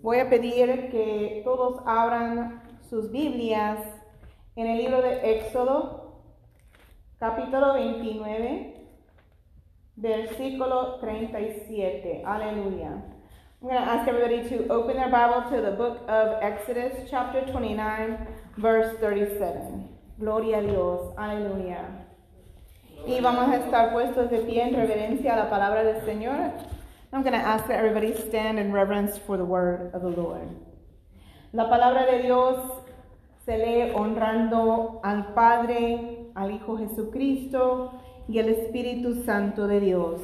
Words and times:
Voy 0.00 0.20
a 0.20 0.30
pedir 0.30 0.90
que 0.90 1.42
todos 1.44 1.82
abran 1.84 2.62
sus 2.88 3.10
Biblias 3.10 3.80
en 4.54 4.68
el 4.68 4.78
libro 4.78 5.02
de 5.02 5.38
Éxodo, 5.38 6.22
capítulo 7.18 7.74
29, 7.74 8.76
versículo 9.96 11.00
37. 11.00 12.22
Aleluya. 12.24 13.02
I'm 13.60 13.68
going 13.68 13.74
to 13.74 13.90
ask 13.90 14.06
everybody 14.06 14.48
to 14.48 14.68
open 14.72 14.94
their 14.94 15.10
Bible 15.10 15.50
to 15.50 15.60
the 15.60 15.72
book 15.72 16.08
of 16.08 16.40
Exodus, 16.42 17.10
chapter 17.10 17.44
29, 17.50 18.18
verse 18.56 18.96
37. 19.00 19.88
Gloria 20.20 20.58
a 20.58 20.62
Dios. 20.62 21.12
Aleluya. 21.16 22.06
Y 23.04 23.20
vamos 23.20 23.48
a 23.48 23.56
estar 23.56 23.92
puestos 23.92 24.30
de 24.30 24.38
pie 24.38 24.62
en 24.62 24.76
reverencia 24.76 25.34
a 25.34 25.36
la 25.36 25.50
palabra 25.50 25.82
del 25.82 26.04
Señor. 26.04 26.52
I'm 27.10 27.22
going 27.22 27.32
to 27.32 27.38
ask 27.38 27.66
that 27.68 27.78
everybody 27.78 28.14
stand 28.28 28.58
in 28.58 28.70
reverence 28.70 29.16
for 29.16 29.38
the 29.38 29.44
word 29.44 29.92
of 29.94 30.02
the 30.02 30.10
Lord. 30.10 30.46
La 31.54 31.64
palabra 31.64 32.04
de 32.04 32.22
Dios 32.22 32.84
se 33.46 33.56
lee 33.56 33.92
honrando 33.94 35.00
al 35.02 35.32
Padre, 35.32 36.26
al 36.36 36.50
Hijo 36.50 36.76
Jesucristo 36.76 37.98
y 38.28 38.38
al 38.38 38.50
Espíritu 38.50 39.24
Santo 39.24 39.66
de 39.66 39.80
Dios. 39.80 40.20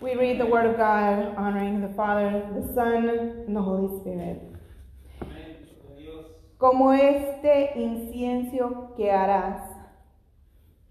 We 0.00 0.16
read 0.16 0.40
the 0.40 0.46
word 0.46 0.66
of 0.66 0.76
God 0.76 1.36
honoring 1.36 1.80
the 1.80 1.94
Father, 1.94 2.42
the 2.52 2.74
Son, 2.74 3.08
and 3.46 3.54
the 3.54 3.62
Holy 3.62 4.00
Spirit. 4.00 4.42
Como 6.58 6.92
este 6.92 7.70
incienso 7.76 8.96
que 8.96 9.12
harás, 9.12 9.62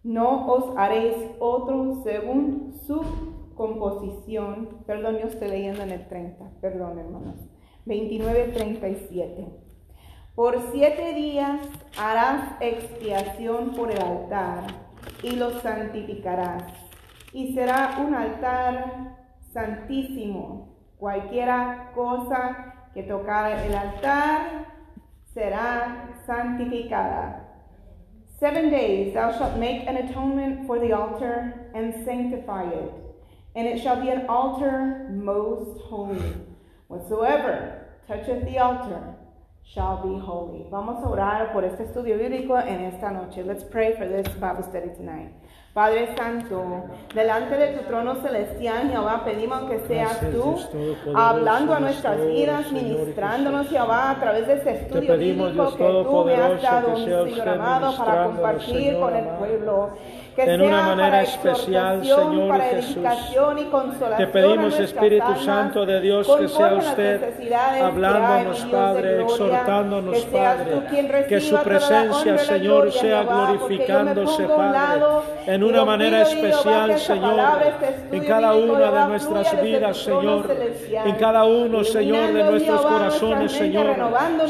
no 0.02 0.48
os 0.48 0.78
haréis 0.78 1.18
otro 1.42 2.02
según 2.04 2.74
su 2.88 3.33
composición, 3.64 4.84
perdón, 4.86 5.20
yo 5.20 5.28
estoy 5.28 5.48
leyendo 5.48 5.84
en 5.84 5.92
el 5.92 6.06
30, 6.10 6.60
perdón 6.60 7.00
hermanos, 7.00 7.36
29, 7.86 8.52
37. 8.54 9.48
Por 10.36 10.60
siete 10.74 11.14
días 11.14 11.62
harás 11.98 12.58
expiación 12.60 13.72
por 13.74 13.90
el 13.90 14.02
altar 14.02 14.66
y 15.22 15.38
lo 15.38 15.52
santificarás. 15.62 16.64
Y 17.32 17.54
será 17.54 18.00
un 18.06 18.14
altar 18.14 19.16
santísimo. 19.54 20.76
Cualquiera 20.98 21.92
cosa 21.96 22.90
que 22.94 23.04
tocar 23.04 23.66
el 23.66 23.74
altar 23.76 24.66
será 25.34 26.20
santificada. 26.26 27.40
Seven 28.42 28.70
days 28.70 29.14
thou 29.14 29.32
shalt 29.32 29.58
make 29.58 29.88
an 29.88 29.96
atonement 29.96 30.68
for 30.68 30.80
the 30.80 30.92
altar 30.92 31.70
and 31.74 32.04
sanctify 32.04 32.66
it. 32.68 33.03
And 33.56 33.68
it 33.68 33.82
shall 33.82 34.02
be 34.02 34.10
an 34.10 34.26
altar 34.28 35.08
most 35.12 35.80
holy. 35.82 36.34
Whatsoever 36.88 37.88
toucheth 38.08 38.46
the 38.46 38.58
altar 38.58 39.16
shall 39.64 40.02
be 40.02 40.20
holy. 40.20 40.66
Vamos 40.72 41.04
a 41.04 41.08
orar 41.08 41.54
por 41.54 41.64
este 41.64 41.84
estudio 41.84 42.18
bíblico 42.18 42.58
en 42.58 42.86
esta 42.86 43.12
noche. 43.12 43.44
Let's 43.44 43.64
pray 43.64 43.96
for 43.96 44.08
this 44.08 44.28
Bible 44.36 44.64
study 44.64 44.90
tonight. 44.96 45.32
Padre 45.74 46.16
Santo, 46.16 46.84
delante 47.16 47.58
de 47.58 47.76
tu 47.76 47.88
trono 47.88 48.22
celestial, 48.22 48.92
Jehová, 48.92 49.24
pedimos 49.26 49.64
que 49.64 49.80
seas 49.88 50.20
tú 50.20 50.56
hablando 51.16 51.74
a 51.74 51.80
nuestras 51.80 52.24
vidas, 52.28 52.72
ministrándonos, 52.72 53.70
Jehová, 53.70 54.12
a 54.12 54.20
través 54.20 54.46
de 54.46 54.54
este 54.54 54.72
estudio 54.84 55.18
bíblico 55.18 55.76
que 55.76 55.84
tú 55.84 56.26
me 56.26 56.36
has 56.36 56.62
dado, 56.62 56.96
Señor 56.96 57.50
amado, 57.50 57.98
para 57.98 58.26
compartir 58.26 59.00
con 59.00 59.16
el 59.16 59.26
pueblo 59.40 59.90
que 60.36 60.42
en 60.42 60.62
sea 60.62 60.68
una 60.68 60.82
manera 60.82 61.22
para 61.22 61.24
especial, 61.24 62.04
Señor 62.04 62.48
para 62.50 62.64
Jesús. 62.66 63.04
y 63.60 63.64
consolación 63.66 64.18
Te 64.18 64.28
pedimos, 64.28 64.80
Espíritu 64.80 65.36
Santo 65.44 65.86
de 65.86 66.02
Dios, 66.02 66.28
que 66.40 66.48
sea 66.48 66.76
usted 66.76 67.52
hablándonos, 67.82 68.58
Dios 68.58 68.72
Padre, 68.72 69.16
gloria, 69.16 69.26
exhortándonos, 69.26 70.20
que 70.20 70.32
Padre, 70.32 71.26
que 71.28 71.42
su 71.42 71.58
presencia, 71.58 72.38
Señor, 72.38 72.84
gloria, 72.84 73.02
sea 73.02 73.24
glorificándose, 73.24 74.44
Padre, 74.44 74.72
lado 74.72 75.24
en 75.46 75.64
una 75.64 75.86
manera 75.86 76.22
especial, 76.24 77.00
Señor, 77.00 77.40
este 77.64 78.18
en 78.18 78.26
cada 78.26 78.56
una 78.56 78.92
de 78.92 79.08
nuestras 79.08 79.52
desde 79.52 79.64
vidas, 79.64 79.98
Señor, 79.98 80.56
en 81.06 81.16
cada 81.16 81.44
uno, 81.46 81.84
Señor, 81.84 82.34
de 82.34 82.44
nuestros 82.44 82.82
corazones, 82.82 83.52
Señor, 83.52 83.96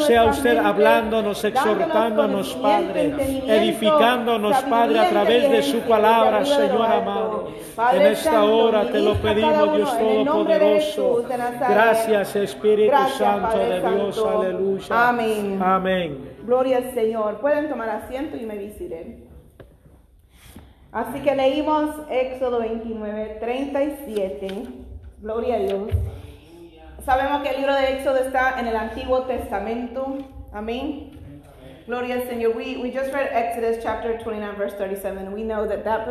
sea 0.05 0.25
usted 0.25 0.57
hablándonos, 0.57 1.43
exhortándonos, 1.43 2.53
Padre, 2.55 3.13
edificándonos, 3.47 4.57
Padre, 4.63 4.99
a 4.99 5.09
través 5.09 5.51
de 5.51 5.63
su 5.63 5.72
inteligencia, 5.77 5.87
palabra, 5.87 6.45
Señor 6.45 6.85
amado. 6.85 7.47
En 7.93 8.01
esta 8.03 8.43
hora 8.43 8.91
te 8.91 8.99
lo 8.99 9.15
pedimos, 9.15 9.75
Dios 9.75 9.97
Todopoderoso. 9.97 11.25
Gracias, 11.59 12.35
Espíritu 12.35 12.95
Santo 13.17 13.57
de 13.57 13.79
Dios, 13.79 14.25
aleluya. 14.25 15.09
Amén. 15.09 15.59
Amén. 15.61 16.35
Gloria 16.43 16.77
al 16.77 16.93
Señor. 16.93 17.39
Pueden 17.39 17.69
tomar 17.69 17.89
asiento 17.89 18.37
y 18.37 18.45
me 18.45 18.57
visiten. 18.57 19.27
Así 20.91 21.21
que 21.21 21.33
leímos 21.33 21.95
Éxodo 22.09 22.59
29, 22.59 23.37
37. 23.39 24.47
Gloria 25.21 25.55
a 25.55 25.59
Dios. 25.59 25.89
Sabemos 27.03 27.41
que 27.41 27.49
el 27.49 27.57
libro 27.57 27.73
de 27.73 27.97
Éxodo 27.97 28.17
está 28.17 28.59
en 28.59 28.67
el 28.67 28.75
Antiguo 28.75 29.23
Testamento. 29.23 30.17
Amén. 30.53 31.12
Gloria 31.85 32.21
Señor. 32.21 32.55
We, 32.55 32.77
we 32.77 32.91
just 32.91 33.11
read 33.13 33.29
Exodus 33.31 33.83
chapter 33.83 34.17
29, 34.17 34.55
verse 34.55 34.73
37. 34.73 35.31
We 35.33 35.43
know 35.43 35.67
that 35.67 35.83
that, 35.83 36.05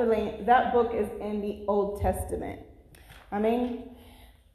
that 0.47 0.73
book 0.73 0.93
is 0.95 1.09
in 1.21 1.41
the 1.41 1.65
Old 1.67 2.01
Testament. 2.03 2.61
Amén. 3.33 3.85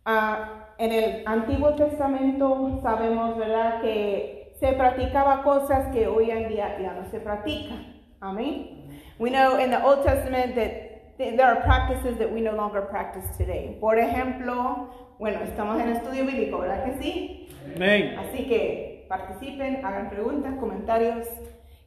Ah, 0.06 0.67
en 0.79 0.91
el 0.91 1.23
Antiguo 1.25 1.75
Testamento 1.75 2.79
sabemos, 2.83 3.35
¿verdad?, 3.38 3.81
que 3.81 4.53
se 4.59 4.73
practicaba 4.73 5.44
cosas 5.44 5.91
que 5.94 6.07
hoy 6.07 6.29
en 6.29 6.50
día 6.50 6.79
ya 6.79 6.94
no 6.94 7.09
se 7.09 7.19
practican. 7.19 7.95
Amén. 8.22 9.00
We 9.19 9.31
know 9.31 9.57
in 9.57 9.72
the 9.72 9.83
Old 9.83 10.03
Testament 10.06 10.56
that 10.56 11.17
th- 11.17 11.35
there 11.35 11.47
are 11.47 11.61
practices 11.61 12.17
that 12.19 12.31
we 12.31 12.41
no 12.41 12.56
longer 12.56 12.81
practice 12.81 13.25
today. 13.38 13.77
Por 13.79 13.97
ejemplo, 13.97 14.89
bueno, 15.19 15.39
estamos 15.44 15.81
en 15.81 15.89
estudio 15.89 16.25
bíblico, 16.25 16.59
¿verdad 16.59 16.85
que 16.85 17.01
sí? 17.01 17.50
Amén. 17.75 18.17
Así 18.19 18.47
que 18.47 18.97
participen, 19.07 19.85
hagan 19.85 20.09
preguntas, 20.09 20.56
comentarios. 20.59 21.28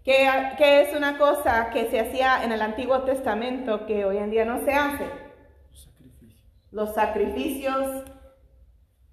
¿Qué, 0.04 0.28
qué 0.56 0.82
es 0.82 0.96
una 0.96 1.18
cosa 1.18 1.70
que 1.70 1.90
se 1.90 2.00
hacía 2.00 2.42
en 2.42 2.52
el 2.52 2.62
Antiguo 2.62 3.02
Testamento 3.02 3.86
que 3.86 4.04
hoy 4.04 4.16
en 4.16 4.30
día 4.30 4.44
no 4.44 4.64
se 4.64 4.72
hace? 4.72 5.06
Los 6.70 6.94
sacrificios 6.94 8.04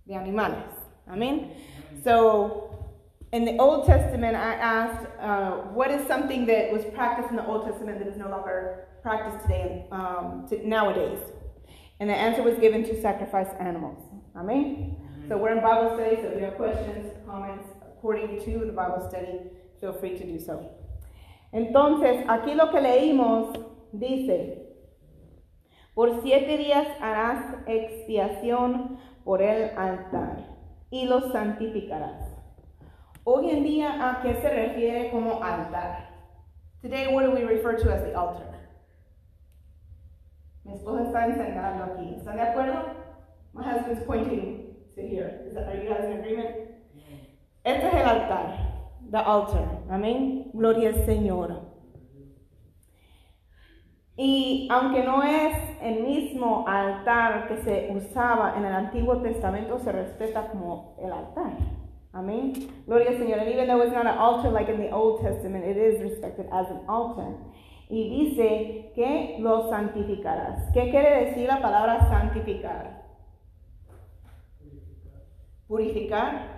de 0.06 0.16
animales. 0.16 0.64
Amén. 1.08 1.54
So, 2.04 2.70
in 3.34 3.46
the 3.46 3.58
Old 3.60 3.86
Testament, 3.86 4.36
I 4.36 4.54
asked, 4.54 5.08
uh, 5.20 5.52
what 5.74 5.92
is 5.92 6.08
something 6.08 6.46
that 6.46 6.72
was 6.72 6.86
practiced 6.94 7.30
in 7.30 7.36
the 7.36 7.46
Old 7.46 7.66
Testament 7.66 8.00
that 8.00 8.08
is 8.08 8.18
no 8.18 8.30
longer 8.30 8.88
practiced 9.02 9.44
today, 9.44 9.86
um, 9.92 10.46
to, 10.50 10.66
nowadays? 10.68 11.20
And 12.00 12.10
the 12.10 12.16
answer 12.16 12.44
was 12.44 12.58
given 12.60 12.84
to 12.84 13.02
sacrifice 13.02 13.50
animals. 13.60 13.98
Amen. 14.36 14.96
So 15.28 15.38
we're 15.38 15.52
in 15.52 15.62
Bible 15.62 15.96
study, 15.96 16.16
so 16.22 16.30
if 16.30 16.38
you 16.38 16.46
have 16.46 16.56
questions, 16.56 17.12
comments, 17.26 17.68
according 17.98 18.40
to 18.46 18.66
the 18.66 18.72
Bible 18.72 19.02
study, 19.10 19.40
feel 19.80 19.94
free 19.94 20.18
to 20.18 20.26
do 20.26 20.40
so. 20.40 20.70
Entonces, 21.52 22.26
aquí 22.28 22.54
lo 22.56 22.70
que 22.72 22.82
leímos 22.82 23.58
dice, 23.92 24.68
por 25.96 26.22
siete 26.22 26.58
días 26.58 26.88
harás 27.02 27.56
expiación 27.66 29.00
por 29.24 29.42
el 29.42 29.72
altar 29.78 30.46
y 30.92 31.06
lo 31.06 31.32
santificarás. 31.32 32.36
Hoy 33.24 33.50
en 33.50 33.64
día, 33.64 34.10
¿a 34.10 34.22
qué 34.22 34.36
se 34.36 34.50
refiere 34.50 35.10
como 35.12 35.42
altar? 35.44 36.10
Today, 36.82 37.14
what 37.14 37.24
do 37.24 37.32
we 37.32 37.44
refer 37.44 37.76
to 37.76 37.92
as 37.92 38.04
the 38.04 38.14
altar? 38.14 38.54
Mi 40.64 40.74
esposa 40.74 41.04
está 41.04 41.26
enseñando 41.26 41.84
aquí. 41.86 42.16
¿Están 42.16 42.36
de 42.36 42.42
acuerdo? 42.42 42.94
My 43.54 43.64
husband's 43.64 44.06
pointing 44.06 44.76
to 44.96 45.02
here. 45.02 45.52
Are 45.56 45.76
you 45.76 45.90
guys 45.90 46.06
in 46.06 46.20
agreement? 46.20 46.67
Este 47.68 47.86
es 47.86 47.94
el 47.96 48.08
altar. 48.08 48.56
The 49.12 49.18
altar. 49.18 49.82
Amén. 49.90 50.52
Gloria 50.54 50.88
al 50.88 51.06
Señor. 51.06 51.64
Y 54.16 54.70
aunque 54.72 55.04
no 55.04 55.22
es 55.22 55.54
el 55.82 56.02
mismo 56.02 56.64
altar 56.66 57.50
que 57.50 57.58
se 57.58 57.94
usaba 57.94 58.58
en 58.58 58.64
el 58.64 58.74
Antiguo 58.74 59.22
Testamento, 59.22 59.80
se 59.80 59.92
respeta 59.92 60.48
como 60.48 60.96
el 60.98 61.12
altar. 61.12 61.58
Amén. 62.14 62.54
Gloria 62.86 63.10
al 63.10 63.18
Señor. 63.18 63.40
And 63.40 63.50
even 63.50 63.68
though 63.68 63.84
it's 63.84 63.94
not 63.94 64.08
an 64.08 64.18
altar 64.18 64.50
like 64.50 64.72
in 64.72 64.80
the 64.80 64.94
Old 64.94 65.22
Testament, 65.22 65.66
it 65.66 65.76
is 65.76 66.02
respected 66.02 66.48
as 66.54 66.72
an 66.72 66.84
altar. 66.88 67.36
Y 67.90 68.08
dice 68.08 68.94
que 68.96 69.40
lo 69.42 69.70
santificarás. 69.70 70.72
¿Qué 70.74 70.90
quiere 70.90 71.26
decir 71.26 71.48
la 71.48 71.62
palabra 71.62 72.08
santificar? 72.08 73.04
Purificar. 75.68 76.57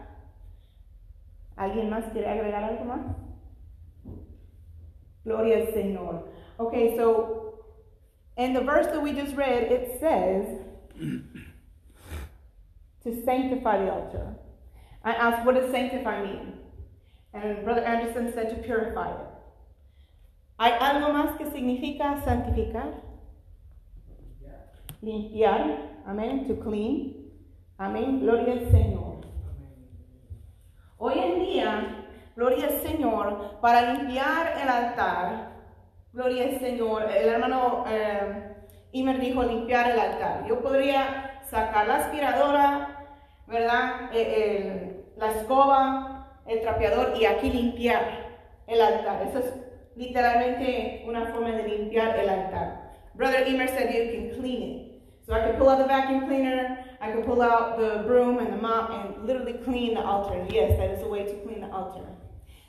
¿Alguien 1.60 1.90
más 1.90 2.06
quiere 2.14 2.30
agregar 2.30 2.64
algo 2.64 2.86
más? 2.86 3.02
Gloria 5.26 5.58
al 5.58 5.74
Señor. 5.74 6.30
Okay, 6.58 6.96
so 6.96 7.66
in 8.38 8.54
the 8.54 8.62
verse 8.62 8.88
that 8.88 9.02
we 9.02 9.12
just 9.12 9.36
read, 9.36 9.70
it 9.70 10.00
says 10.00 10.46
to 13.04 13.24
sanctify 13.26 13.84
the 13.84 13.92
altar. 13.92 14.36
I 15.04 15.12
asked, 15.12 15.46
what 15.46 15.56
does 15.56 15.70
sanctify 15.70 16.24
mean? 16.24 16.60
And 17.34 17.66
Brother 17.66 17.84
Anderson 17.84 18.32
said 18.34 18.50
to 18.52 18.64
purify 18.64 19.12
it. 19.12 19.28
¿Hay 20.60 20.72
algo 20.80 21.12
más 21.12 21.38
que 21.38 21.46
significa 21.52 22.24
santificar? 22.24 23.02
Limpiar. 25.04 26.06
Amén. 26.08 26.48
To 26.48 26.56
clean. 26.56 27.32
Amén. 27.78 28.22
Gloria 28.22 28.54
al 28.54 28.72
Señor. 28.72 29.09
Hoy 31.02 31.18
en 31.18 31.40
día, 31.40 32.06
gloria 32.36 32.66
al 32.66 32.82
Señor, 32.82 33.58
para 33.62 33.94
limpiar 33.94 34.58
el 34.62 34.68
altar, 34.68 35.54
gloria 36.12 36.44
al 36.44 36.60
Señor, 36.60 37.10
el 37.10 37.30
hermano 37.30 37.86
eh, 37.88 38.54
Imer 38.92 39.18
dijo 39.22 39.42
limpiar 39.44 39.92
el 39.92 39.98
altar. 39.98 40.46
Yo 40.46 40.60
podría 40.60 41.40
sacar 41.50 41.88
la 41.88 41.96
aspiradora, 41.96 43.08
¿verdad? 43.48 44.10
Eh, 44.12 45.06
la 45.16 45.32
escoba, 45.32 46.42
el 46.46 46.60
trapeador 46.60 47.14
y 47.18 47.24
aquí 47.24 47.50
limpiar 47.50 48.02
el 48.68 48.82
altar. 48.82 49.26
Eso 49.26 49.40
es 49.40 49.54
literalmente 49.96 51.06
una 51.08 51.28
forma 51.28 51.52
de 51.52 51.64
limpiar 51.64 52.20
el 52.20 52.28
altar. 52.28 52.92
Brother 53.14 53.48
Emer 53.48 53.70
said 53.70 53.90
you 53.90 54.12
can 54.12 54.38
clean 54.38 54.62
it. 54.64 54.89
So 55.30 55.36
I 55.36 55.46
could 55.46 55.60
pull 55.60 55.70
out 55.70 55.78
the 55.78 55.86
vacuum 55.86 56.26
cleaner, 56.26 56.84
I 57.00 57.12
could 57.12 57.24
pull 57.24 57.44
out 57.44 57.78
the 57.78 58.04
broom 58.08 58.40
and 58.40 58.52
the 58.52 58.58
mop 58.58 58.90
and 58.90 59.28
literally 59.28 59.54
clean 59.64 59.94
the 59.94 60.02
altar. 60.02 60.44
Yes, 60.50 60.76
that 60.80 60.90
is 60.90 61.04
a 61.04 61.08
way 61.08 61.24
to 61.24 61.36
clean 61.46 61.62
the 61.62 61.70
altar. 61.72 62.04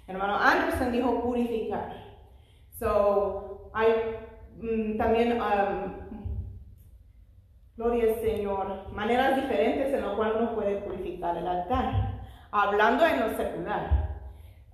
Hermano 0.07 0.35
Anderson 0.35 0.93
dijo 0.93 1.23
purificar. 1.23 1.95
So, 2.79 3.71
hay 3.75 4.19
mm, 4.61 4.99
también, 4.99 5.41
um, 5.41 5.95
gloria 7.79 8.13
al 8.13 8.21
Señor, 8.21 8.93
maneras 8.93 9.37
diferentes 9.37 9.95
en 9.95 10.05
las 10.05 10.15
cuales 10.15 10.35
uno 10.37 10.55
puede 10.55 10.83
purificar 10.83 11.39
el 11.39 11.49
altar. 11.49 12.21
Hablando 12.53 13.07
en 13.07 13.21
lo 13.21 13.37
secular. 13.39 14.10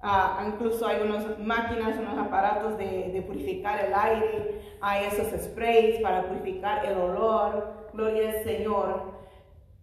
Ah, 0.03 0.45
incluso 0.47 0.87
hay 0.87 1.01
unas 1.01 1.39
máquinas, 1.39 1.99
unos 1.99 2.19
aparatos 2.19 2.77
de, 2.79 3.11
de 3.13 3.23
purificar 3.23 3.85
el 3.85 3.95
aire, 3.95 4.61
hay 4.81 5.07
esos 5.07 5.29
sprays 5.43 6.01
para 6.01 6.29
purificar 6.29 6.85
el 6.85 6.99
olor, 6.99 7.89
gloria 7.93 8.31
al 8.31 8.45
Señor. 8.45 9.15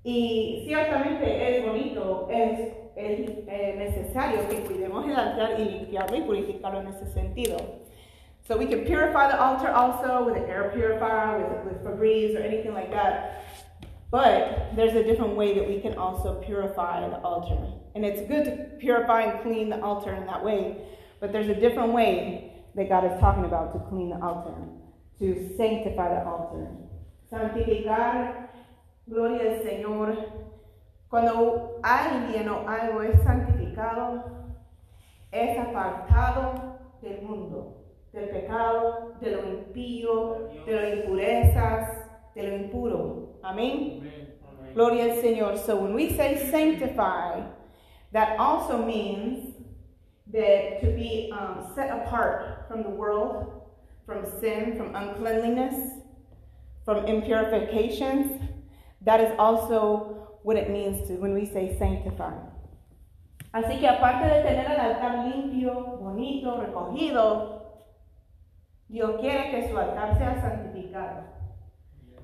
Y 0.03 0.63
ciertamente 0.67 1.57
es 1.57 1.65
bonito, 1.65 2.27
es, 2.29 2.59
es, 2.95 3.29
eh, 3.47 3.75
necesario 3.77 4.47
que 4.49 4.57
cuidemos 4.61 5.05
el 5.07 5.15
altar 5.15 5.59
y 5.59 5.65
limpiarlo 5.65 6.17
y 6.17 6.21
purificarlo 6.21 6.81
en 6.81 6.87
ese 6.87 7.05
sentido. 7.07 7.57
So 8.45 8.57
we 8.57 8.65
can 8.65 8.83
purify 8.83 9.29
the 9.29 9.41
altar 9.41 9.71
also 9.71 10.25
with 10.25 10.35
an 10.35 10.49
air 10.49 10.69
purifier, 10.73 11.37
with, 11.37 11.73
with 11.73 11.83
Febreze 11.83 12.35
or 12.35 12.43
anything 12.43 12.73
like 12.73 12.91
that. 12.91 13.45
But 14.11 14.75
there's 14.75 14.93
a 14.95 15.03
different 15.03 15.37
way 15.37 15.57
that 15.57 15.67
we 15.67 15.79
can 15.79 15.97
also 15.97 16.41
purify 16.41 17.07
the 17.09 17.19
altar. 17.19 17.82
And 17.95 18.03
it's 18.05 18.21
good 18.27 18.45
to 18.45 18.51
purify 18.79 19.21
and 19.21 19.41
clean 19.43 19.69
the 19.69 19.81
altar 19.81 20.13
in 20.13 20.25
that 20.25 20.43
way. 20.43 20.77
But 21.19 21.31
there's 21.31 21.49
a 21.49 21.55
different 21.55 21.93
way 21.93 22.63
that 22.75 22.89
God 22.89 23.05
is 23.05 23.19
talking 23.19 23.45
about 23.45 23.73
to 23.73 23.79
clean 23.89 24.09
the 24.09 24.19
altar, 24.21 24.55
to 25.19 25.55
sanctify 25.57 26.09
the 26.09 26.25
altar. 26.25 26.67
Santificar, 27.31 28.49
gloria 29.07 29.51
al 29.51 29.63
Señor. 29.63 30.17
Cuando 31.09 31.79
alguien 31.83 32.49
o 32.49 32.67
algo 32.67 33.03
es 33.03 33.21
santificado, 33.23 34.23
es 35.31 35.57
apartado 35.59 36.79
del 37.01 37.21
mundo, 37.21 37.83
del 38.11 38.29
pecado, 38.29 39.13
de 39.21 39.31
lo 39.31 39.47
impío, 39.47 40.49
de 40.65 40.73
las 40.73 40.93
impurezas, 40.93 42.07
de 42.33 42.43
lo 42.43 42.55
impuro. 42.55 43.39
Amén. 43.43 44.01
Gloria 44.73 45.05
al 45.05 45.21
Señor. 45.21 45.57
So 45.57 45.75
when 45.75 45.93
we 45.93 46.09
say 46.09 46.49
sanctify, 46.49 47.41
that 48.13 48.39
also 48.39 48.85
means 48.85 49.55
that 50.31 50.81
to 50.81 50.87
be 50.95 51.31
um, 51.33 51.71
set 51.75 51.89
apart 51.89 52.65
from 52.67 52.83
the 52.83 52.89
world, 52.89 53.63
from 54.05 54.25
sin, 54.39 54.77
from 54.77 54.95
uncleanliness, 54.95 55.93
from 56.85 57.05
impurifications. 57.05 58.47
That 59.01 59.19
is 59.19 59.31
also 59.37 60.37
what 60.43 60.57
it 60.57 60.69
means 60.69 61.07
to 61.07 61.15
when 61.15 61.33
we 61.33 61.45
say 61.45 61.75
sanctify. 61.77 62.33
Así 63.53 63.79
que 63.79 63.87
aparte 63.87 64.25
de 64.25 64.41
tener 64.43 64.65
el 64.67 64.79
altar 64.79 65.27
limpio, 65.27 65.99
bonito, 65.99 66.59
recogido, 66.59 67.61
Dios 68.89 69.19
quiere 69.21 69.51
que 69.51 69.69
su 69.69 69.77
altar 69.77 70.17
sea 70.17 70.41
santificado. 70.41 71.23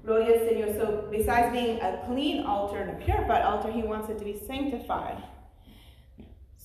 Gloria 0.04 0.40
al 0.40 0.48
Señor. 0.48 0.80
So 0.80 1.08
besides 1.12 1.52
being 1.52 1.80
a 1.82 2.04
clean 2.06 2.46
altar 2.46 2.78
and 2.78 2.92
a 2.92 3.06
purified 3.06 3.44
altar, 3.44 3.72
He 3.72 3.82
wants 3.84 4.10
it 4.10 4.18
to 4.20 4.26
be 4.26 4.40
sanctified. 4.48 5.22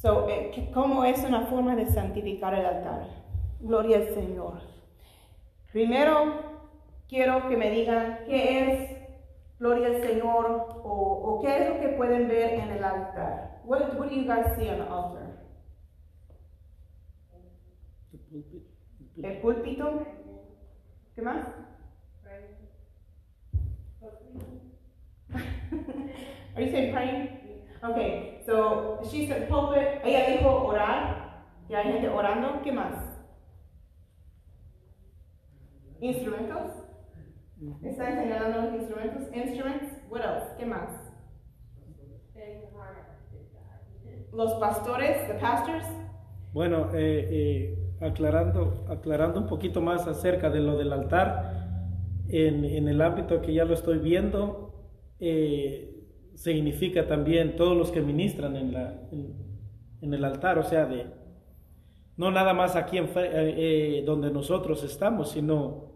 So, 0.04 0.28
eh, 0.28 0.70
¿cómo 0.74 1.02
es 1.06 1.24
una 1.24 1.46
forma 1.46 1.74
de 1.74 1.86
santificar 1.86 2.52
el 2.52 2.66
altar? 2.66 3.08
Gloria 3.60 3.96
al 3.96 4.08
Señor. 4.12 4.60
Primero, 5.72 6.42
quiero 7.08 7.48
que 7.48 7.56
me 7.56 7.70
digan 7.70 8.18
qué 8.26 8.60
es 8.60 8.90
Gloria 9.58 9.86
al 9.86 10.02
Señor 10.02 10.68
o, 10.84 10.90
o 10.90 11.40
qué 11.40 11.56
es 11.56 11.68
lo 11.70 11.80
que 11.80 11.88
pueden 11.96 12.28
ver 12.28 12.52
en 12.52 12.68
el 12.72 12.84
altar. 12.84 13.62
What, 13.64 13.98
what 13.98 14.10
do 14.10 14.14
you 14.14 14.26
guys 14.26 14.44
see 14.58 14.68
on 14.68 14.76
the 14.76 14.82
altar? 14.82 15.38
El 19.22 19.40
púlpito. 19.40 20.06
¿Qué 21.14 21.22
más? 21.22 21.46
Are 26.54 26.62
you 26.62 26.70
saying 26.70 26.92
praying? 26.92 27.43
Okay, 27.84 28.40
so 28.46 29.00
she 29.10 29.26
said 29.26 29.48
pulpit. 29.48 30.00
Ella 30.04 30.30
dijo 30.30 30.64
orar. 30.64 31.44
Ya 31.68 31.78
hay 31.78 31.92
gente 31.92 32.08
orando. 32.08 32.62
¿Qué 32.62 32.72
más? 32.72 32.94
Instrumentos. 36.00 36.70
Está 37.82 38.14
señalando 38.14 38.62
los 38.62 38.74
instrumentos. 38.74 39.22
Instruments. 39.34 39.92
What 40.08 40.20
else? 40.22 40.56
¿Qué 40.58 40.66
más? 40.66 40.90
Los 44.32 44.54
pastores, 44.54 45.28
the 45.28 45.34
pastors. 45.34 45.86
Bueno, 46.52 46.90
eh, 46.92 47.28
eh, 47.30 47.78
aclarando, 48.00 48.84
aclarando 48.88 49.40
un 49.40 49.46
poquito 49.46 49.80
más 49.80 50.08
acerca 50.08 50.50
de 50.50 50.58
lo 50.58 50.76
del 50.76 50.92
altar, 50.92 51.68
en, 52.28 52.64
en 52.64 52.88
el 52.88 53.00
ámbito 53.00 53.40
que 53.40 53.54
ya 53.54 53.64
lo 53.64 53.74
estoy 53.74 53.98
viendo, 53.98 54.74
eh, 55.20 55.93
significa 56.34 57.06
también 57.06 57.56
todos 57.56 57.76
los 57.76 57.90
que 57.90 58.00
ministran 58.00 58.56
en, 58.56 58.72
la, 58.72 59.00
en, 59.10 60.14
el 60.14 60.24
altar, 60.24 60.58
o 60.58 60.64
sea, 60.64 60.86
de 60.86 61.06
no 62.16 62.30
nada 62.30 62.54
más 62.54 62.76
aquí 62.76 62.98
en, 62.98 63.06
eh, 63.06 63.10
eh, 63.16 64.02
donde 64.06 64.30
nosotros 64.30 64.84
estamos, 64.84 65.30
sino 65.30 65.92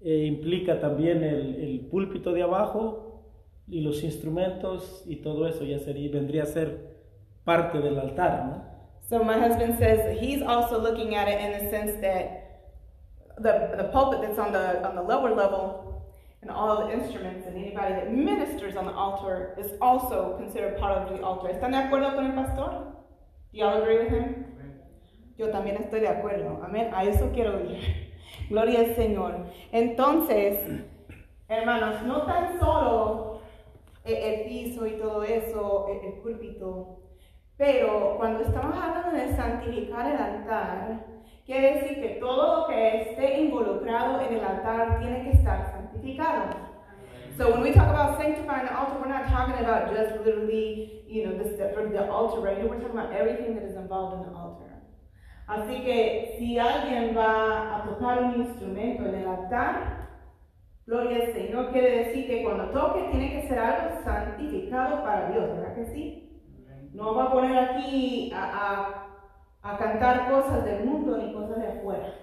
eh, 0.00 0.24
implica 0.26 0.80
también 0.80 1.22
el, 1.24 1.56
el 1.56 1.80
púlpito 1.90 2.32
de 2.32 2.42
abajo 2.42 3.24
y 3.66 3.80
los 3.80 4.04
instrumentos 4.04 5.04
y 5.06 5.16
todo 5.16 5.46
eso 5.46 5.64
ya 5.64 5.78
sería, 5.78 6.10
vendría 6.10 6.44
a 6.44 6.46
ser 6.46 6.92
parte 7.44 7.80
del 7.80 7.98
altar, 7.98 8.44
¿no? 8.46 8.72
So 9.08 9.22
my 9.22 9.34
husband 9.34 9.78
says 9.78 10.18
he's 10.20 10.42
also 10.42 10.80
looking 10.80 11.14
at 11.14 11.28
it 11.28 11.40
in 11.40 11.52
the 11.52 11.70
sense 11.70 12.00
that 12.00 12.42
the, 13.38 13.76
the 13.76 13.84
pulpit 13.92 14.22
that's 14.22 14.38
on 14.38 14.52
the 14.52 14.82
on 14.86 14.94
the 14.94 15.02
lower 15.02 15.34
level 15.34 15.91
and 16.42 16.50
all 16.50 16.86
the 16.86 16.92
instruments 16.92 17.46
and 17.46 17.56
anybody 17.56 17.94
that 17.94 18.12
ministers 18.12 18.76
on 18.76 18.84
the 18.86 18.92
altar 18.92 19.54
is 19.58 19.72
also 19.80 20.36
considered 20.38 20.78
part 20.78 20.98
of 20.98 21.16
the 21.16 21.24
altar. 21.24 21.48
¿Están 21.48 21.70
de 21.70 21.78
acuerdo 21.78 22.14
con 22.14 22.26
el 22.26 22.32
pastor? 22.32 22.92
Do 23.52 23.58
y'all 23.58 23.80
agree 23.80 23.98
with 23.98 24.08
him? 24.08 24.44
Yo 25.38 25.46
también 25.50 25.76
estoy 25.76 26.00
de 26.00 26.08
acuerdo. 26.08 26.62
Amén. 26.64 26.90
A 26.92 27.04
eso 27.04 27.30
quiero 27.32 27.60
ir. 27.60 28.12
Gloria 28.50 28.80
al 28.80 28.94
Señor. 28.96 29.46
Entonces, 29.70 30.58
hermanos, 31.48 32.02
no 32.02 32.22
tan 32.22 32.58
solo 32.58 33.40
el, 34.04 34.14
el 34.14 34.44
piso 34.46 34.86
y 34.86 34.98
todo 34.98 35.22
eso, 35.22 35.86
el, 35.88 36.08
el 36.08 36.20
púlpito, 36.20 36.98
pero 37.56 38.16
cuando 38.18 38.40
estamos 38.40 38.76
hablando 38.76 39.12
de 39.12 39.36
santificar 39.36 40.10
el 40.10 40.16
altar, 40.16 41.06
quiere 41.46 41.74
decir 41.74 42.00
que 42.00 42.16
todo 42.20 42.62
lo 42.62 42.66
que 42.66 43.02
esté 43.02 43.40
involucrado 43.40 44.20
en 44.20 44.34
el 44.34 44.44
altar 44.44 44.98
tiene 44.98 45.22
que 45.22 45.30
estar 45.30 45.58
santificado. 45.66 45.81
So 47.38 47.50
when 47.50 47.62
we 47.62 47.72
talk 47.72 47.88
about 47.88 48.18
sanctifying 48.18 48.66
the 48.66 48.76
altar, 48.76 48.98
we're 49.00 49.08
not 49.08 49.28
talking 49.28 49.54
about 49.64 49.94
just 49.94 50.24
literally, 50.24 51.04
you 51.06 51.26
know, 51.26 51.38
the, 51.38 51.44
the 51.48 52.10
altar 52.10 52.40
right 52.40 52.58
here. 52.58 52.68
We're 52.68 52.80
talking 52.80 52.98
about 52.98 53.12
everything 53.12 53.54
that 53.54 53.64
is 53.64 53.76
involved 53.76 54.26
in 54.26 54.32
the 54.32 54.36
altar. 54.36 54.68
Así 55.48 55.84
que 55.84 56.36
si 56.38 56.58
alguien 56.58 57.14
va 57.16 57.76
a 57.76 57.84
tocar 57.84 58.22
un 58.22 58.40
instrumento 58.42 59.06
en 59.06 59.14
el 59.14 59.28
altar, 59.28 60.08
gloria 60.86 61.26
al 61.26 61.32
Señor, 61.32 61.72
quiere 61.72 62.04
decir 62.04 62.26
que 62.26 62.42
cuando 62.42 62.70
toque 62.70 63.08
tiene 63.10 63.30
que 63.32 63.48
ser 63.48 63.58
algo 63.58 64.02
santificado 64.04 65.02
para 65.02 65.30
Dios, 65.30 65.50
¿verdad 65.56 65.74
que 65.74 65.86
sí? 65.86 66.42
No 66.94 67.14
va 67.14 67.24
a 67.24 67.32
poner 67.32 67.58
aquí 67.58 68.32
a, 68.34 69.06
a, 69.62 69.72
a 69.72 69.78
cantar 69.78 70.30
cosas 70.30 70.64
del 70.64 70.84
mundo 70.84 71.18
ni 71.18 71.32
cosas 71.32 71.58
de 71.58 71.68
afuera. 71.68 72.21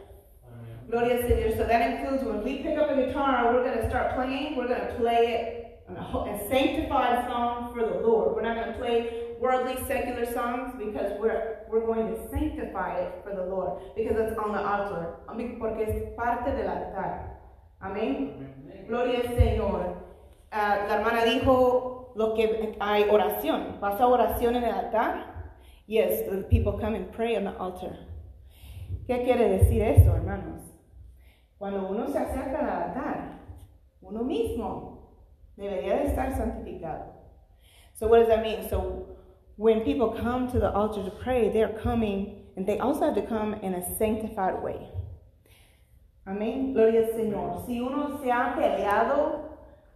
Gloria 0.89 1.21
Señor. 1.21 1.57
So 1.57 1.65
that 1.65 1.81
includes 1.91 2.23
when 2.23 2.43
we 2.43 2.63
pick 2.63 2.77
up 2.77 2.89
a 2.89 2.95
guitar, 2.95 3.53
we're 3.53 3.63
going 3.63 3.77
to 3.77 3.89
start 3.89 4.15
playing, 4.15 4.55
we're 4.55 4.67
going 4.67 4.81
to 4.81 4.95
play 4.95 5.35
it 5.35 5.59
a 5.97 6.39
sanctified 6.49 7.27
song 7.27 7.73
for 7.73 7.81
the 7.81 7.99
Lord. 8.05 8.35
We're 8.35 8.41
not 8.41 8.55
going 8.55 8.73
to 8.73 8.79
play 8.79 9.35
worldly 9.39 9.77
secular 9.87 10.25
songs 10.31 10.73
because 10.77 11.13
we're, 11.19 11.59
we're 11.69 11.85
going 11.85 12.13
to 12.13 12.29
sanctify 12.29 12.99
it 12.99 13.13
for 13.23 13.35
the 13.35 13.45
Lord 13.45 13.81
because 13.95 14.17
it's 14.17 14.37
on 14.37 14.51
the 14.51 14.59
altar. 14.59 15.15
Porque 15.59 15.87
es 15.87 16.15
parte 16.15 16.51
del 16.55 16.67
altar. 16.67 17.37
Amén. 17.81 18.87
Gloria 18.87 19.19
al 19.19 19.35
Señor. 19.37 19.95
Ah, 20.51 20.85
la 20.87 20.95
hermana 20.97 21.23
dijo 21.23 22.13
lo 22.15 22.35
que 22.35 22.75
hay 22.79 23.03
oración. 23.09 23.79
¿Pasa 23.79 24.05
oración 24.07 24.55
en 24.55 24.63
el 24.63 24.73
altar? 24.73 25.25
Yes, 25.87 26.29
the 26.29 26.43
people 26.49 26.73
come 26.73 26.95
and 26.95 27.11
pray 27.11 27.35
on 27.35 27.45
the 27.45 27.55
altar. 27.57 27.97
¿Qué 29.07 29.23
quiere 29.23 29.57
decir 29.57 29.81
eso, 29.81 30.13
hermanos? 30.13 30.68
Cuando 31.59 31.89
uno 31.89 32.07
se 32.07 32.17
acerca 32.17 32.59
al 32.59 32.69
altar, 32.69 33.39
uno 34.01 34.23
mismo 34.23 35.11
debería 35.57 35.97
de 35.97 36.05
estar 36.05 36.33
santificado. 36.35 37.13
So 37.93 38.07
what 38.07 38.19
does 38.19 38.29
that 38.29 38.41
mean? 38.41 38.67
So 38.69 39.17
when 39.57 39.81
people 39.83 40.11
come 40.11 40.47
to 40.53 40.59
the 40.59 40.71
altar 40.73 41.03
to 41.03 41.11
pray, 41.11 41.49
they're 41.49 41.77
coming 41.83 42.45
and 42.55 42.65
they 42.65 42.79
also 42.79 43.05
have 43.05 43.15
to 43.15 43.27
come 43.27 43.55
in 43.61 43.73
a 43.73 43.95
sanctified 43.97 44.63
way. 44.63 44.87
Amén. 46.25 46.73
Gloria 46.73 47.07
al 47.07 47.13
Señor. 47.13 47.65
Si 47.65 47.81
uno 47.81 48.19
se 48.23 48.31
ha 48.31 48.55
peleado 48.55 49.49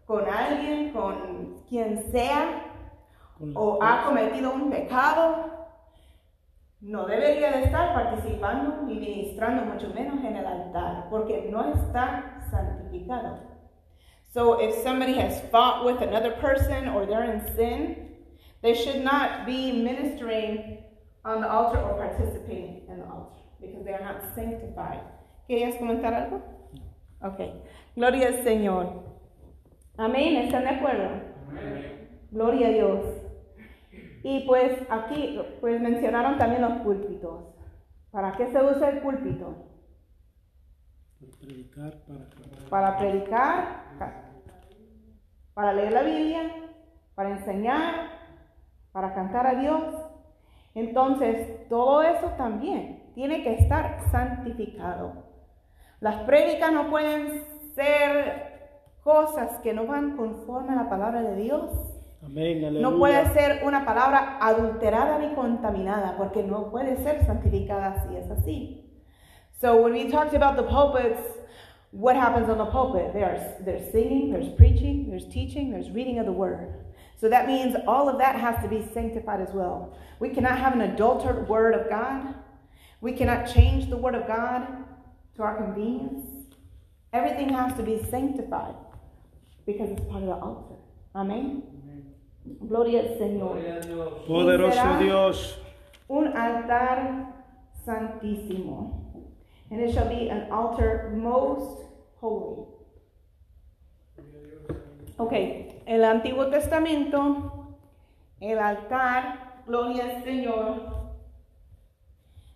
con 0.05 0.25
alguien, 0.27 0.91
con 0.91 1.63
quien 1.69 2.11
sea, 2.11 2.65
o 3.55 3.79
ha 3.81 4.03
cometido 4.05 4.53
un 4.53 4.69
pecado, 4.69 5.52
no 6.83 7.05
debería 7.05 7.51
de 7.51 7.63
estar 7.63 7.93
participando 7.93 8.81
ni 8.85 8.95
ministrando, 8.95 9.63
mucho 9.65 9.89
menos 9.93 10.23
en 10.23 10.35
el 10.35 10.45
altar, 10.45 11.07
porque 11.09 11.47
no 11.49 11.73
está 11.73 12.45
santificado. 12.51 13.39
So 14.33 14.59
if 14.59 14.75
somebody 14.83 15.13
has 15.13 15.41
fought 15.49 15.85
with 15.85 16.01
another 16.01 16.31
person 16.41 16.89
or 16.89 17.05
they're 17.05 17.23
in 17.23 17.55
sin, 17.55 18.15
they 18.61 18.73
should 18.73 19.01
not 19.01 19.45
be 19.45 19.71
ministering 19.71 20.83
on 21.23 21.39
the 21.39 21.49
altar 21.49 21.79
or 21.79 21.95
participating 21.95 22.81
in 22.89 22.99
the 22.99 23.05
altar 23.05 23.39
because 23.61 23.85
they 23.85 23.93
are 23.93 24.03
not 24.03 24.35
sanctified. 24.35 24.99
¿Querías 25.47 25.77
comentar 25.77 26.13
algo? 26.13 26.41
Ok. 27.21 27.39
Gloria 27.95 28.27
al 28.27 28.43
Señor. 28.43 29.03
Amén. 29.97 30.35
¿Están 30.35 30.63
de 30.63 30.69
acuerdo? 30.69 31.21
Gloria 32.31 32.67
a 32.67 32.71
Dios. 32.71 33.22
Y 34.23 34.45
pues 34.47 34.79
aquí 34.89 35.39
pues 35.59 35.81
mencionaron 35.81 36.37
también 36.37 36.61
los 36.61 36.81
púlpitos. 36.81 37.53
¿Para 38.09 38.31
qué 38.33 38.51
se 38.51 38.63
usa 38.63 38.89
el 38.89 38.99
púlpito? 38.99 39.53
Para 41.19 41.37
predicar, 41.37 41.93
para 42.05 42.29
Para 42.69 42.97
predicar, 42.97 43.83
para 45.53 45.73
leer 45.73 45.93
la 45.93 46.03
Biblia, 46.03 46.41
para 47.15 47.31
enseñar, 47.31 48.11
para 48.91 49.13
cantar 49.13 49.45
a 49.47 49.55
Dios. 49.55 49.95
Entonces, 50.73 51.67
todo 51.69 52.01
eso 52.01 52.27
también 52.37 53.11
tiene 53.13 53.43
que 53.43 53.53
estar 53.55 53.99
santificado. 54.11 55.13
Las 55.99 56.23
prédicas 56.23 56.71
no 56.71 56.89
pueden 56.89 57.43
ser 57.75 58.53
cosas 59.03 59.59
que 59.59 59.73
no 59.73 59.85
van 59.85 60.15
conforme 60.17 60.73
a 60.73 60.83
la 60.83 60.89
palabra 60.89 61.21
de 61.21 61.35
Dios. 61.35 61.92
Amén, 62.25 62.63
aleluya. 62.63 62.81
No 62.81 62.97
puede 62.97 63.33
ser 63.33 63.61
una 63.65 63.85
palabra 63.85 64.37
adulterada 64.39 65.19
ni 65.19 65.33
contaminada, 65.35 66.15
porque 66.17 66.43
no 66.43 66.69
puede 66.69 66.97
ser 67.03 67.25
santificada 67.25 68.07
si 68.07 68.15
es 68.15 68.29
así. 68.29 68.83
So 69.59 69.81
when 69.81 69.93
we 69.93 70.09
talked 70.09 70.33
about 70.33 70.55
the 70.55 70.63
pulpits, 70.63 71.21
what 71.91 72.15
happens 72.15 72.49
on 72.49 72.57
the 72.57 72.65
pulpit? 72.65 73.13
There's, 73.13 73.41
there's 73.63 73.91
singing, 73.91 74.31
there's 74.31 74.49
preaching, 74.55 75.09
there's 75.09 75.27
teaching, 75.27 75.71
there's 75.71 75.89
reading 75.91 76.19
of 76.19 76.25
the 76.25 76.31
word. 76.31 76.73
So 77.19 77.29
that 77.29 77.47
means 77.47 77.75
all 77.87 78.09
of 78.09 78.17
that 78.17 78.35
has 78.35 78.61
to 78.63 78.67
be 78.67 78.85
sanctified 78.93 79.39
as 79.39 79.53
well. 79.53 79.97
We 80.19 80.29
cannot 80.29 80.57
have 80.57 80.73
an 80.73 80.81
adulterated 80.81 81.47
word 81.47 81.75
of 81.75 81.89
God. 81.89 82.35
We 82.99 83.13
cannot 83.13 83.53
change 83.53 83.89
the 83.89 83.97
word 83.97 84.15
of 84.15 84.27
God 84.27 84.67
to 85.35 85.43
our 85.43 85.55
convenience. 85.55 86.25
Everything 87.13 87.49
has 87.49 87.73
to 87.77 87.83
be 87.83 88.03
sanctified 88.09 88.75
because 89.65 89.89
it's 89.91 90.03
part 90.05 90.23
of 90.23 90.29
the 90.29 90.35
altar. 90.35 90.75
Amén. 91.15 91.72
Gloria 92.45 93.01
al 93.01 93.17
Señor. 93.17 93.57
Poderoso 94.27 94.97
Dios. 94.99 95.61
Un 96.07 96.27
altar 96.35 97.33
santísimo. 97.85 99.03
And 99.69 99.81
it 99.81 99.93
shall 99.93 100.07
be 100.07 100.29
an 100.29 100.51
altar 100.51 101.11
most 101.15 101.83
holy. 102.21 102.67
Ok, 105.17 105.31
el 105.85 106.03
Antiguo 106.03 106.47
Testamento, 106.47 107.77
el 108.39 108.57
altar, 108.57 109.63
gloria 109.67 110.05
al 110.05 110.23
Señor, 110.23 111.13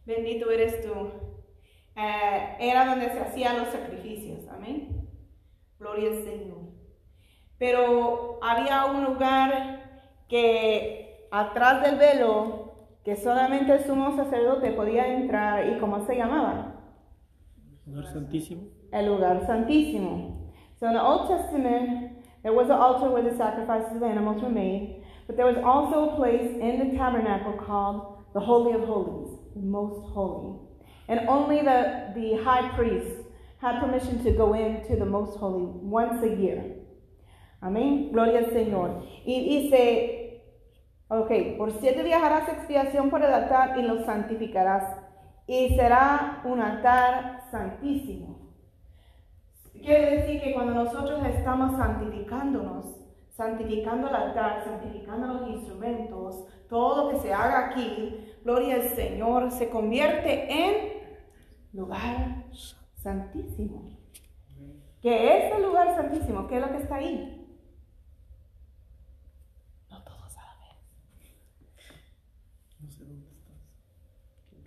bendito 0.06 0.50
eres 0.50 0.82
tú, 0.82 1.12
eh, 1.96 2.58
era 2.60 2.86
donde 2.88 3.10
se 3.10 3.20
hacían 3.20 3.60
los 3.60 3.70
sacrificios, 3.70 4.48
amén. 4.48 5.08
Gloria 5.80 6.10
al 6.10 6.24
Señor. 6.24 6.77
Pero 7.58 8.40
había 8.42 8.86
un 8.86 9.04
lugar 9.04 9.82
que 10.28 11.28
atrás 11.32 11.84
del 11.84 11.98
velo, 11.98 12.74
que 13.04 13.16
solamente 13.16 13.74
el 13.74 13.84
sumo 13.86 14.16
sacerdote 14.16 14.72
podía 14.72 15.08
entrar, 15.08 15.68
¿y 15.68 15.80
cómo 15.80 16.06
se 16.06 16.16
llamaba? 16.16 16.76
Lugar 17.86 18.06
santísimo. 18.14 18.64
El 18.92 19.08
lugar 19.08 19.46
santísimo. 19.48 20.52
So 20.80 20.88
in 20.88 20.94
the 20.94 21.02
Old 21.02 21.28
Testament, 21.28 22.24
there 22.44 22.54
was 22.54 22.70
an 22.70 22.78
altar 22.78 23.10
where 23.10 23.24
the 23.24 23.36
sacrifices 23.36 23.96
of 23.96 24.04
animals 24.04 24.42
were 24.42 24.50
made, 24.50 25.04
but 25.26 25.36
there 25.36 25.46
was 25.46 25.58
also 25.64 26.12
a 26.12 26.16
place 26.16 26.52
in 26.60 26.80
the 26.80 26.98
tabernacle 26.98 27.54
called 27.54 28.18
the 28.34 28.40
Holy 28.40 28.74
of 28.74 28.82
Holies, 28.82 29.40
the 29.56 29.62
Most 29.62 30.14
Holy. 30.14 30.60
And 31.08 31.28
only 31.28 31.62
the, 31.62 32.12
the 32.14 32.44
high 32.44 32.70
priest 32.76 33.24
had 33.60 33.80
permission 33.80 34.24
to 34.24 34.32
go 34.32 34.54
into 34.54 34.96
the 34.96 35.06
Most 35.06 35.38
Holy 35.40 35.66
once 35.66 36.24
a 36.24 36.36
year. 36.36 36.77
Amén. 37.62 38.10
Gloria 38.12 38.40
al 38.40 38.52
Señor. 38.52 39.04
Y 39.26 39.62
dice, 39.62 40.44
ok, 41.08 41.32
por 41.58 41.72
siete 41.80 42.04
días 42.04 42.22
harás 42.22 42.50
expiación 42.50 43.10
por 43.10 43.24
el 43.24 43.34
altar 43.34 43.78
y 43.78 43.84
lo 43.84 44.06
santificarás. 44.06 45.00
Y 45.48 45.76
será 45.76 46.42
un 46.46 46.62
altar 46.62 47.44
santísimo. 47.52 48.48
Quiere 49.72 50.18
decir 50.18 50.42
que 50.42 50.54
cuando 50.54 50.74
nosotros 50.74 51.26
estamos 51.26 51.78
santificándonos, 51.78 52.98
santificando 53.30 54.10
el 54.10 54.16
altar, 54.16 54.64
santificando 54.64 55.28
los 55.28 55.50
instrumentos, 55.50 56.46
todo 56.68 57.04
lo 57.04 57.10
que 57.12 57.20
se 57.20 57.34
haga 57.34 57.68
aquí, 57.68 58.34
gloria 58.44 58.76
al 58.76 58.90
Señor, 58.90 59.52
se 59.52 59.70
convierte 59.70 60.52
en 60.52 60.98
lugar 61.74 62.44
santísimo. 62.96 63.98
¿Qué 65.02 65.38
es 65.38 65.56
el 65.56 65.64
lugar 65.64 65.96
santísimo? 65.96 66.48
¿Qué 66.48 66.56
es 66.56 66.62
lo 66.62 66.72
que 66.72 66.78
está 66.78 66.96
ahí? 66.96 67.37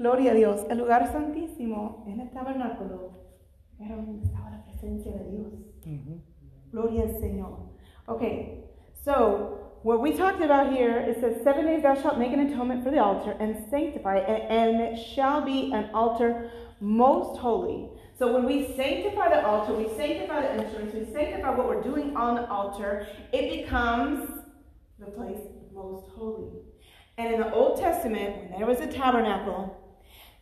Gloria 0.00 0.30
a 0.30 0.35
Dios. 0.35 0.64
El 0.71 0.78
lugar 0.78 1.12
santísimo 1.12 2.04
en 2.07 2.21
el 2.21 2.30
tabernáculo 2.30 3.11
era 3.78 3.97
donde 3.97 4.25
estaba 4.25 4.49
la 4.49 4.64
presencia 4.64 5.12
de 5.12 5.30
Dios. 5.30 5.52
Ujú. 5.85 6.23
Gloria 6.73 7.02
al 7.02 7.21
Señor. 7.21 7.69
Okay, 8.09 8.64
so 9.04 9.75
what 9.83 10.00
we 10.00 10.12
talked 10.16 10.40
about 10.42 10.73
here, 10.73 10.97
it 11.00 11.21
says, 11.21 11.42
Seven 11.45 11.66
days 11.66 11.83
thou 11.83 11.95
shalt 11.95 12.19
make 12.19 12.33
an 12.33 12.40
atonement 12.40 12.83
for 12.83 12.90
the 12.90 12.99
altar 12.99 13.37
and 13.40 13.54
sanctify 13.69 14.16
it, 14.16 14.26
and, 14.26 14.80
and 14.80 14.80
it 14.80 14.99
shall 15.14 15.42
be 15.42 15.71
an 15.75 15.90
altar 15.92 16.50
most 16.80 17.38
holy. 17.38 17.90
So 18.19 18.33
when 18.33 18.47
we 18.47 18.75
sanctify 18.75 19.28
the 19.28 19.47
altar, 19.47 19.75
we 19.75 19.87
sanctify 19.99 20.40
the 20.40 20.62
instruments, 20.62 20.95
we 20.95 21.12
sanctify 21.12 21.50
what 21.50 21.66
we're 21.66 21.83
doing 21.83 22.16
on 22.16 22.37
the 22.37 22.49
altar, 22.49 23.07
it 23.35 23.62
becomes 23.62 24.30
the 24.99 25.11
place 25.11 25.40
most 25.75 26.09
holy. 26.16 26.62
And 27.19 27.35
in 27.35 27.40
the 27.40 27.52
Old 27.52 27.78
Testament, 27.78 28.50
when 28.50 28.61
there 28.61 28.66
was 28.66 28.80
a 28.80 28.87
tabernacle, 28.87 29.76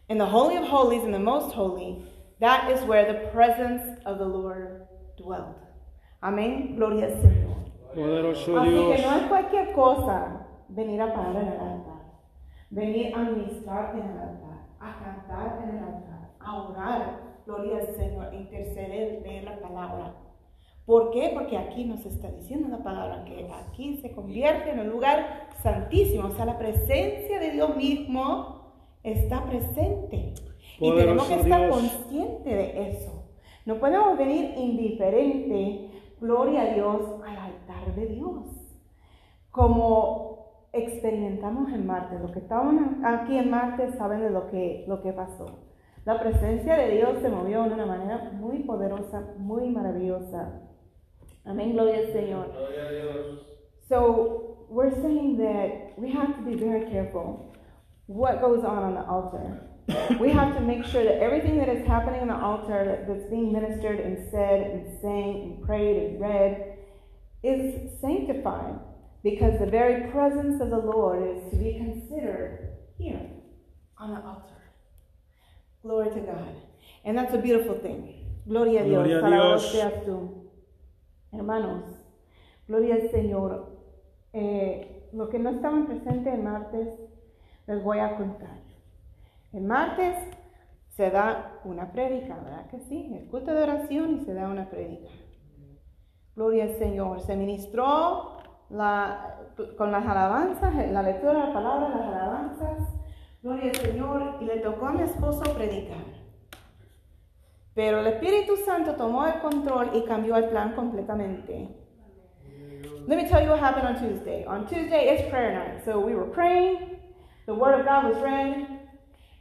in 0.09 0.19
the 0.19 0.27
Holy 0.27 0.57
of 0.57 0.65
Holies 0.65 1.05
and 1.05 1.13
the 1.13 1.19
Most 1.19 1.55
Holy, 1.55 2.03
that 2.41 2.71
is 2.71 2.83
where 2.85 3.05
the 3.13 3.29
presence 3.31 4.01
of 4.07 4.19
the 4.19 4.25
Lord 4.25 4.87
dwelt. 5.17 5.57
Amén. 6.23 6.77
Gloria 6.77 7.07
al 7.07 7.13
Señor. 7.23 7.57
Poderoso 7.95 8.57
Así 8.59 8.71
que 8.71 8.97
Dios. 8.97 9.01
no 9.03 9.17
es 9.17 9.23
cualquier 9.29 9.73
cosa 9.73 10.47
venir 10.69 11.01
a 11.01 11.13
parar 11.13 11.37
en 11.37 11.49
el 11.49 11.61
altar, 11.61 12.03
venir 12.71 13.15
a 13.15 13.19
ministrar 13.19 13.95
en 13.95 14.03
el 14.03 14.19
altar, 14.19 14.67
a 14.81 14.99
cantar 14.99 15.63
en 15.63 15.77
el 15.77 15.85
altar, 15.85 16.31
a 16.39 16.63
orar, 16.63 17.21
gloria 17.47 17.79
al 17.79 17.97
Señor, 17.97 18.35
interceder, 18.35 19.23
leer 19.23 19.45
la 19.45 19.59
palabra. 19.61 20.15
¿Por 20.85 21.11
qué? 21.11 21.31
Porque 21.35 21.57
aquí 21.57 21.85
nos 21.85 22.05
está 22.07 22.31
diciendo 22.31 22.69
la 22.69 22.83
palabra 22.83 23.25
que 23.25 23.51
aquí 23.53 23.99
se 23.99 24.13
convierte 24.13 24.71
en 24.71 24.81
un 24.81 24.91
lugar 24.91 25.49
santísimo, 25.63 26.29
o 26.29 26.31
sea, 26.33 26.45
la 26.47 26.59
presencia 26.59 27.39
de 27.39 27.51
Dios 27.51 27.77
mismo 27.77 28.58
está 29.03 29.45
presente. 29.45 30.35
Y 30.81 30.95
tenemos 30.95 31.27
que 31.27 31.35
estar 31.35 31.61
Dios. 31.61 31.77
conscientes 31.77 32.45
de 32.45 32.89
eso. 32.91 33.25
No 33.67 33.79
podemos 33.79 34.17
venir 34.17 34.55
indiferente, 34.57 35.91
gloria 36.21 36.63
a 36.63 36.75
Dios, 36.75 37.03
al 37.27 37.37
altar 37.37 37.95
de 37.95 38.07
Dios. 38.07 38.45
Como 39.51 40.29
experimentamos 40.73 41.73
en 41.73 41.87
Marte. 41.87 42.19
Los 42.19 42.33
que 42.33 42.41
estaban 42.41 43.05
aquí 43.05 43.37
en 43.37 43.51
Marte 43.51 43.93
saben 43.93 44.21
de 44.21 44.31
lo 44.31 44.49
que, 44.51 44.85
lo 44.87 45.03
que 45.03 45.13
pasó. 45.13 45.47
La 46.05 46.21
presencia 46.21 46.77
de 46.77 46.97
Dios 46.97 47.19
se 47.21 47.29
movió 47.29 47.65
de 47.65 47.75
una 47.75 47.87
manera 47.87 48.31
muy 48.33 48.61
poderosa, 48.61 49.35
muy 49.37 49.69
maravillosa. 49.69 50.63
Amén, 51.45 51.73
gloria 51.73 51.99
al 51.99 52.13
Señor. 52.13 52.47
So 53.89 54.67
we're 54.71 54.95
saying 55.03 55.39
that 55.39 55.99
we 55.99 56.11
have 56.13 56.37
to 56.37 56.43
be 56.43 56.55
very 56.55 56.87
careful 56.91 57.48
what 58.09 58.41
goes 58.41 58.65
on 58.65 58.83
on 58.83 58.95
the 58.95 59.05
altar. 59.05 59.61
we 60.19 60.31
have 60.31 60.55
to 60.55 60.61
make 60.61 60.85
sure 60.85 61.05
that 61.05 61.23
everything 61.23 61.59
that 61.59 61.69
is 61.69 61.87
happening 61.87 62.21
on 62.21 62.29
the 62.29 62.37
altar, 62.37 63.05
that's 63.07 63.31
being 63.31 63.53
ministered 63.53 64.01
and 64.01 64.19
said 64.31 64.61
and 64.61 65.01
sang 65.01 65.43
and 65.43 65.67
prayed 65.67 65.97
and 66.03 66.21
read, 66.21 66.79
is 67.43 68.01
sanctified 68.01 68.81
because 69.23 69.59
the 69.61 69.67
very 69.67 70.11
presence 70.11 70.61
of 70.61 70.71
the 70.71 70.79
Lord 70.79 71.37
is 71.37 71.51
to 71.51 71.57
be 71.57 71.75
considered 71.75 72.77
here 72.97 73.31
on 73.99 74.15
the 74.15 74.21
altar. 74.21 74.63
Glory 75.83 76.11
to 76.11 76.21
God. 76.21 76.55
And 77.05 77.17
that's 77.17 77.35
a 77.35 77.39
beautiful 77.39 77.79
thing. 77.79 78.27
Gloria 78.49 78.83
a 78.83 78.85
Dios. 78.85 79.07
Gloria 79.07 79.31
Dios. 79.31 79.73
seas 79.73 79.93
tú. 80.05 80.49
Hermanos, 81.33 81.85
gloria 82.67 82.95
al 82.95 83.11
Señor. 83.11 83.67
Eh, 84.33 85.09
lo 85.13 85.29
que 85.29 85.39
no 85.39 85.51
estaban 85.51 85.87
presentes 85.87 86.35
el 86.35 86.43
martes, 86.43 86.89
les 87.69 87.85
voy 87.85 87.99
a 87.99 88.17
contar. 88.17 88.59
El 89.53 89.63
martes 89.63 90.17
se 90.97 91.11
da 91.11 91.61
una 91.65 91.93
prédica, 91.93 92.35
¿verdad 92.43 92.67
que 92.71 92.81
sí? 92.81 93.13
El 93.15 93.29
culto 93.29 93.55
de 93.55 93.63
oración 93.63 94.17
y 94.17 94.25
se 94.25 94.35
da 94.35 94.49
una 94.49 94.69
prédica. 94.69 95.11
Gloria 96.35 96.65
al 96.65 96.79
Señor. 96.79 97.21
Se 97.21 97.37
ministró 97.37 98.39
la- 98.71 99.37
con 99.77 99.93
las 99.93 100.07
alabanzas, 100.07 100.75
la 100.91 101.03
lectura 101.03 101.33
de 101.35 101.47
la 101.47 101.53
palabra, 101.53 101.89
las 101.89 102.07
alabanzas. 102.09 102.79
Gloria 103.43 103.71
al 103.71 103.77
Señor. 103.77 104.37
Y 104.41 104.45
le 104.45 104.61
tocó 104.61 104.87
a 104.87 104.93
mi 104.93 105.03
esposo 105.03 105.43
predicar. 105.55 106.05
Pero 107.75 108.01
el 108.01 108.07
Espíritu 108.09 108.57
Santo 108.57 108.95
tomó 108.97 109.27
el 109.27 109.41
control 109.41 109.91
y 109.95 110.05
cambió 110.05 110.37
el 110.37 110.49
plan 110.49 110.75
completamente. 110.75 111.69
Let 113.07 113.17
me 113.17 113.25
tell 113.29 113.43
you 113.43 113.51
what 113.51 113.61
happened 113.61 113.87
on 113.87 113.97
Tuesday. 113.97 114.45
On 114.47 114.67
Tuesday 114.67 115.15
is 115.15 115.23
prayer 115.31 115.53
night. 115.55 115.85
So 115.85 115.99
we 115.99 116.15
were 116.15 116.31
praying, 116.31 116.98
the 117.49 117.55
Word 117.55 117.81
of 117.81 117.87
God 117.87 118.13
was 118.13 118.23
read, 118.23 118.67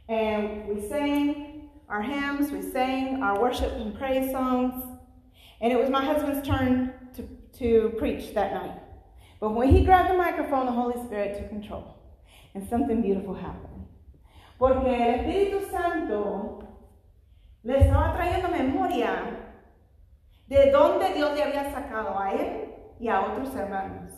and 0.08 0.66
we 0.66 0.88
sang 0.88 1.68
our 1.90 2.00
hymns, 2.00 2.50
we 2.50 2.62
sang 2.62 3.22
our 3.22 3.38
worship 3.38 3.70
and 3.72 3.94
praise 3.98 4.32
songs. 4.32 4.82
And 5.60 5.70
it 5.70 5.78
was 5.78 5.90
my 5.90 6.02
husband's 6.02 6.48
turn 6.48 6.94
to, 7.16 7.28
to 7.58 7.92
preach 7.98 8.32
that 8.32 8.54
night. 8.54 8.78
But 9.40 9.50
when 9.50 9.68
he 9.68 9.84
grabbed 9.84 10.08
the 10.08 10.16
microphone, 10.16 10.64
the 10.64 10.72
Holy 10.72 10.98
Spirit 11.04 11.36
took 11.36 11.50
control. 11.50 11.96
And 12.54 12.66
something 12.70 13.02
beautiful 13.02 13.34
happened. 13.34 13.84
Porque 14.58 14.86
el 14.86 15.18
Espíritu 15.18 15.70
Santo 15.70 16.66
le 17.62 17.74
estaba 17.74 18.16
trayendo 18.16 18.50
memoria 18.50 19.36
de 20.48 20.70
dónde 20.72 21.12
Dios 21.14 21.36
le 21.36 21.42
había 21.42 21.70
sacado 21.74 22.18
a 22.18 22.32
él 22.32 22.70
y 22.98 23.08
a 23.08 23.20
otros 23.20 23.54
hermanos. 23.54 24.14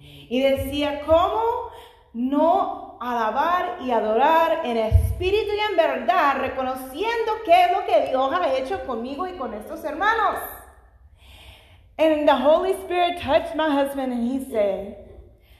Y 0.00 0.40
decía, 0.40 1.02
¿cómo 1.04 1.70
no 2.14 2.81
alabar 3.02 3.78
y 3.82 3.90
adorar 3.90 4.60
en 4.64 4.76
espíritu 4.76 5.52
y 5.52 5.60
en 5.70 5.76
verdad, 5.76 6.38
reconociendo 6.40 7.32
qué 7.44 7.64
es 7.64 7.72
lo 7.72 7.84
que 7.84 8.08
Dios 8.08 8.32
ha 8.32 8.56
hecho 8.56 8.86
conmigo 8.86 9.26
y 9.26 9.32
con 9.32 9.54
estos 9.54 9.84
hermanos? 9.84 10.38
And 11.98 12.26
the 12.28 12.36
Holy 12.36 12.74
Spirit 12.84 13.20
touched 13.20 13.56
my 13.56 13.70
husband 13.70 14.12
and 14.12 14.30
he 14.30 14.50
said, 14.50 14.96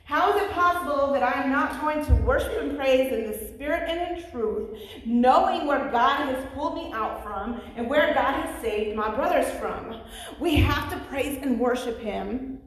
How 0.05 0.35
is 0.35 0.43
it 0.43 0.51
possible 0.53 1.13
that 1.13 1.23
I 1.23 1.43
am 1.43 1.51
not 1.51 1.81
going 1.81 2.05
to 2.07 2.15
worship 2.23 2.63
and 2.63 2.77
praise 2.77 3.13
in 3.13 3.31
the 3.31 3.37
spirit 3.49 3.89
and 3.89 4.19
in 4.19 4.31
truth, 4.31 4.79
knowing 5.05 5.67
where 5.67 5.91
God 5.91 6.29
has 6.29 6.45
pulled 6.55 6.75
me 6.75 6.93
out 6.95 7.23
from 7.25 7.61
and 7.77 7.89
where 7.89 8.15
God 8.15 8.35
has 8.35 8.63
saved 8.63 8.97
my 8.97 9.15
brothers 9.15 9.51
from? 9.59 10.01
We 10.41 10.57
have 10.57 10.91
to 10.91 10.99
praise 11.09 11.39
and 11.43 11.59
worship 11.59 12.01
Him 12.01 12.61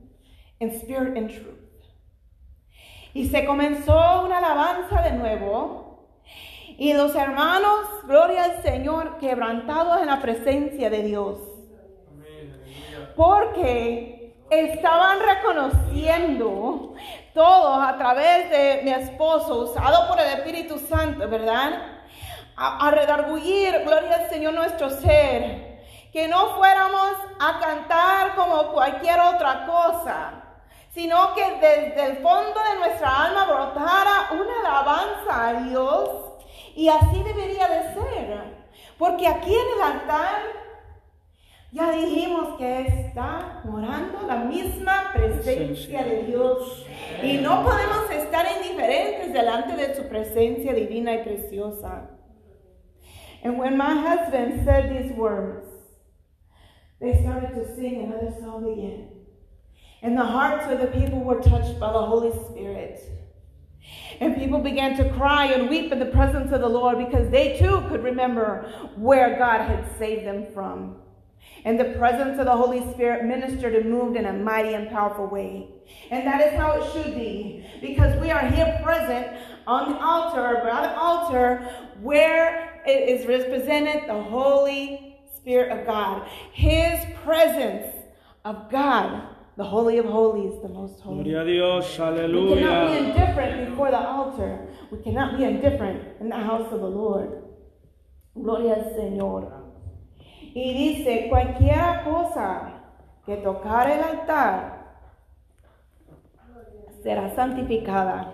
in 0.59 0.79
spirit 0.81 1.17
and 1.17 1.29
truth. 1.29 1.64
Y 3.15 3.29
se 3.29 3.45
comenzó 3.45 4.25
una 4.25 4.39
alabanza 4.39 5.01
de 5.01 5.13
nuevo. 5.13 6.05
Y 6.77 6.91
los 6.91 7.15
hermanos, 7.15 7.87
gloria 8.03 8.43
al 8.43 8.61
Señor, 8.61 9.19
quebrantados 9.19 10.01
en 10.01 10.07
la 10.07 10.19
presencia 10.19 10.89
de 10.89 11.01
Dios. 11.01 11.37
Porque 13.15 14.35
estaban 14.49 15.19
reconociendo 15.21 16.93
todos 17.33 17.87
a 17.87 17.97
través 17.97 18.49
de 18.49 18.81
mi 18.83 18.91
esposo, 18.91 19.59
usado 19.61 20.09
por 20.09 20.19
el 20.19 20.37
Espíritu 20.37 20.77
Santo, 20.77 21.29
¿verdad? 21.29 21.71
A, 22.57 22.85
a 22.85 22.91
redarguir, 22.91 23.79
gloria 23.85 24.13
al 24.13 24.29
Señor 24.29 24.55
nuestro 24.55 24.89
ser. 24.89 25.85
Que 26.11 26.27
no 26.27 26.57
fuéramos 26.57 27.13
a 27.39 27.59
cantar 27.61 28.35
como 28.35 28.73
cualquier 28.73 29.21
otra 29.21 29.65
cosa, 29.65 30.34
sino 30.95 31.33
que 31.35 31.43
desde 31.59 32.05
el 32.05 32.17
fondo 32.19 32.57
de 32.71 32.79
nuestra 32.79 33.25
alma 33.25 33.45
brotara 33.45 34.29
una 34.31 34.59
alabanza 34.61 35.47
a 35.49 35.63
Dios. 35.65 36.09
Y 36.73 36.87
así 36.87 37.21
debería 37.21 37.67
de 37.67 37.93
ser. 37.93 38.65
Porque 38.97 39.27
aquí 39.27 39.53
en 39.53 39.77
el 39.77 39.93
altar 39.93 40.41
ya 41.73 41.91
dijimos 41.91 42.57
que 42.57 42.87
está 42.87 43.61
morando 43.65 44.25
la 44.25 44.37
misma 44.37 45.11
presencia 45.13 46.01
de 46.01 46.23
Dios. 46.23 46.85
Y 47.21 47.39
no 47.39 47.61
podemos 47.63 48.09
estar 48.09 48.45
indiferentes 48.55 49.33
delante 49.33 49.75
de 49.75 49.95
su 49.95 50.07
presencia 50.07 50.73
divina 50.73 51.13
y 51.13 51.23
preciosa. 51.23 52.09
And 53.43 53.59
when 53.59 53.77
my 53.77 53.93
husband 53.93 54.63
said 54.63 54.89
these 54.89 55.13
words, 55.13 55.67
they 57.01 57.21
started 57.21 57.53
to 57.53 57.75
sing 57.75 58.05
another 58.05 58.33
song 58.39 58.63
again. 58.71 59.14
And 60.01 60.17
the 60.17 60.25
hearts 60.25 60.71
of 60.71 60.79
the 60.79 60.87
people 60.87 61.23
were 61.23 61.41
touched 61.41 61.79
by 61.79 61.91
the 61.91 62.01
Holy 62.01 62.31
Spirit. 62.49 63.01
And 64.19 64.35
people 64.35 64.59
began 64.59 64.95
to 64.97 65.09
cry 65.13 65.47
and 65.47 65.69
weep 65.69 65.91
in 65.91 65.99
the 65.99 66.05
presence 66.05 66.51
of 66.51 66.61
the 66.61 66.69
Lord 66.69 66.97
because 66.97 67.29
they 67.29 67.57
too 67.57 67.83
could 67.89 68.03
remember 68.03 68.69
where 68.95 69.37
God 69.37 69.61
had 69.61 69.97
saved 69.97 70.25
them 70.25 70.47
from. 70.53 70.97
And 71.63 71.79
the 71.79 71.95
presence 71.97 72.39
of 72.39 72.45
the 72.45 72.55
Holy 72.55 72.81
Spirit 72.93 73.25
ministered 73.25 73.75
and 73.75 73.89
moved 73.89 74.15
in 74.17 74.25
a 74.25 74.33
mighty 74.33 74.73
and 74.73 74.89
powerful 74.89 75.27
way. 75.27 75.67
And 76.11 76.25
that 76.25 76.41
is 76.41 76.53
how 76.53 76.73
it 76.73 76.93
should 76.93 77.15
be. 77.15 77.65
Because 77.81 78.19
we 78.21 78.31
are 78.31 78.45
here 78.47 78.79
present 78.83 79.37
on 79.67 79.91
the 79.91 79.99
altar, 79.99 80.61
by 80.63 80.81
the 80.81 80.97
altar, 80.97 81.67
where 82.01 82.81
it 82.85 83.09
is 83.09 83.25
represented 83.25 84.07
the 84.07 84.21
Holy 84.21 85.17
Spirit 85.35 85.71
of 85.71 85.85
God. 85.85 86.27
His 86.53 87.03
presence 87.23 87.95
of 88.43 88.69
God, 88.69 89.34
the 89.57 89.63
Holy 89.63 89.97
of 89.99 90.05
Holies, 90.05 90.61
the 90.61 90.69
most 90.69 90.99
holy. 91.01 91.23
Gloria 91.23 91.41
a 91.41 91.45
Dios, 91.45 91.85
We 91.91 91.95
cannot 91.97 92.15
be 92.15 92.21
aleluya. 92.21 92.97
indifferent 92.99 93.69
before 93.69 93.91
the 93.91 93.99
altar. 94.07 94.67
We 94.91 94.97
cannot 94.99 95.37
be 95.37 95.43
indifferent 95.45 96.01
in 96.19 96.29
the 96.29 96.35
house 96.35 96.71
of 96.71 96.81
the 96.81 96.89
Lord. 96.89 97.29
Gloria 98.35 98.73
al 98.75 98.93
Señor. 98.95 99.51
Y 100.53 100.73
dice, 100.73 101.27
cualquiera 101.29 102.03
cosa 102.03 102.81
que 103.25 103.37
tocar 103.37 103.89
el 103.89 104.01
altar 104.03 104.85
será 107.01 107.33
santificada. 107.35 108.33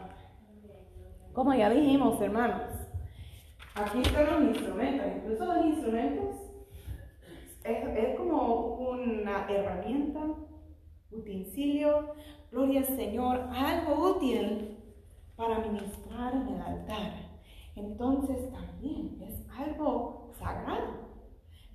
Como 1.33 1.53
ya 1.53 1.69
dijimos, 1.69 2.19
hermanos, 2.21 2.61
aquí 3.75 4.01
están 4.01 4.25
los 4.25 4.55
instrumentos. 4.55 5.05
Incluso 5.17 5.45
los 5.45 5.65
instrumentos 5.65 6.35
es, 7.63 7.97
es 7.97 8.17
como 8.17 8.75
una 8.89 9.45
herramienta, 9.49 10.19
utensilio, 11.11 12.15
gloria 12.51 12.81
al 12.81 12.87
Señor, 12.87 13.49
algo 13.53 14.15
útil 14.15 14.77
para 15.35 15.59
ministrar 15.59 16.33
en 16.33 16.47
el 16.47 16.61
altar. 16.61 17.13
Entonces 17.75 18.51
también 18.51 19.21
es 19.21 19.45
algo 19.57 20.31
sagrado. 20.37 21.01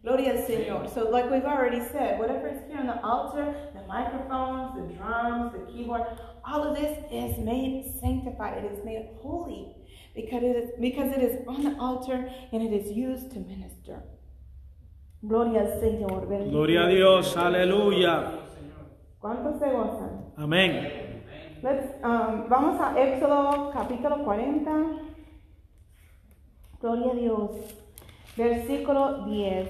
Gloria 0.03 0.33
al 0.33 0.39
Señor. 0.39 0.89
So, 0.89 1.11
like 1.11 1.29
we've 1.31 1.45
already 1.45 1.81
said, 1.81 2.19
whatever 2.21 2.47
is 2.49 2.61
here 2.69 2.79
on 2.79 2.87
the 2.87 3.01
altar, 3.03 3.55
the 3.75 3.83
microphones, 3.89 4.77
the 4.77 4.95
drums, 4.95 5.53
the 5.53 5.73
keyboard, 5.73 6.03
all 6.45 6.63
of 6.63 6.77
this 6.77 6.97
is 7.11 7.39
made 7.39 7.93
sanctified. 8.01 8.65
It 8.65 8.73
is 8.73 8.85
made 8.85 9.09
holy 9.21 9.75
because 10.15 10.45
it 10.45 10.57
is, 10.57 10.71
because 10.81 11.11
it 11.11 11.23
is 11.23 11.41
on 11.49 11.65
the 11.65 11.77
altar 11.81 12.31
and 12.53 12.63
it 12.63 12.73
is 12.73 12.93
used 12.93 13.33
to 13.33 13.41
minister. 13.41 14.03
Gloria 15.27 15.63
al 15.63 15.81
Señor. 15.81 16.29
Gloria 16.51 16.87
a 16.87 16.89
Dios, 16.89 17.35
aleluya. 17.35 18.46
¿Cuántos 19.27 19.59
se 19.59 19.73
gozan? 19.73 20.33
Amén. 20.37 21.25
Let's, 21.61 21.97
um, 22.05 22.49
vamos 22.49 22.81
a 22.81 22.97
Éxodo 22.97 23.73
capítulo 23.73 24.23
40. 24.25 24.71
Gloria 26.81 27.11
a 27.11 27.15
Dios. 27.17 27.51
Versículo 28.37 29.25
10. 29.25 29.69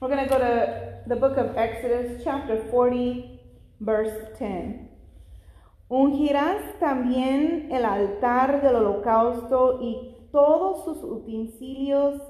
We're 0.00 0.08
going 0.08 0.26
to 0.26 0.34
go 0.34 0.38
to 0.38 1.02
the 1.06 1.16
book 1.16 1.36
of 1.36 1.54
Exodus, 1.54 2.24
chapter 2.24 2.62
40, 2.70 3.38
verse 3.80 4.38
10. 4.38 4.88
Ungirás 5.90 6.62
también 6.80 7.68
el 7.70 7.84
altar 7.84 8.62
del 8.62 8.76
holocausto 8.76 9.80
y 9.82 10.16
todos 10.32 10.82
sus 10.86 11.04
utensilios 11.04 12.22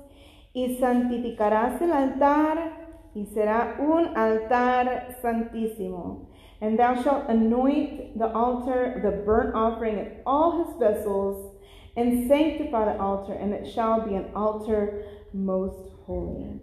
y 0.52 0.78
santificarás 0.78 1.80
el 1.80 1.92
altar 1.92 2.81
y 3.14 3.26
será 3.26 3.76
un 3.78 4.16
altar 4.16 5.16
santísimo. 5.22 6.26
And 6.60 6.78
thou 6.78 7.02
shalt 7.02 7.28
anoint 7.28 8.18
the 8.18 8.32
altar, 8.32 9.00
the 9.02 9.22
burnt 9.24 9.54
offering, 9.54 9.98
and 9.98 10.12
all 10.24 10.64
his 10.64 10.76
vessels, 10.78 11.56
and 11.96 12.28
sanctify 12.28 12.84
the 12.92 13.00
altar, 13.00 13.32
and 13.32 13.52
it 13.52 13.70
shall 13.72 14.06
be 14.06 14.14
an 14.14 14.30
altar 14.34 15.02
most 15.32 15.90
holy. 16.06 16.60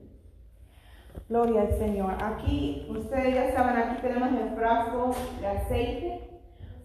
Gloria 1.28 1.62
al 1.62 1.78
Señor. 1.78 2.18
Aquí, 2.22 2.88
ustedes 2.90 3.36
ya 3.36 3.52
saben, 3.54 3.76
aquí 3.78 4.02
tenemos 4.02 4.32
el 4.34 4.56
frasco 4.56 5.16
de 5.40 5.48
aceite 5.48 6.22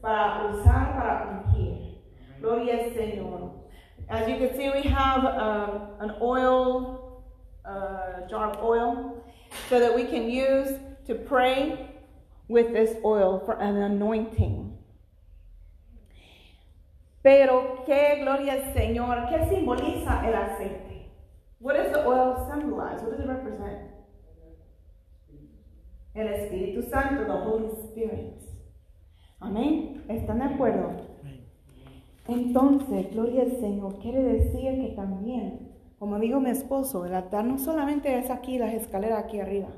para 0.02 0.50
usar 0.52 0.94
para 0.94 1.44
ungir. 1.46 2.02
Gloria 2.40 2.84
al 2.84 2.90
Señor. 2.90 3.50
As 4.08 4.28
you 4.28 4.36
can 4.36 4.54
see, 4.54 4.68
we 4.68 4.82
have 4.82 5.24
um, 5.24 5.88
an 6.00 6.16
oil, 6.20 7.22
uh, 7.64 8.28
jar 8.28 8.50
of 8.50 8.62
oil, 8.62 9.13
so 9.68 9.78
that 9.80 9.94
we 9.94 10.04
can 10.04 10.30
use 10.30 10.78
to 11.06 11.14
pray 11.14 11.90
with 12.48 12.72
this 12.72 12.96
oil 13.04 13.42
for 13.44 13.60
an 13.60 13.76
anointing. 13.76 14.76
Pero, 17.22 17.84
¿qué 17.86 18.20
gloria 18.20 18.52
al 18.52 18.74
Señor? 18.74 19.28
¿Qué 19.30 19.48
simboliza 19.48 20.26
el 20.26 20.34
aceite? 20.34 21.10
What 21.58 21.76
does 21.76 21.90
the 21.92 22.04
oil 22.04 22.46
symbolize? 22.50 23.00
What 23.00 23.12
does 23.12 23.20
it 23.20 23.26
represent? 23.26 23.90
El 26.14 26.28
Espíritu 26.28 26.88
Santo, 26.90 27.24
the 27.24 27.32
Holy 27.32 27.70
Spirit. 27.88 28.42
Amén. 29.40 30.04
¿Están 30.08 30.38
de 30.38 30.44
acuerdo? 30.44 30.92
Entonces, 32.28 33.10
gloria 33.10 33.42
al 33.42 33.52
Señor, 33.58 33.98
quiere 34.00 34.22
decir 34.22 34.80
que 34.80 34.92
también, 34.94 35.63
como 36.04 36.18
digo 36.18 36.38
mi 36.38 36.50
esposo, 36.50 37.06
el 37.06 37.14
altar 37.14 37.46
no 37.46 37.56
solamente 37.56 38.18
es 38.18 38.28
aquí, 38.28 38.58
las 38.58 38.74
escaleras 38.74 39.24
aquí 39.24 39.40
arriba. 39.40 39.70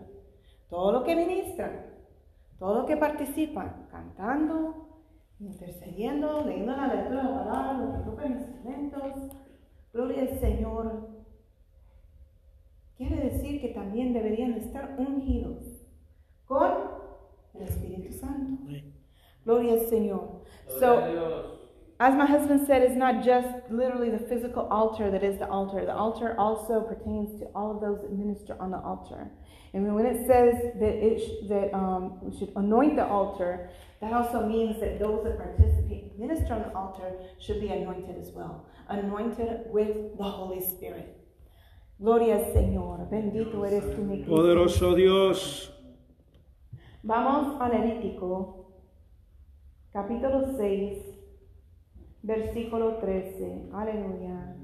Todo 0.68 0.90
lo 0.90 1.04
que 1.04 1.14
ministran, 1.14 1.86
todo 2.58 2.80
lo 2.80 2.84
que 2.84 2.96
participan, 2.96 3.86
cantando, 3.92 5.04
intercediendo, 5.38 6.44
leyendo 6.44 6.76
la 6.76 6.88
lectura 6.88 7.22
de 7.22 7.30
la 7.30 7.44
palabra, 7.44 7.72
los 7.74 7.96
que 7.96 8.10
tocan 8.10 8.32
instrumentos, 8.32 9.02
gloria 9.92 10.22
al 10.22 10.40
Señor. 10.40 11.08
Quiere 12.96 13.30
decir 13.30 13.60
que 13.60 13.68
también 13.68 14.12
deberían 14.12 14.54
estar 14.54 14.96
ungidos 14.98 15.86
con 16.44 16.72
el 17.54 17.62
Espíritu 17.62 18.12
Santo. 18.12 18.64
Gloria 19.44 19.74
al 19.74 19.80
Señor. 19.86 20.42
So, 20.80 21.55
as 21.98 22.14
my 22.14 22.26
husband 22.26 22.66
said, 22.66 22.82
it's 22.82 22.96
not 22.96 23.24
just 23.24 23.48
literally 23.70 24.10
the 24.10 24.18
physical 24.18 24.68
altar 24.70 25.10
that 25.10 25.24
is 25.24 25.38
the 25.38 25.48
altar. 25.48 25.84
The 25.86 25.94
altar 25.94 26.34
also 26.38 26.82
pertains 26.82 27.40
to 27.40 27.46
all 27.54 27.74
of 27.74 27.80
those 27.80 28.02
that 28.02 28.12
minister 28.12 28.56
on 28.60 28.70
the 28.70 28.78
altar. 28.78 29.30
And 29.72 29.94
when 29.94 30.06
it 30.06 30.26
says 30.26 30.54
that 30.78 30.94
it 30.94 31.20
sh- 31.20 31.48
that 31.48 31.74
um, 31.74 32.18
we 32.22 32.36
should 32.38 32.52
anoint 32.56 32.96
the 32.96 33.06
altar, 33.06 33.70
that 34.00 34.12
also 34.12 34.46
means 34.46 34.78
that 34.80 34.98
those 34.98 35.24
that 35.24 35.38
participate, 35.38 36.18
minister 36.18 36.52
on 36.54 36.62
the 36.62 36.72
altar, 36.74 37.12
should 37.40 37.60
be 37.60 37.68
anointed 37.68 38.16
as 38.18 38.30
well, 38.30 38.66
anointed 38.88 39.62
with 39.66 40.16
the 40.18 40.24
Holy 40.24 40.60
Spirit. 40.60 41.16
Gloria 41.98 42.36
al 42.36 42.52
Señor. 42.52 43.08
Bendito 43.10 43.64
eres 43.64 43.84
tú, 43.94 44.04
mi 44.04 44.16
Cristo. 44.18 44.34
Poderoso 44.36 44.94
Dios. 44.94 45.72
Vamos 47.02 47.60
a 47.60 47.68
Levítico, 47.68 48.66
capítulo 49.92 50.56
6, 50.58 51.15
versículo 52.26 53.00
13. 53.00 53.70
Aleluya. 53.72 54.56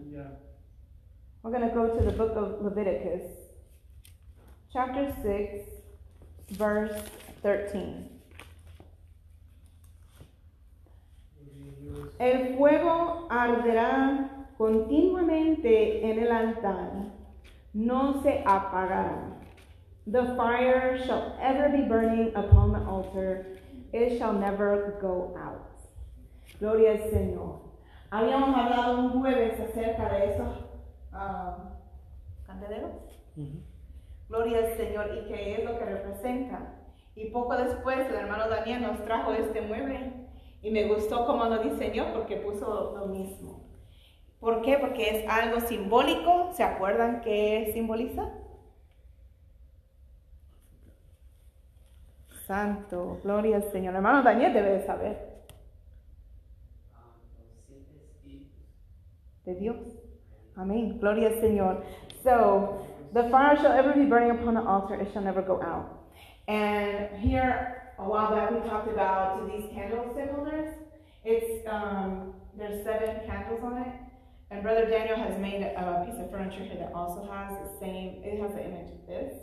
We're 1.42 1.50
going 1.50 1.68
to 1.68 1.74
go 1.74 1.88
to 1.96 2.04
the 2.04 2.12
book 2.12 2.36
of 2.36 2.62
Leviticus, 2.62 3.22
chapter 4.72 5.12
6, 5.22 6.56
verse 6.56 7.02
13. 7.42 8.08
El 12.20 12.56
fuego 12.56 13.26
arderá 13.28 14.46
continuamente 14.56 16.04
en 16.04 16.20
el 16.20 16.30
altar, 16.30 17.10
no 17.74 18.22
se 18.22 18.44
apagará. 18.46 19.32
The 20.06 20.34
fire 20.36 21.02
shall 21.04 21.36
ever 21.40 21.68
be 21.70 21.88
burning 21.88 22.32
upon 22.36 22.72
the 22.72 22.84
altar, 22.86 23.58
it 23.92 24.18
shall 24.18 24.32
never 24.32 24.98
go 25.00 25.36
out. 25.36 25.71
Gloria 26.62 26.92
al 26.92 27.10
Señor. 27.10 27.58
Habíamos 28.08 28.56
hablado 28.56 28.96
un 29.00 29.20
jueves 29.20 29.58
acerca 29.58 30.08
de 30.10 30.30
esos 30.30 30.64
ah, 31.12 31.58
candeleros. 32.46 32.92
Gloria 34.28 34.58
al 34.58 34.76
Señor 34.76 35.10
y 35.12 35.26
qué 35.26 35.54
es 35.54 35.64
lo 35.64 35.76
que 35.76 35.84
representa. 35.84 36.74
Y 37.16 37.30
poco 37.30 37.56
después 37.56 38.06
el 38.06 38.14
hermano 38.14 38.48
Daniel 38.48 38.82
nos 38.82 39.04
trajo 39.04 39.32
este 39.32 39.60
mueble 39.62 40.12
y 40.62 40.70
me 40.70 40.86
gustó 40.86 41.26
cómo 41.26 41.46
lo 41.46 41.64
diseñó 41.64 42.12
porque 42.14 42.36
puso 42.36 42.96
lo 42.96 43.06
mismo. 43.06 43.64
¿Por 44.38 44.62
qué? 44.62 44.78
Porque 44.78 45.18
es 45.18 45.28
algo 45.28 45.58
simbólico. 45.62 46.52
¿Se 46.52 46.62
acuerdan 46.62 47.22
qué 47.22 47.72
simboliza? 47.74 48.30
Santo, 52.46 53.18
gloria 53.24 53.56
al 53.56 53.64
Señor. 53.72 53.96
Hermano 53.96 54.22
Daniel 54.22 54.54
debe 54.54 54.70
de 54.74 54.86
saber. 54.86 55.31
De 59.44 59.54
Dios. 59.54 59.76
Amén. 60.56 60.98
Gloria 61.00 61.28
al 61.28 61.34
Señor. 61.40 61.84
So, 62.22 62.86
the 63.12 63.28
fire 63.30 63.56
shall 63.56 63.72
ever 63.72 63.92
be 63.92 64.04
burning 64.06 64.30
upon 64.30 64.54
the 64.54 64.62
altar, 64.62 64.94
it 64.94 65.12
shall 65.12 65.22
never 65.22 65.42
go 65.42 65.60
out. 65.60 66.02
And 66.48 67.18
here, 67.18 67.92
a 67.98 68.08
while 68.08 68.34
back, 68.34 68.50
we 68.50 68.68
talked 68.68 68.88
about 68.88 69.50
these 69.50 69.70
candlestick 69.72 70.30
holders. 70.30 70.74
It's, 71.24 71.66
um, 71.68 72.34
there's 72.56 72.84
seven 72.84 73.20
candles 73.26 73.60
on 73.62 73.82
it. 73.82 73.92
And 74.50 74.62
Brother 74.62 74.86
Daniel 74.86 75.16
has 75.16 75.38
made 75.40 75.62
a 75.62 76.04
piece 76.04 76.20
of 76.20 76.30
furniture 76.30 76.64
here 76.64 76.76
that 76.78 76.92
also 76.94 77.28
has 77.30 77.56
the 77.56 77.78
same, 77.80 78.22
it 78.22 78.40
has 78.40 78.52
the 78.52 78.64
image 78.64 78.92
of 78.92 79.06
this. 79.06 79.34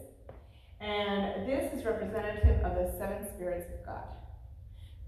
And 0.79 1.47
this 1.47 1.73
is 1.73 1.83
representative 1.83 2.63
of 2.63 2.75
the 2.75 2.93
seven 2.97 3.27
spirits 3.35 3.67
of 3.73 3.85
God. 3.85 4.05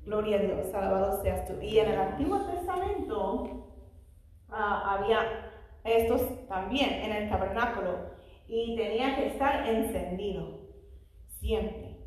Gloria 0.06 0.42
a 0.42 0.48
Dios, 0.48 0.74
alabado 0.74 1.22
seas 1.22 1.48
tú. 1.48 1.60
Y 1.62 1.78
en 1.78 1.92
el 1.92 2.00
Antiguo 2.00 2.40
Testamento 2.50 3.71
ah, 4.52 4.98
había 4.98 5.52
estos 5.84 6.48
también 6.48 6.90
en 6.90 7.12
el 7.12 7.30
tabernáculo 7.30 8.12
y 8.48 8.76
tenía 8.76 9.16
que 9.16 9.28
estar 9.28 9.68
encendido 9.68 10.60
siempre. 11.40 11.98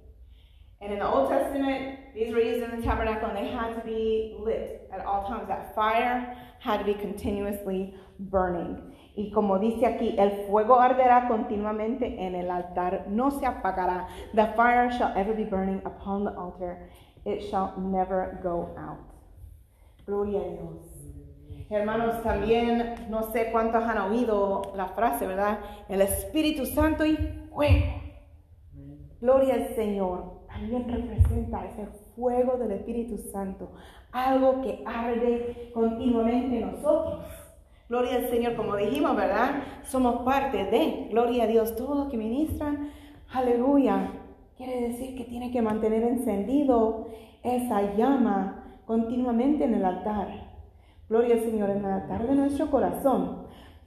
And 0.80 0.92
in 0.92 0.98
the 0.98 1.06
Old 1.06 1.30
Testament, 1.30 2.14
these 2.14 2.32
were 2.32 2.40
used 2.40 2.62
in 2.62 2.76
the 2.76 2.82
tabernacle 2.82 3.30
and 3.30 3.36
they 3.36 3.48
had 3.48 3.74
to 3.74 3.80
be 3.84 4.36
lit 4.38 4.86
at 4.92 5.04
all 5.04 5.26
times. 5.26 5.48
That 5.48 5.74
fire 5.74 6.36
had 6.60 6.78
to 6.78 6.84
be 6.84 6.94
continuously 6.94 7.94
burning. 8.18 8.92
Y 9.16 9.30
como 9.32 9.58
dice 9.58 9.86
aquí, 9.86 10.16
el 10.18 10.46
fuego 10.46 10.78
arderá 10.80 11.28
continuamente 11.28 12.18
en 12.18 12.34
el 12.34 12.50
altar, 12.50 13.06
no 13.08 13.30
se 13.30 13.46
apagará. 13.46 14.08
The 14.34 14.52
fire 14.56 14.90
shall 14.90 15.12
ever 15.16 15.34
be 15.34 15.44
burning 15.44 15.80
upon 15.86 16.24
the 16.24 16.32
altar, 16.32 16.90
it 17.24 17.48
shall 17.48 17.74
never 17.78 18.38
go 18.42 18.74
out. 18.76 18.98
Gloria 20.04 20.40
a 20.40 20.50
Dios. 20.50 20.93
Hermanos, 21.70 22.22
también 22.22 23.06
no 23.08 23.32
sé 23.32 23.50
cuántos 23.50 23.82
han 23.82 23.98
oído 23.98 24.72
la 24.76 24.88
frase, 24.88 25.26
¿verdad? 25.26 25.60
El 25.88 26.02
Espíritu 26.02 26.66
Santo 26.66 27.06
y 27.06 27.16
fuego. 27.50 28.02
Gloria 29.20 29.54
al 29.54 29.74
Señor. 29.74 30.44
También 30.46 30.86
representa 30.86 31.64
ese 31.66 31.86
fuego 32.14 32.56
del 32.58 32.72
Espíritu 32.72 33.18
Santo, 33.32 33.72
algo 34.12 34.62
que 34.62 34.84
arde 34.86 35.70
continuamente 35.74 36.60
en 36.60 36.70
nosotros. 36.72 37.24
Gloria 37.88 38.16
al 38.16 38.30
Señor, 38.30 38.54
como 38.54 38.76
dijimos, 38.76 39.16
¿verdad? 39.16 39.62
Somos 39.84 40.22
parte 40.22 40.64
de, 40.66 41.08
gloria 41.10 41.44
a 41.44 41.46
Dios, 41.46 41.74
todo 41.74 41.94
lo 41.96 42.08
que 42.08 42.16
ministran, 42.16 42.90
aleluya. 43.32 44.12
Quiere 44.56 44.88
decir 44.88 45.16
que 45.16 45.24
tiene 45.24 45.50
que 45.50 45.60
mantener 45.60 46.04
encendido 46.04 47.08
esa 47.42 47.94
llama 47.96 48.78
continuamente 48.86 49.64
en 49.64 49.74
el 49.74 49.84
altar. 49.84 50.43
Gloria 51.08 51.34
al 51.34 51.40
Señor 51.42 51.70
en 51.70 51.84
el 51.84 51.92
altar 51.92 52.26
de 52.26 52.34
nuestro 52.34 52.66
corazón. 52.70 53.46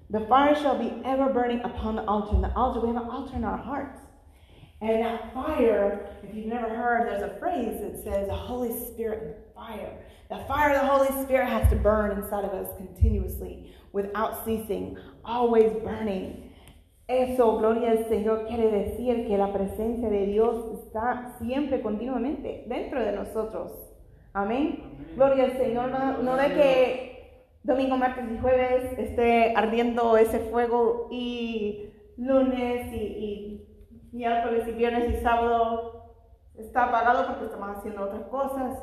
The 0.09 0.21
fire 0.27 0.55
shall 0.55 0.77
be 0.77 1.01
ever 1.03 1.33
burning 1.33 1.61
upon 1.61 1.95
the 1.95 2.03
altar. 2.03 2.35
In 2.35 2.41
the 2.41 2.53
altar, 2.55 2.79
we 2.79 2.87
have 2.87 2.97
an 2.97 3.09
altar 3.09 3.35
in 3.35 3.43
our 3.43 3.57
hearts. 3.57 3.99
And 4.79 5.01
that 5.03 5.33
fire, 5.33 6.07
if 6.23 6.35
you've 6.35 6.45
never 6.45 6.69
heard, 6.69 7.07
there's 7.07 7.23
a 7.23 7.39
phrase 7.39 7.81
that 7.81 8.03
says 8.03 8.27
the 8.27 8.35
Holy 8.35 8.71
Spirit 8.91 9.23
and 9.23 9.35
fire. 9.55 9.97
The 10.29 10.45
fire 10.47 10.75
of 10.75 10.81
the 10.81 10.87
Holy 10.87 11.23
Spirit 11.23 11.47
has 11.47 11.67
to 11.71 11.75
burn 11.75 12.11
inside 12.11 12.45
of 12.45 12.51
us 12.51 12.69
continuously, 12.77 13.73
without 13.91 14.45
ceasing, 14.45 14.97
always 15.25 15.73
burning. 15.83 16.51
Eso, 17.09 17.57
gloria 17.57 17.91
al 17.91 18.05
Señor, 18.05 18.47
quiere 18.47 18.69
decir 18.69 19.27
que 19.27 19.37
la 19.37 19.51
presencia 19.51 20.09
de 20.09 20.27
Dios 20.27 20.83
está 20.83 21.37
siempre, 21.39 21.81
continuamente, 21.81 22.65
dentro 22.67 23.03
de 23.03 23.13
nosotros. 23.13 23.71
Amén. 24.33 25.13
Gloria 25.15 25.45
al 25.45 25.57
Señor. 25.57 25.89
No, 25.89 26.17
no 26.23 26.35
de 26.35 26.47
que 26.47 27.07
domingo, 27.63 27.97
martes 27.97 28.25
y 28.31 28.37
jueves 28.39 28.97
esté 28.97 29.53
ardiendo 29.55 30.17
ese 30.17 30.39
fuego 30.39 31.07
y 31.11 31.89
lunes 32.17 32.93
y, 32.93 32.97
y 32.97 33.67
miércoles 34.11 34.67
y 34.67 34.71
viernes 34.71 35.13
y 35.13 35.21
sábado 35.21 36.13
está 36.57 36.85
apagado 36.85 37.27
porque 37.27 37.45
estamos 37.45 37.77
haciendo 37.77 38.03
otras 38.03 38.23
cosas 38.23 38.79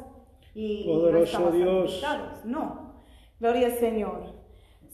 y 0.54 0.87
no 0.87 1.00
Poderoso 1.00 1.50
Dios. 1.50 2.04
No. 2.44 2.94
Gloria 3.40 3.66
al 3.66 3.72
Señor. 3.72 4.44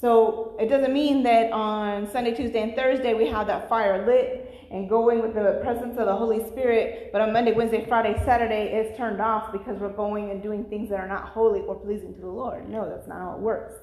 So 0.01 0.57
it 0.59 0.71
doesn't 0.71 0.95
mean 0.95 1.23
that 1.25 1.53
on 1.53 2.07
Sunday, 2.07 2.35
Tuesday, 2.35 2.63
and 2.63 2.75
Thursday 2.75 3.13
we 3.13 3.29
have 3.29 3.47
that 3.49 3.69
fire 3.69 4.07
lit 4.07 4.50
and 4.71 4.89
going 4.89 5.21
with 5.21 5.35
the 5.35 5.59
presence 5.63 5.99
of 5.99 6.07
the 6.07 6.15
Holy 6.15 6.47
Spirit, 6.49 7.11
but 7.13 7.21
on 7.21 7.33
Monday, 7.33 7.53
Wednesday, 7.53 7.85
Friday, 7.89 8.15
Saturday 8.25 8.73
it's 8.73 8.97
turned 8.97 9.21
off 9.21 9.53
because 9.53 9.79
we're 9.79 9.93
going 9.93 10.31
and 10.31 10.43
doing 10.43 10.65
things 10.65 10.89
that 10.91 11.01
are 11.01 11.09
not 11.09 11.31
holy 11.31 11.61
or 11.61 11.75
pleasing 11.75 12.15
to 12.15 12.21
the 12.21 12.29
Lord. 12.29 12.69
No, 12.69 12.89
that's 12.89 13.09
not 13.09 13.19
how 13.19 13.35
it 13.35 13.41
works. 13.41 13.75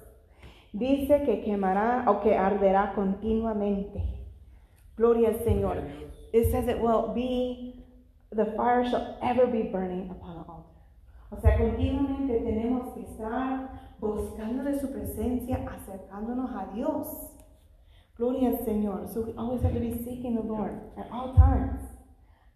Dice 0.73 1.25
que 1.25 1.43
quemará 1.45 2.05
o 2.07 2.21
que 2.21 2.31
arderá 2.31 2.93
continuamente. 2.95 4.01
Gloria 4.95 5.29
al 5.29 5.39
Señor. 5.39 5.89
It 6.33 6.51
says 6.51 6.67
it 6.67 6.79
will 6.79 7.13
be, 7.13 7.83
the 8.31 8.45
fire 8.57 8.83
shall 8.89 9.17
ever 9.21 9.45
be 9.47 9.63
burning 9.63 10.09
upon 10.09 10.35
the 10.35 10.43
altar. 10.43 10.63
O 11.31 11.41
sea, 11.41 11.57
continuamente 11.57 12.39
tenemos 12.39 12.93
que 12.93 13.03
estar 13.03 13.69
buscando 13.99 14.63
de 14.63 14.79
su 14.79 14.89
presencia, 14.91 15.65
acercándonos 15.67 16.51
a 16.51 16.73
Dios. 16.73 17.36
Gloria 18.17 18.49
al 18.49 18.65
Señor. 18.65 19.07
So 19.13 19.21
we 19.21 19.33
always 19.37 19.61
have 19.61 19.73
to 19.73 19.79
be 19.79 19.93
seeking 20.03 20.35
the 20.35 20.41
Lord 20.41 20.73
at 20.97 21.07
all 21.11 21.35
times. 21.35 21.81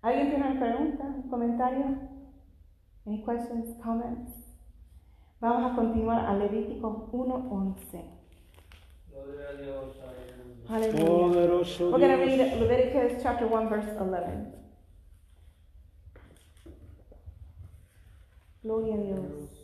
¿Alguien 0.04 0.32
tiene 0.32 0.48
una 0.48 0.60
pregunta, 0.60 1.04
un 1.04 1.30
comentario? 1.30 1.98
Any 3.06 3.24
questions, 3.24 3.78
comments? 3.84 4.32
Vamos 5.40 5.72
a 5.72 5.76
continuar 5.76 6.26
a 6.26 6.34
Levítico 6.34 7.10
1.11. 7.12 8.04
Gloria 9.12 9.50
a 9.50 10.72
Hallelujah. 10.72 11.66
We're 11.80 12.00
going 12.00 12.18
to 12.18 12.26
read 12.26 12.60
Leviticus 12.60 13.22
chapter 13.22 13.46
1, 13.48 13.70
verse 13.70 13.90
11. 14.00 14.54
Gloria 18.64 18.94
a 18.94 18.98
Dios. 18.98 19.61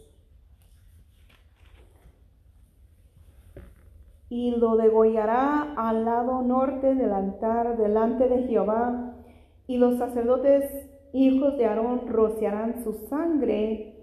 Y 4.29 4.51
lo 4.57 4.75
degollará 4.75 5.73
al 5.77 6.03
lado 6.03 6.41
norte 6.41 6.95
del 6.95 7.13
altar 7.13 7.77
delante 7.77 8.27
de 8.27 8.47
Jehová, 8.47 9.13
y 9.67 9.77
los 9.77 9.97
sacerdotes 9.97 10.89
hijos 11.13 11.57
de 11.57 11.65
Aarón 11.65 12.07
rociarán 12.07 12.83
su 12.83 12.93
sangre 13.09 13.95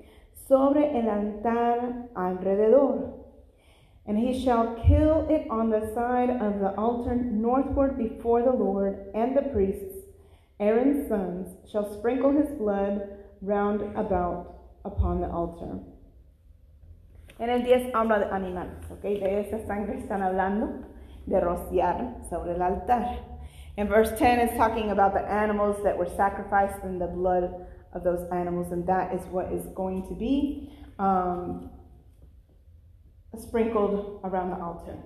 sobre 0.48 0.98
el 0.98 1.08
altar 1.08 2.08
alrededor. 2.14 3.24
And 4.06 4.18
he 4.18 4.34
shall 4.34 4.74
kill 4.86 5.26
it 5.30 5.46
on 5.50 5.70
the 5.70 5.92
side 5.94 6.30
of 6.30 6.60
the 6.60 6.74
altar 6.76 7.16
northward 7.16 7.96
before 7.96 8.42
the 8.42 8.52
Lord, 8.52 9.10
and 9.14 9.34
the 9.34 9.42
priests, 9.42 10.06
Aaron's 10.60 11.08
sons, 11.08 11.56
shall 11.70 11.90
sprinkle 11.90 12.32
his 12.32 12.50
blood 12.58 13.00
round 13.40 13.80
about 13.96 14.54
upon 14.84 15.20
the 15.20 15.28
altar. 15.28 15.78
En 17.38 17.50
el 17.50 17.64
10 17.64 17.94
habla 17.94 18.18
de 18.18 18.26
animales, 18.26 18.90
¿ok? 18.90 19.02
De 19.02 19.40
esa 19.40 19.58
sangre 19.66 19.98
están 19.98 20.22
hablando, 20.22 20.86
de 21.26 21.40
rociar 21.40 22.16
sobre 22.28 22.54
el 22.54 22.62
altar. 22.62 23.34
In 23.76 23.88
verse 23.88 24.12
10 24.16 24.38
is 24.40 24.56
talking 24.56 24.90
about 24.90 25.14
the 25.14 25.20
animals 25.20 25.82
that 25.82 25.98
were 25.98 26.08
sacrificed 26.16 26.84
and 26.84 27.00
the 27.00 27.08
blood 27.08 27.66
of 27.92 28.04
those 28.04 28.24
animals, 28.30 28.70
and 28.70 28.86
that 28.86 29.12
is 29.12 29.20
what 29.32 29.52
is 29.52 29.66
going 29.74 30.06
to 30.08 30.14
be 30.14 30.70
um, 30.98 31.70
sprinkled 33.36 34.20
around 34.22 34.50
the 34.50 34.62
altar. 34.62 34.96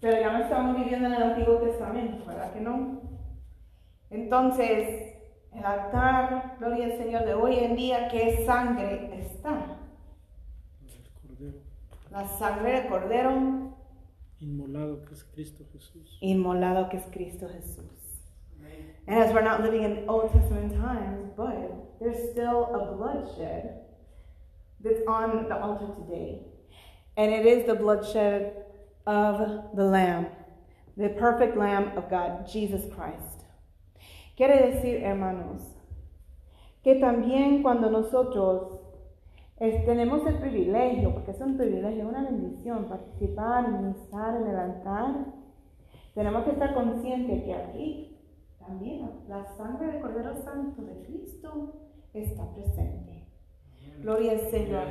Pero 0.00 0.18
ya 0.18 0.32
no 0.32 0.44
estamos 0.44 0.76
viviendo 0.76 1.06
en 1.06 1.14
el 1.14 1.22
Antiguo 1.22 1.58
Testamento, 1.58 2.24
¿verdad 2.24 2.52
que 2.52 2.60
no? 2.60 3.00
Entonces, 4.10 5.14
el 5.52 5.64
altar, 5.64 6.56
gloria 6.58 6.86
al 6.86 6.98
Señor, 6.98 7.24
de 7.24 7.34
hoy 7.34 7.58
en 7.58 7.76
día, 7.76 8.08
¿qué 8.08 8.44
sangre 8.44 9.17
está? 9.48 9.76
Cordero 11.26 11.58
La 12.10 12.26
sangre 12.26 12.72
del 12.72 12.88
Cordero 12.88 13.76
inmolado 14.40 15.04
que 15.04 15.14
es 15.14 15.24
Cristo 15.24 15.64
Jesús. 15.72 16.18
inmolado 16.20 16.88
que 16.88 16.98
es 16.98 17.06
Cristo 17.10 17.48
Jesús. 17.48 17.84
And 19.06 19.18
as 19.18 19.32
we're 19.32 19.42
not 19.42 19.62
living 19.62 19.84
in 19.84 20.04
Old 20.08 20.30
Testament 20.32 20.72
times, 20.76 21.30
but 21.34 21.98
there's 21.98 22.30
still 22.30 22.66
a 22.74 22.94
bloodshed 22.94 23.80
that's 24.82 25.00
on 25.08 25.48
the 25.48 25.56
altar 25.58 25.94
today. 25.94 26.42
And 27.16 27.32
it 27.32 27.46
is 27.46 27.66
the 27.66 27.74
bloodshed 27.74 28.64
of 29.06 29.74
the 29.74 29.84
Lamb, 29.84 30.26
the 30.96 31.08
perfect 31.08 31.56
Lamb 31.56 31.96
of 31.96 32.10
God, 32.10 32.46
Jesus 32.46 32.82
Christ. 32.94 33.44
Quiere 34.36 34.72
decir, 34.72 35.00
hermanos, 35.02 35.62
que 36.84 37.00
también 37.00 37.62
cuando 37.62 37.90
nosotros 37.90 38.77
es- 39.60 39.84
tenemos 39.84 40.26
el 40.26 40.36
privilegio, 40.38 41.12
porque 41.12 41.30
es 41.32 41.40
un 41.40 41.56
privilegio, 41.56 42.08
una 42.08 42.22
bendición, 42.22 42.84
participar 42.88 43.70
ministrar 43.72 44.40
en 44.40 44.46
el 44.48 44.56
altar, 44.56 45.26
tenemos 46.14 46.44
que 46.44 46.50
estar 46.50 46.74
conscientes 46.74 47.44
que 47.44 47.54
aquí 47.54 48.18
también 48.58 49.10
la 49.28 49.44
sangre 49.56 49.92
del 49.92 50.00
Cordero 50.02 50.34
Santo 50.36 50.82
de 50.82 51.02
Cristo 51.06 51.74
está 52.12 52.52
presente. 52.54 53.26
Gloria 54.02 54.32
al 54.32 54.40
Señor. 54.50 54.84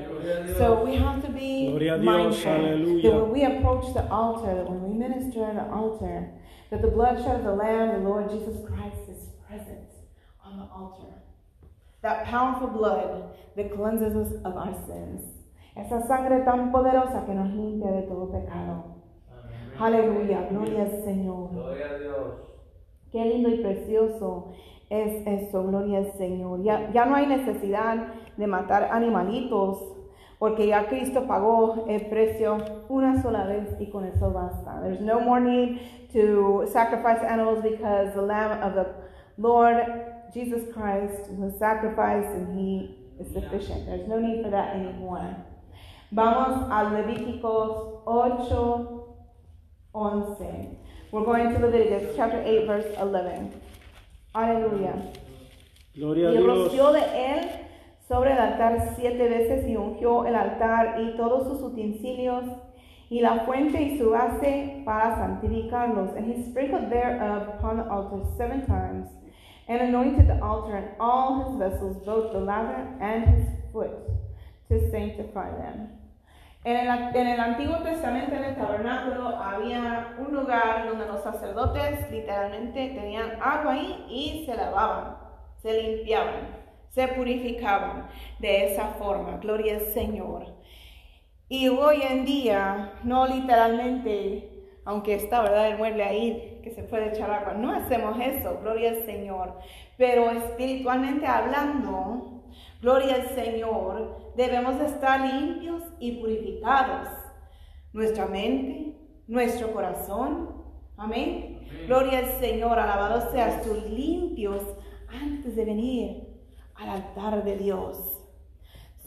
So 0.57 0.83
we 0.83 0.97
have 0.97 1.21
to 1.25 1.31
be 1.31 1.67
Gloria 1.69 1.95
mindful 1.97 2.51
aleluya. 2.51 3.09
that 3.09 3.21
when 3.21 3.31
we 3.31 3.45
approach 3.45 3.93
the 3.93 4.03
altar, 4.11 4.53
that 4.55 4.69
when 4.69 4.83
we 4.83 4.93
minister 4.97 5.45
at 5.45 5.53
the 5.55 5.71
altar, 5.73 6.33
that 6.71 6.81
the 6.81 6.89
bloodshed 6.89 7.37
of 7.37 7.43
the 7.45 7.55
Lamb, 7.55 8.03
the 8.03 8.09
Lord 8.09 8.29
Jesus 8.29 8.65
Christ, 8.67 9.07
is 9.09 9.29
present 9.47 9.87
on 10.43 10.57
the 10.57 10.65
altar. 10.73 11.13
That 12.01 12.25
powerful 12.25 12.67
blood 12.67 13.23
that 13.55 13.71
cleanses 13.73 14.15
us 14.15 14.33
of 14.45 14.55
our 14.55 14.73
sins. 14.85 15.21
Esa 15.75 16.05
sangre 16.07 16.43
tan 16.43 16.71
poderosa 16.71 17.25
que 17.25 17.33
nos 17.33 17.49
limpia 17.53 17.91
de 17.91 18.03
todo 18.03 18.31
pecado. 18.31 18.95
Amén. 19.31 19.73
Aleluya, 19.79 20.47
gloria 20.49 20.83
al 20.83 21.03
Señor. 21.03 21.51
Gloria 21.51 21.85
a 21.91 21.99
Dios. 21.99 22.47
Qué 23.11 23.25
lindo 23.25 23.49
y 23.49 23.57
precioso 23.63 24.53
es 24.89 25.25
eso, 25.25 25.63
gloria 25.63 25.99
al 25.99 26.11
Señor. 26.13 26.63
Ya, 26.63 26.91
ya 26.91 27.05
no 27.05 27.15
hay 27.15 27.27
necesidad 27.27 28.13
de 28.37 28.47
matar 28.47 28.89
animalitos, 28.91 29.83
porque 30.39 30.67
ya 30.67 30.87
Cristo 30.87 31.27
pagó 31.27 31.85
el 31.87 32.07
precio 32.07 32.57
una 32.89 33.21
sola 33.21 33.45
vez 33.45 33.75
y 33.79 33.89
con 33.89 34.05
eso 34.05 34.31
basta. 34.31 34.81
There's 34.81 35.01
no 35.01 35.19
more 35.19 35.41
need 35.41 35.79
to 36.13 36.65
sacrifice 36.67 37.23
animals 37.23 37.61
because 37.63 38.13
the 38.13 38.21
Lamb 38.21 38.63
of 38.63 38.75
the 38.75 38.85
Lord 39.37 40.16
Jesus 40.33 40.71
Christ 40.73 41.29
was 41.31 41.57
sacrificed 41.59 42.27
and 42.35 42.57
He 42.57 42.97
is 43.19 43.31
sufficient. 43.33 43.85
There's 43.85 44.07
no 44.07 44.19
need 44.19 44.43
for 44.43 44.51
that 44.51 44.75
anymore. 44.75 45.35
Vamos 46.11 46.69
a 46.71 46.85
Levíticos 46.95 48.03
8, 48.07 49.07
11. 49.93 50.77
We're 51.11 51.25
going 51.25 51.53
to 51.53 51.59
Leviticus 51.59 52.15
chapter 52.15 52.41
8, 52.45 52.67
verse 52.67 52.95
11. 52.97 53.51
Aleluya. 54.35 55.13
Gloria 55.95 56.29
Y 56.29 56.37
Dios. 56.37 56.45
roció 56.45 56.91
de 56.93 57.01
él 57.01 57.49
sobre 58.07 58.31
el 58.31 58.37
altar 58.37 58.93
siete 58.95 59.27
veces 59.27 59.67
y 59.67 59.75
ungió 59.75 60.25
el 60.27 60.35
altar 60.35 61.01
y 61.01 61.17
todos 61.17 61.47
sus 61.47 61.61
utensilios 61.61 62.43
y 63.09 63.21
la 63.21 63.39
fuente 63.45 63.81
y 63.81 63.97
su 63.97 64.11
base 64.11 64.83
para 64.85 65.15
santificarlos. 65.15 66.15
And 66.15 66.25
he 66.31 66.43
sprinkled 66.49 66.89
thereof 66.89 67.47
upon 67.49 67.77
the 67.77 67.89
altar 67.89 68.23
seven 68.37 68.65
times 68.65 69.07
and 69.67 69.81
anointed 69.81 70.27
the 70.27 70.41
altar 70.41 70.75
and 70.77 70.89
all 70.99 71.43
his 71.43 71.57
vessels, 71.59 71.97
both 72.05 72.31
the 72.31 72.39
laver 72.39 72.87
and 73.01 73.25
his 73.25 73.47
foot, 73.71 73.91
to 74.69 74.89
sanctify 74.91 75.49
them. 75.51 75.89
En 76.63 76.75
el, 76.75 77.15
en 77.15 77.27
el 77.27 77.39
Antiguo 77.39 77.77
Testamento, 77.83 78.35
en 78.35 78.43
el 78.43 78.55
tabernáculo, 78.55 79.29
había 79.29 80.15
un 80.19 80.33
lugar 80.33 80.85
donde 80.87 81.05
los 81.05 81.23
sacerdotes 81.23 82.11
literalmente 82.11 82.89
tenían 82.89 83.37
agua 83.41 83.73
ahí 83.73 84.05
y 84.09 84.45
se 84.45 84.55
lavaban, 84.55 85.15
se 85.61 85.81
limpiaban, 85.81 86.47
se 86.89 87.07
purificaban 87.09 88.07
de 88.39 88.73
esa 88.73 88.87
forma. 88.99 89.37
Gloria 89.37 89.75
al 89.75 89.81
Señor. 89.81 90.57
Y 91.47 91.69
hoy 91.69 92.01
en 92.01 92.25
día, 92.25 92.93
no 93.03 93.25
literalmente, 93.27 94.65
aunque 94.83 95.15
está, 95.15 95.43
¿verdad? 95.43 95.69
El 95.69 95.77
mueble 95.77 96.03
ahí 96.03 96.56
que 96.67 96.75
se 96.75 96.83
puede 96.83 97.09
echar 97.09 97.31
agua, 97.31 97.53
no 97.53 97.71
hacemos 97.71 98.17
eso, 98.19 98.59
gloria 98.61 98.89
al 98.89 99.05
Señor. 99.05 99.59
Pero 99.97 100.29
espiritualmente 100.31 101.25
hablando, 101.25 102.37
Gloria 102.81 103.15
al 103.15 103.29
Señor, 103.29 104.33
debemos 104.35 104.77
de 104.77 104.85
estar 104.85 105.19
limpios 105.21 105.81
y 105.99 106.19
purificados. 106.19 107.09
Nuestra 107.91 108.27
mente, 108.27 108.95
nuestro 109.27 109.73
corazón. 109.73 110.63
Amén. 110.95 111.67
Gloria 111.87 112.19
al 112.19 112.39
Señor, 112.39 112.77
alabado 112.77 113.31
seas 113.31 113.63
tú, 113.63 113.73
limpios 113.89 114.61
antes 115.09 115.55
de 115.55 115.65
venir 115.65 116.27
al 116.75 116.89
altar 116.89 117.43
de 117.43 117.57
Dios. 117.57 117.97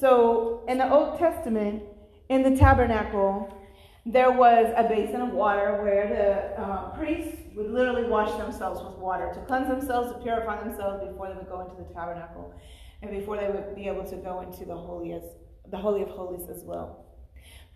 So, 0.01 0.65
in 0.67 0.79
the 0.79 0.91
Old 0.91 1.19
Testament, 1.19 1.85
in 2.29 2.43
the 2.43 2.57
tabernacle, 2.57 3.49
there 4.05 4.31
was 4.31 4.73
a 4.77 4.83
basin 4.83 5.21
of 5.21 5.33
water 5.33 5.81
where 5.83 6.09
the 6.09 6.61
uh, 6.61 6.97
priests 6.97 7.40
would 7.61 7.71
literally 7.71 8.05
wash 8.05 8.31
themselves 8.39 8.83
with 8.83 8.97
water 8.99 9.31
to 9.35 9.41
cleanse 9.41 9.69
themselves, 9.69 10.13
to 10.13 10.19
purify 10.19 10.63
themselves 10.63 11.05
before 11.07 11.29
they 11.29 11.35
would 11.35 11.49
go 11.49 11.61
into 11.61 11.77
the 11.77 11.95
tabernacle 11.95 12.55
and 13.03 13.11
before 13.11 13.37
they 13.37 13.49
would 13.49 13.75
be 13.75 13.87
able 13.87 14.05
to 14.05 14.17
go 14.17 14.41
into 14.41 14.65
the 14.65 14.77
holiest, 14.77 15.27
the 15.71 15.77
holy 15.77 16.03
of 16.03 16.09
holies 16.09 16.49
as 16.49 16.63
well. 16.65 17.05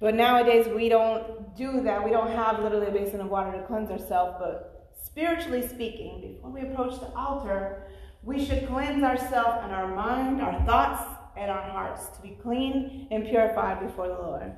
But 0.01 0.15
nowadays 0.15 0.67
we 0.69 0.89
don't 0.89 1.55
do 1.57 1.83
that. 1.83 2.05
We 2.05 2.11
don't 2.11 2.31
have 2.31 2.61
literally 2.61 2.89
a 2.89 2.91
basin 2.91 3.21
of 3.21 3.29
water 3.29 3.53
to 3.53 3.67
cleanse 3.67 3.91
ourselves. 3.91 4.37
But 4.39 4.91
spiritually 5.03 5.67
speaking, 5.67 6.35
before 6.35 6.51
we 6.51 6.63
approach 6.63 6.99
the 7.01 7.13
altar, 7.15 7.85
we 8.23 8.45
should 8.45 8.67
cleanse 8.67 9.03
ourselves 9.03 9.59
and 9.63 9.73
our 9.73 9.95
mind, 9.95 10.41
our 10.41 10.65
thoughts, 10.65 11.03
and 11.37 11.51
our 11.51 11.63
hearts 11.63 12.09
to 12.17 12.23
be 12.23 12.39
clean 12.43 13.09
and 13.11 13.25
purified 13.25 13.81
before 13.81 14.09
the 14.09 14.15
Lord. 14.15 14.53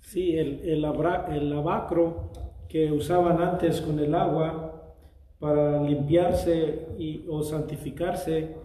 Sí, 0.00 0.38
el, 0.38 0.60
el, 0.68 0.84
el 0.84 1.50
lavacro 1.50 2.51
que 2.72 2.90
usaban 2.90 3.42
antes 3.42 3.82
con 3.82 3.98
el 3.98 4.14
agua 4.14 4.94
para 5.38 5.82
limpiarse 5.82 6.86
y, 6.98 7.26
o 7.28 7.42
santificarse, 7.42 8.56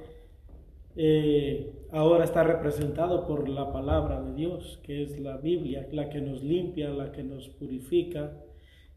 eh, 0.95 1.73
ahora 1.91 2.23
está 2.23 2.41
representado 2.41 3.27
por 3.27 3.49
la 3.49 3.69
palabra 3.73 4.21
de 4.21 4.33
Dios, 4.33 4.79
que 4.81 5.03
es 5.03 5.19
la 5.19 5.35
Biblia, 5.35 5.89
la 5.91 6.07
que 6.07 6.21
nos 6.21 6.41
limpia, 6.41 6.89
la 6.89 7.11
que 7.11 7.21
nos 7.21 7.49
purifica. 7.49 8.31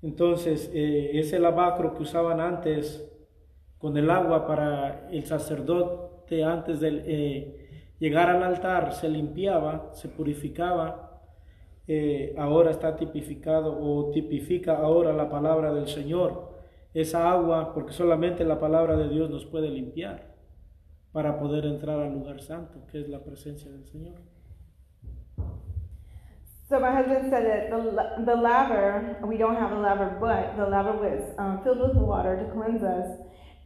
Entonces, 0.01 0.70
eh, 0.73 1.11
ese 1.14 1.40
lavacro 1.40 1.92
que 1.94 2.03
usaban 2.05 2.40
antes 2.40 3.05
con 3.79 3.96
el 3.96 4.11
agua 4.11 4.46
para 4.46 5.09
el 5.11 5.25
sacerdote 5.27 6.44
antes 6.44 6.79
de 6.79 7.03
eh, 7.05 7.68
llegar 7.99 8.31
al 8.31 8.44
altar, 8.44 8.92
se 8.92 9.09
limpiaba, 9.09 9.90
se 9.92 10.09
purificaba. 10.09 11.10
Ahora 12.37 12.70
está 12.70 12.96
tipificado 12.96 13.76
o 13.81 14.11
tipifica 14.11 14.76
ahora 14.76 15.12
la 15.12 15.29
palabra 15.29 15.72
del 15.72 15.88
Señor. 15.88 16.50
Esa 16.94 17.31
agua, 17.31 17.72
porque 17.72 17.92
solamente 17.92 18.44
la 18.44 18.59
palabra 18.59 18.96
de 18.96 19.09
Dios 19.09 19.31
nos 19.31 19.44
puede 19.46 19.70
limpiar 19.70 20.35
para 21.12 21.38
poder 21.38 21.64
entrar 21.66 22.00
al 22.00 22.12
lugar 22.12 22.40
santo, 22.40 22.87
que 22.90 23.00
es 23.00 23.09
la 23.09 23.20
presencia 23.20 23.70
del 23.70 23.85
Señor. 23.87 24.20
So 26.68 26.79
my 26.79 26.92
husband 26.92 27.31
said 27.31 27.44
that 27.46 27.70
the, 27.70 28.24
the 28.24 28.37
laver, 28.37 29.16
we 29.26 29.37
don't 29.37 29.57
have 29.57 29.72
a 29.72 29.81
laver, 29.81 30.16
but 30.20 30.57
the 30.57 30.70
laver 30.70 30.92
was 30.92 31.20
um, 31.37 31.61
filled 31.64 31.81
with 31.81 31.96
water 31.96 32.37
to 32.37 32.44
cleanse 32.53 32.85
us. 32.85 33.18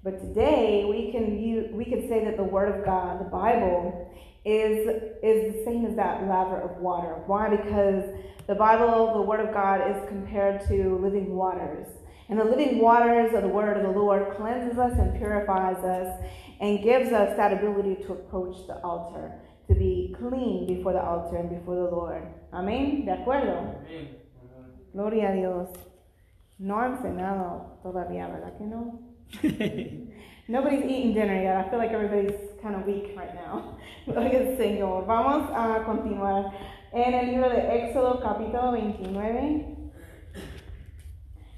But 0.03 0.19
today 0.21 0.87
we 0.89 1.13
can 1.13 1.77
we 1.77 1.85
can 1.85 2.09
say 2.09 2.25
that 2.25 2.39
the 2.39 2.45
Word 2.45 2.75
of 2.75 2.85
God, 2.85 3.21
the 3.21 3.29
Bible, 3.29 4.11
is 4.45 4.87
is 5.23 5.55
the 5.55 5.63
same 5.65 5.87
as 5.87 5.97
that 5.97 6.27
laver 6.29 6.61
of 6.61 6.79
water. 6.81 7.23
Why? 7.27 7.49
Because 7.49 8.05
the 8.47 8.55
Bible, 8.55 9.15
the 9.15 9.23
Word 9.23 9.41
of 9.41 9.55
God, 9.55 9.91
is 9.91 10.09
compared 10.09 10.67
to 10.69 10.99
living 11.03 11.35
waters. 11.35 11.87
And 12.29 12.39
the 12.39 12.45
living 12.45 12.79
waters 12.79 13.35
of 13.35 13.43
the 13.43 13.49
Word 13.49 13.77
of 13.77 13.83
the 13.83 13.99
Lord 13.99 14.37
cleanses 14.37 14.79
us 14.79 14.93
and 14.99 15.17
purifies 15.17 15.83
us 15.85 16.23
and 16.61 16.83
gives 16.83 17.13
us 17.13 17.37
that 17.37 17.53
ability 17.53 18.03
to 18.05 18.13
approach 18.13 18.67
the 18.67 18.81
altar, 18.83 19.33
to 19.69 19.75
be 19.75 20.15
clean 20.19 20.67
before 20.67 20.93
the 20.93 21.03
altar 21.03 21.37
and 21.37 21.51
before 21.51 21.77
the 21.77 21.91
Lord. 21.91 22.23
Amén. 22.53 23.05
¿De 23.05 23.13
acuerdo? 23.13 23.77
Amén. 23.87 24.09
Gloria 24.93 25.31
a 25.31 25.35
Dios. 25.35 25.69
No 26.59 26.79
han 26.79 27.03
cenado 27.03 27.79
todavía, 27.83 28.29
¿verdad 28.29 28.57
que 28.57 28.65
no? 28.65 29.01
Nobody's 30.49 30.85
eating 30.85 31.15
dinner 31.15 31.43
yet. 31.43 31.57
I 31.57 31.69
feel 31.69 31.79
like 31.79 31.91
everybody's 31.91 32.39
kind 32.65 32.77
of 32.77 32.87
weak 32.87 33.15
right 33.15 33.35
now. 33.35 33.77
Gloria 34.07 34.41
al 34.41 34.57
Señor. 34.57 35.05
Vamos 35.07 35.51
a 35.53 35.85
continuar 35.85 36.51
en 36.93 37.13
el 37.13 37.27
libro 37.27 37.51
de 37.51 37.61
Éxodo 37.61 38.21
capítulo 38.23 38.73
29, 38.73 39.67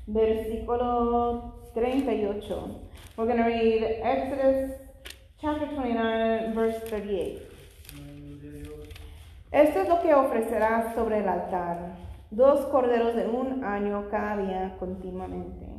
versículo 0.09 1.71
38. 1.75 2.81
We're 3.17 3.27
going 3.27 3.39
to 3.39 3.45
read 3.45 3.85
Exodus 4.03 4.73
chapter 5.41 5.69
29, 5.69 6.55
verse 6.57 6.81
38. 6.89 7.43
Esto 9.53 9.83
es 9.83 9.89
lo 9.89 10.03
que 10.03 10.13
ofrecerás 10.13 10.93
sobre 10.97 11.21
el 11.21 11.29
altar, 11.29 11.99
dos 12.33 12.67
corderos 12.67 13.15
de 13.15 13.29
un 13.29 13.63
año 13.63 14.09
cada 14.11 14.39
día 14.39 14.77
continuamente. 14.81 15.76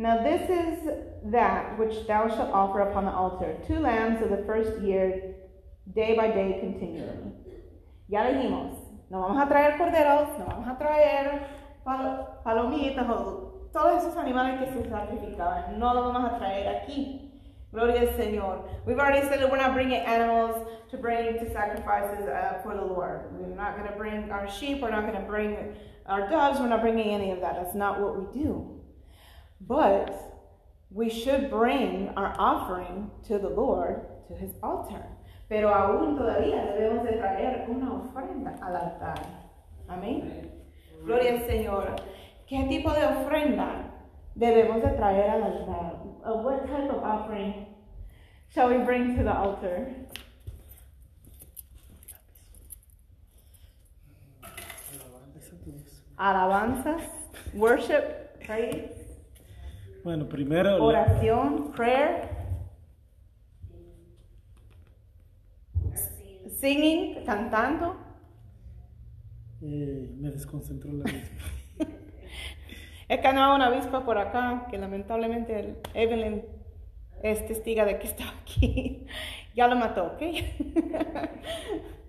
Now 0.00 0.22
this 0.22 0.48
is 0.48 0.88
that 1.24 1.78
which 1.78 2.06
thou 2.06 2.26
shalt 2.26 2.54
offer 2.54 2.80
upon 2.80 3.04
the 3.04 3.10
altar, 3.12 3.54
two 3.66 3.80
lambs 3.80 4.22
of 4.22 4.30
the 4.30 4.42
first 4.46 4.80
year, 4.80 5.34
day 5.94 6.16
by 6.16 6.28
day 6.28 6.56
continually. 6.58 7.32
Ya 8.08 8.22
dijimos, 8.22 8.78
no 9.10 9.20
vamos 9.20 9.42
a 9.42 9.46
traer 9.46 9.76
corderos, 9.76 10.38
no 10.38 10.46
vamos 10.46 10.68
a 10.68 10.82
traer 10.82 11.46
pal- 11.84 12.40
palomitas 12.46 13.10
o 13.10 13.68
todos 13.74 14.02
esos 14.02 14.16
animales 14.16 14.58
que 14.60 14.72
se 14.72 14.88
sacrificaban, 14.88 15.78
no 15.78 15.92
los 15.92 16.14
vamos 16.14 16.32
a 16.32 16.38
traer 16.38 16.80
aquí. 16.80 17.26
Gloria 17.70 18.00
al 18.00 18.16
Señor. 18.16 18.64
We've 18.86 18.98
already 18.98 19.28
said 19.28 19.38
that 19.40 19.50
we're 19.50 19.58
not 19.58 19.74
bringing 19.74 20.00
animals 20.00 20.66
to 20.90 20.96
bring 20.96 21.38
to 21.38 21.52
sacrifices 21.52 22.26
uh, 22.26 22.60
for 22.62 22.74
the 22.74 22.82
Lord. 22.82 23.30
We're 23.32 23.54
not 23.54 23.76
going 23.76 23.86
to 23.86 23.98
bring 23.98 24.30
our 24.30 24.48
sheep. 24.48 24.80
We're 24.80 24.90
not 24.90 25.02
going 25.02 25.20
to 25.20 25.28
bring 25.28 25.76
our 26.06 26.26
doves. 26.26 26.58
We're 26.58 26.68
not 26.68 26.80
bringing 26.80 27.14
any 27.14 27.32
of 27.32 27.42
that. 27.42 27.56
That's 27.56 27.74
not 27.74 28.00
what 28.00 28.18
we 28.18 28.42
do. 28.42 28.79
But 29.60 30.14
we 30.90 31.08
should 31.08 31.50
bring 31.50 32.10
our 32.16 32.34
offering 32.38 33.10
to 33.28 33.38
the 33.38 33.48
Lord, 33.48 34.06
to 34.28 34.34
his 34.34 34.52
altar. 34.62 35.04
Pero 35.48 35.68
aún 35.68 36.16
todavía 36.16 36.64
debemos 36.74 37.04
de 37.04 37.18
traer 37.18 37.66
una 37.68 37.92
ofrenda 37.92 38.56
al 38.62 38.76
altar. 38.76 39.18
Amén. 39.88 40.50
Gloria 41.04 41.32
al 41.32 41.46
Señor. 41.46 41.96
¿Qué 42.46 42.68
tipo 42.68 42.90
de 42.92 43.04
ofrenda 43.04 43.90
debemos 44.34 44.82
de 44.82 44.90
traer 44.90 45.30
al 45.30 45.42
altar? 45.42 46.00
Uh, 46.24 46.42
what 46.42 46.66
type 46.66 46.90
of 46.90 47.02
offering 47.02 47.66
shall 48.48 48.68
we 48.68 48.78
bring 48.84 49.16
to 49.16 49.22
the 49.22 49.32
altar? 49.32 49.94
Alabanzas, 56.18 57.02
worship, 57.54 58.44
praise, 58.44 58.99
Bueno, 60.02 60.28
primero 60.28 60.82
oración, 60.82 61.72
prayer, 61.72 62.30
singing, 66.60 67.24
cantando. 67.24 67.96
eh, 69.62 70.10
me 70.18 70.30
desconcentró 70.30 70.92
la. 70.92 71.04
Es 73.08 73.18
que 73.18 73.26
andaba 73.26 73.56
una 73.56 73.66
avispa 73.66 74.04
por 74.04 74.18
acá, 74.18 74.68
que 74.70 74.78
lamentablemente 74.78 75.58
el 75.58 75.78
Evelyn 75.94 76.44
es 77.24 77.44
testiga 77.44 77.84
de 77.84 77.98
que 77.98 78.06
estaba 78.06 78.30
aquí. 78.42 79.06
Ya 79.52 79.66
lo 79.66 79.74
mató, 79.74 80.12
¿ok? 80.14 80.22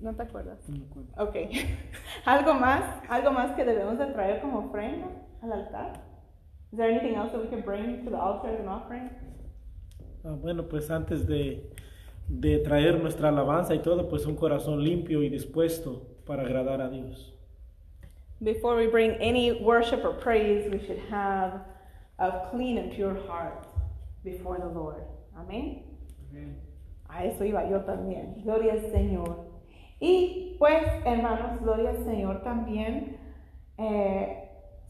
¿No 0.00 0.14
te 0.14 0.22
acuerdas? 0.22 0.68
No 0.68 0.78
me 0.78 0.84
acuerdo. 0.86 1.10
Ok. 1.18 1.36
¿Algo 2.24 2.54
más? 2.54 2.82
¿Algo 3.08 3.32
más 3.32 3.52
que 3.54 3.64
debemos 3.64 3.98
de 3.98 4.06
traer 4.06 4.40
como 4.40 4.58
ofrenda 4.58 5.08
al 5.42 5.52
altar? 5.52 5.92
Is 6.72 6.78
there 6.78 6.90
anything 6.90 7.16
else 7.16 7.32
that 7.32 7.40
we 7.40 7.48
can 7.48 7.62
bring 7.62 8.04
to 8.04 8.10
the 8.10 8.16
altar 8.16 8.50
as 8.50 8.60
an 8.60 8.68
offering? 8.68 9.10
Ah, 10.24 10.36
bueno, 10.40 10.68
pues 10.68 10.90
antes 10.90 11.26
de, 11.26 11.70
de 12.28 12.58
traer 12.58 13.00
nuestra 13.00 13.28
alabanza 13.28 13.74
y 13.74 13.80
todo, 13.80 14.08
pues 14.08 14.24
un 14.26 14.36
corazón 14.36 14.82
limpio 14.82 15.22
y 15.22 15.28
dispuesto 15.28 16.06
para 16.24 16.42
agradar 16.42 16.80
a 16.80 16.88
Dios. 16.88 17.34
Before 18.40 18.76
we 18.76 18.86
bring 18.86 19.12
any 19.20 19.52
worship 19.62 20.04
or 20.04 20.14
praise, 20.14 20.68
we 20.70 20.78
should 20.78 21.00
have 21.10 21.60
a 22.18 22.48
clean 22.50 22.78
and 22.78 22.92
pure 22.92 23.16
heart 23.28 23.66
before 24.24 24.58
the 24.58 24.66
Lord. 24.66 25.02
Amén. 25.36 25.82
Amén. 26.30 26.56
A 27.08 27.24
eso 27.24 27.44
iba 27.44 27.68
yo 27.68 27.80
también. 27.80 28.42
Gloria 28.42 28.72
al 28.72 28.90
Señor. 28.90 29.51
Y 30.04 30.56
pues, 30.58 30.82
hermanos, 31.04 31.60
gloria 31.62 31.90
al 31.90 32.04
Señor 32.04 32.42
también. 32.42 33.18
eh, 33.78 34.38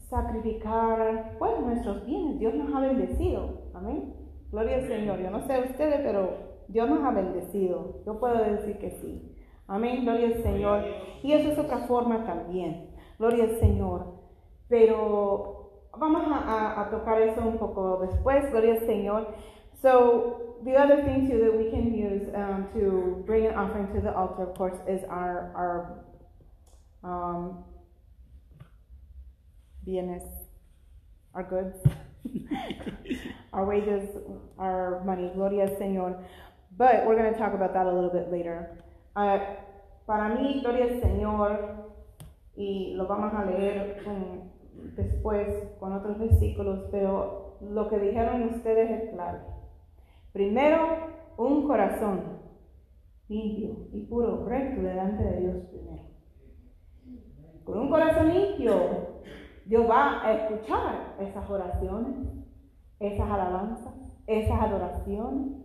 sacrificar, 0.09 1.35
pues, 1.39 1.59
nuestros 1.59 2.05
bienes. 2.05 2.39
Dios 2.39 2.53
nos 2.53 2.73
ha 2.75 2.79
bendecido. 2.81 3.61
Amén. 3.73 4.13
Gloria 4.51 4.75
al 4.77 4.87
Señor. 4.87 5.19
Yo 5.19 5.31
no 5.31 5.41
sé 5.47 5.61
ustedes, 5.61 6.01
pero 6.03 6.29
Dios 6.67 6.87
nos 6.89 7.03
ha 7.03 7.11
bendecido. 7.11 8.03
Yo 8.05 8.19
puedo 8.19 8.37
decir 8.43 8.77
que 8.77 8.91
sí. 8.91 9.35
Amén. 9.67 10.03
Gloria 10.03 10.27
al 10.27 10.43
Señor. 10.43 10.83
Y 11.23 11.33
eso 11.33 11.51
es 11.51 11.57
otra 11.57 11.79
forma 11.87 12.25
también. 12.25 12.89
Gloria 13.17 13.45
al 13.45 13.59
Señor. 13.59 14.05
Pero 14.67 15.87
vamos 15.97 16.23
a, 16.31 16.37
a- 16.37 16.81
a 16.81 16.89
tocar 16.91 17.21
eso 17.21 17.41
un 17.41 17.57
poco 17.57 17.97
después. 17.99 18.49
Gloria 18.51 18.73
al 18.73 18.85
Señor. 18.85 19.27
So 19.81 20.52
the 20.63 20.75
other 20.75 21.03
thing 21.03 21.29
too 21.29 21.39
that 21.39 21.55
we 21.55 21.69
can 21.69 21.93
use 21.93 22.29
um, 22.35 22.67
to 22.73 23.23
bring 23.25 23.45
an 23.45 23.55
offering 23.55 23.93
to 23.93 24.01
the 24.01 24.13
altar, 24.15 24.43
of 24.43 24.55
course, 24.55 24.77
is 24.87 25.03
our 25.09 25.51
our 25.55 26.05
um, 27.03 27.63
bienes, 29.85 30.23
our 31.33 31.43
goods. 31.43 31.77
our 33.53 33.65
wages, 33.65 34.09
our 34.57 35.03
money, 35.05 35.31
gloria 35.35 35.67
Señor. 35.79 36.23
But 36.77 37.05
we're 37.05 37.17
going 37.17 37.31
to 37.31 37.37
talk 37.37 37.53
about 37.53 37.73
that 37.73 37.85
a 37.85 37.93
little 37.93 38.09
bit 38.09 38.31
later. 38.31 38.83
Uh, 39.15 39.39
para 40.07 40.35
mí, 40.35 40.61
gloria 40.61 40.99
Señor, 41.01 41.91
y 42.55 42.93
lo 42.95 43.07
vamos 43.07 43.33
a 43.33 43.45
leer 43.45 44.03
después 44.95 45.47
con 45.79 45.93
otros 45.93 46.17
versículos, 46.17 46.85
pero 46.91 47.57
lo 47.61 47.89
que 47.89 47.99
dijeron 47.99 48.55
ustedes 48.55 48.89
es 48.89 49.09
clave. 49.11 49.52
Primero, 50.33 50.97
un 51.37 51.67
corazón 51.67 52.39
limpio 53.27 53.87
y 53.93 54.01
puro, 54.07 54.45
recto 54.45 54.81
delante 54.81 55.23
de 55.23 55.39
Dios 55.39 55.55
primero. 55.69 56.03
Con 57.63 57.79
un 57.79 57.89
corazón 57.89 58.33
limpio, 58.33 59.21
Dios 59.65 59.89
va 59.89 60.25
a 60.25 60.33
escuchar 60.33 61.15
esas 61.19 61.49
oraciones, 61.49 62.15
esas 62.99 63.29
alabanzas, 63.29 63.93
esas 64.27 64.59
adoraciones 64.59 65.63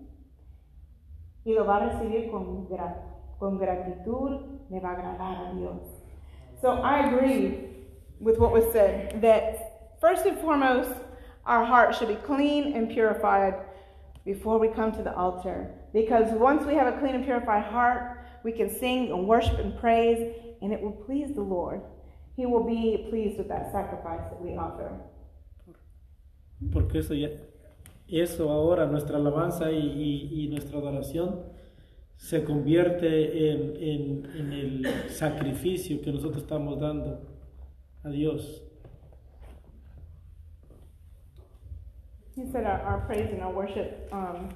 y 1.45 1.55
lo 1.55 1.65
va 1.65 1.77
a 1.77 1.89
recibir 1.89 2.31
con, 2.31 2.69
grat 2.69 2.97
con 3.39 3.59
gratitud, 3.59 4.61
le 4.69 4.81
va 4.81 4.91
a 4.91 4.93
agradar 4.93 5.47
a 5.47 5.55
Dios. 5.55 5.81
So 6.61 6.73
I 6.83 7.07
agree 7.07 7.87
with 8.21 8.39
what 8.39 8.53
was 8.53 8.71
said 8.73 9.23
that 9.23 9.99
first 10.01 10.27
and 10.27 10.39
foremost, 10.39 10.91
our 11.47 11.65
heart 11.65 11.95
should 11.95 12.09
be 12.09 12.17
clean 12.27 12.77
and 12.77 12.91
purified 12.91 13.55
before 14.29 14.59
we 14.59 14.69
come 14.69 14.93
to 14.93 15.03
the 15.03 15.15
altar. 15.25 15.59
Because 15.95 16.29
once 16.33 16.63
we 16.67 16.75
have 16.75 16.87
a 16.93 16.99
clean 17.01 17.15
and 17.15 17.25
purified 17.25 17.65
heart, 17.65 18.03
we 18.45 18.53
can 18.53 18.69
sing 18.69 19.11
and 19.11 19.27
worship 19.27 19.59
and 19.59 19.73
praise, 19.81 20.21
and 20.61 20.71
it 20.71 20.81
will 20.83 20.99
please 21.07 21.35
the 21.35 21.47
Lord. 21.57 21.81
He 22.37 22.45
will 22.45 22.67
be 22.77 23.07
pleased 23.09 23.39
with 23.39 23.49
that 23.49 23.73
sacrifice 23.73 24.25
that 24.31 24.41
we 24.41 24.51
offer. 24.67 24.91
Porque 26.73 26.97
eso 26.99 27.15
ya, 27.15 27.29
eso 28.07 28.51
ahora, 28.51 28.87
nuestra 28.87 29.17
alabanza 29.17 29.73
y, 29.73 29.79
y, 29.79 30.45
y 30.45 30.49
nuestra 30.49 30.79
adoración 30.79 31.45
se 32.17 32.45
convierte 32.45 33.51
en, 33.51 33.77
en, 33.77 34.27
en, 34.37 34.53
el 34.53 35.11
sacrificio 35.11 36.03
que 36.03 36.13
nosotros 36.13 36.43
estamos 36.43 36.79
dando 36.79 37.23
a 38.03 38.11
Dios. 38.11 38.68
He 42.39 42.47
said 42.53 42.67
our, 42.67 42.81
our 42.83 43.01
praise 43.01 43.33
and 43.33 43.43
our 43.43 43.51
worship 43.51 44.09
um, 44.13 44.51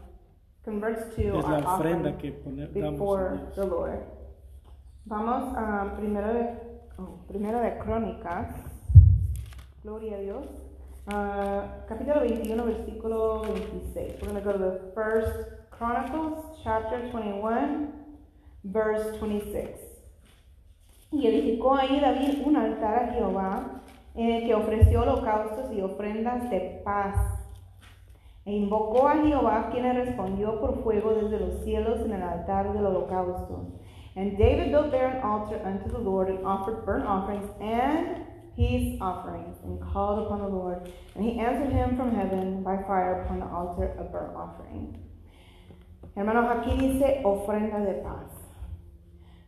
converts 0.64 1.16
to 1.16 1.36
es 1.36 1.44
our 1.44 1.60
la 1.62 1.74
ofrenda 1.74 2.10
offering 2.10 2.16
que 2.18 2.30
poner, 2.30 2.68
damos 2.72 2.92
before 2.92 3.52
the 3.56 3.64
Lord. 3.64 4.06
Vamos 5.04 5.52
a 5.56 5.96
primero 5.96 6.32
de, 6.32 6.46
oh, 7.00 7.18
primero 7.26 7.60
de 7.60 7.78
Crónicas. 7.78 8.54
Gloria 9.82 10.16
a 10.16 10.20
Dios. 10.20 10.46
Uh, 11.08 11.66
capítulo 11.88 12.20
21, 12.20 12.64
versículo 12.64 13.42
26. 13.42 14.22
We're 14.22 14.28
going 14.28 14.36
to 14.36 14.40
go 14.40 14.52
to 14.52 14.58
the 14.58 14.92
first 14.94 15.32
Chronicles, 15.72 16.60
chapter 16.62 17.10
21, 17.10 17.92
verse 18.62 19.18
26. 19.18 19.80
Y 21.10 21.26
edificó 21.26 21.74
ahí 21.74 21.98
David 21.98 22.46
un 22.46 22.54
altar 22.54 23.08
a 23.08 23.12
Jehová, 23.12 23.82
en 24.14 24.30
el 24.30 24.46
que 24.46 24.54
ofreció 24.54 25.02
holocaustos 25.02 25.72
y 25.72 25.80
ofrendas 25.80 26.48
de 26.48 26.80
paz. 26.84 27.41
E 28.44 28.52
invocó 28.52 29.08
a 29.08 29.18
Jehová, 29.18 29.68
quien 29.70 29.84
le 29.84 29.92
respondió 29.92 30.60
por 30.60 30.82
fuego 30.82 31.12
desde 31.14 31.38
los 31.38 31.62
cielos 31.62 32.00
en 32.00 32.12
el 32.12 32.22
altar 32.22 32.72
del 32.72 32.86
holocausto. 32.86 33.78
And 34.16 34.36
David 34.36 34.72
built 34.72 34.90
there 34.90 35.06
an 35.06 35.22
altar 35.22 35.60
unto 35.64 35.88
the 35.88 35.98
Lord 35.98 36.28
and 36.28 36.44
offered 36.44 36.84
burnt 36.84 37.06
offerings 37.06 37.48
and 37.60 38.26
peace 38.56 38.98
offerings, 39.00 39.56
and 39.64 39.80
called 39.80 40.26
upon 40.26 40.40
the 40.40 40.48
Lord. 40.48 40.92
And 41.14 41.24
he 41.24 41.38
answered 41.38 41.72
him 41.72 41.96
from 41.96 42.14
heaven 42.14 42.62
by 42.62 42.76
fire 42.86 43.22
upon 43.22 43.40
the 43.40 43.46
altar 43.46 43.96
of 43.98 44.12
burnt 44.12 44.36
offering. 44.36 44.98
Hermanos, 46.14 46.44
aquí 46.50 46.76
dice 46.76 47.22
ofrenda 47.24 47.80
de 47.80 48.02
paz. 48.02 48.28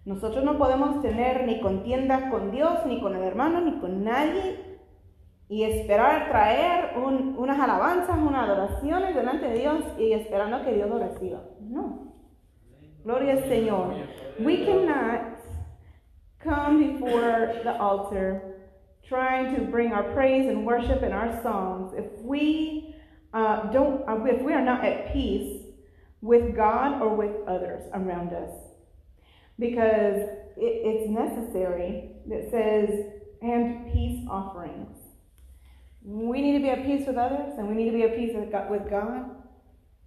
Nosotros 0.06 0.44
no 0.44 0.58
podemos 0.58 1.02
tener 1.02 1.46
ni 1.46 1.60
contiendas 1.60 2.30
con 2.30 2.50
Dios, 2.50 2.86
ni 2.86 3.00
con 3.00 3.14
el 3.14 3.22
hermano, 3.22 3.60
ni 3.60 3.80
con 3.80 4.04
nadie, 4.04 4.63
y 5.48 5.64
esperar 5.64 6.28
traer 6.30 6.96
un- 6.96 7.36
unas 7.38 7.58
alabanzas, 7.58 8.16
unas 8.18 8.48
adoraciones 8.48 9.14
delante 9.14 9.48
de 9.48 9.58
Dios 9.58 9.84
y 9.98 10.12
esperando 10.12 10.64
que 10.64 10.72
Dios 10.74 10.88
lo 10.88 10.98
reciba. 10.98 11.42
No. 11.60 12.12
Gloria 13.04 13.32
al 13.32 13.42
Señor. 13.44 13.94
We 14.40 14.64
cannot 14.64 15.38
come 16.42 16.92
before 16.94 17.60
the 17.62 17.76
altar 17.78 18.56
trying 19.06 19.54
to 19.54 19.62
bring 19.70 19.92
our 19.92 20.14
praise 20.14 20.48
and 20.48 20.64
worship 20.66 21.02
and 21.02 21.12
our 21.12 21.42
songs 21.42 21.92
if 21.94 22.06
we 22.24 22.94
uh, 23.34 23.70
don't, 23.70 24.00
uh, 24.08 24.24
if 24.24 24.40
we 24.42 24.54
are 24.54 24.64
not 24.64 24.82
at 24.82 25.12
peace 25.12 25.62
with 26.22 26.56
God 26.56 27.02
or 27.02 27.14
with 27.14 27.32
others 27.46 27.82
around 27.92 28.32
us. 28.32 28.50
Because 29.58 30.22
it, 30.56 30.56
it's 30.56 31.10
necessary 31.10 32.12
that 32.28 32.50
says, 32.50 32.88
and 33.42 33.92
peace 33.92 34.26
offerings. 34.30 34.96
We 36.04 36.42
need 36.42 36.52
to 36.58 36.60
be 36.62 36.68
at 36.70 36.84
peace 36.84 37.06
with 37.06 37.16
others 37.16 37.54
and 37.58 37.66
we 37.68 37.74
need 37.74 37.86
to 37.90 37.96
be 37.96 38.02
at 38.02 38.14
peace 38.14 38.34
with 38.34 38.50
God, 38.90 39.24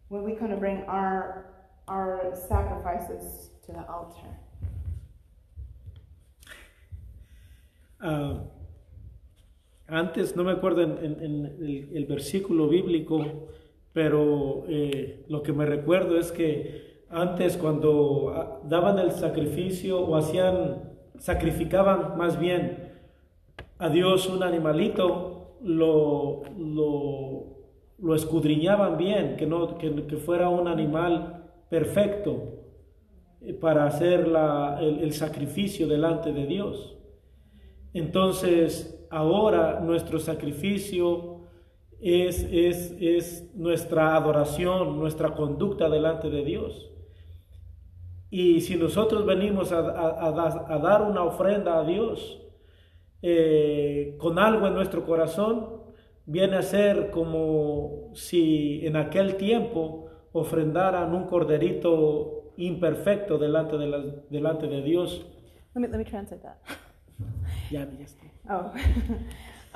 when 0.09 0.23
we 0.23 0.33
come 0.35 0.49
to 0.51 0.57
bring 0.57 0.83
our, 0.87 1.55
our 1.87 2.33
sacrifices 2.47 3.49
to 3.65 3.71
the 3.73 3.83
altar. 3.89 4.29
Ah, 7.99 8.43
antes, 9.87 10.35
no 10.35 10.43
me 10.43 10.51
acuerdo 10.51 10.81
en, 10.83 10.97
en- 11.03 11.23
en 11.23 11.45
el, 11.59 11.89
el 11.95 12.05
versículo 12.05 12.67
bíblico, 12.69 13.47
pero 13.93 14.65
eh, 14.67 15.25
lo 15.29 15.41
que 15.41 15.51
me 15.53 15.65
recuerdo 15.65 16.17
es 16.19 16.31
que 16.31 17.05
antes 17.09 17.57
cuando 17.57 18.29
ah, 18.35 18.59
daban 18.65 18.99
el 18.99 19.11
sacrificio 19.11 19.99
o 19.99 20.15
hacían, 20.15 20.91
sacrificaban 21.17 22.17
más 22.17 22.39
bien 22.39 22.93
a 23.79 23.89
Dios 23.89 24.27
un 24.29 24.43
animalito, 24.43 25.26
lo, 25.61 26.43
lo, 26.57 27.57
lo 27.99 28.15
escudriñaban 28.15 28.97
bien, 28.97 29.35
que, 29.37 29.45
no, 29.45 29.77
que, 29.77 30.05
que 30.07 30.17
fuera 30.17 30.49
un 30.49 30.67
animal 30.67 31.51
perfecto 31.69 32.53
eh, 33.41 33.53
para 33.53 33.85
hacer 33.85 34.27
la- 34.27 34.77
el- 34.81 35.13
sacrificio 35.13 35.87
delante 35.87 36.31
de 36.33 36.45
Dios. 36.45 36.97
Entonces, 37.93 39.05
ahora 39.09 39.79
nuestro 39.79 40.19
sacrificio 40.19 41.41
es, 41.99 42.43
es, 42.51 42.95
es 42.99 43.51
nuestra 43.55 44.15
adoración, 44.15 44.97
nuestra 44.99 45.33
conducta 45.33 45.89
delante 45.89 46.29
de 46.29 46.43
Dios. 46.43 46.91
Y 48.29 48.61
si 48.61 48.75
nosotros 48.75 49.25
venimos 49.25 49.71
a, 49.71 49.79
a 49.79 50.77
dar 50.79 51.01
una 51.01 51.23
ofrenda 51.23 51.79
a 51.79 51.85
Dios 51.85 52.46
eh, 53.21 54.15
con 54.19 54.39
algo 54.39 54.67
en 54.67 54.73
nuestro 54.73 55.05
corazón, 55.05 55.81
viene 56.25 56.57
a 56.57 56.61
ser 56.61 57.09
como 57.11 58.11
si 58.13 58.85
en 58.85 58.95
aquel 58.95 59.35
tiempo 59.37 60.05
ofrendaran 60.33 61.13
un 61.13 61.25
corderito 61.25 62.51
imperfecto 62.57 63.37
delante 63.37 63.77
de, 63.77 63.87
la- 63.87 64.03
delante 64.29 64.67
de 64.67 64.81
Dios. 64.81 65.25
Let 65.73 65.81
me, 65.81 65.87
let 65.87 65.97
me 65.97 66.05
translate 66.05 66.41
that. 66.43 66.57
Ya, 67.71 67.85
ya 67.99 68.05
está. 68.05 68.23
Oh. 68.49 68.71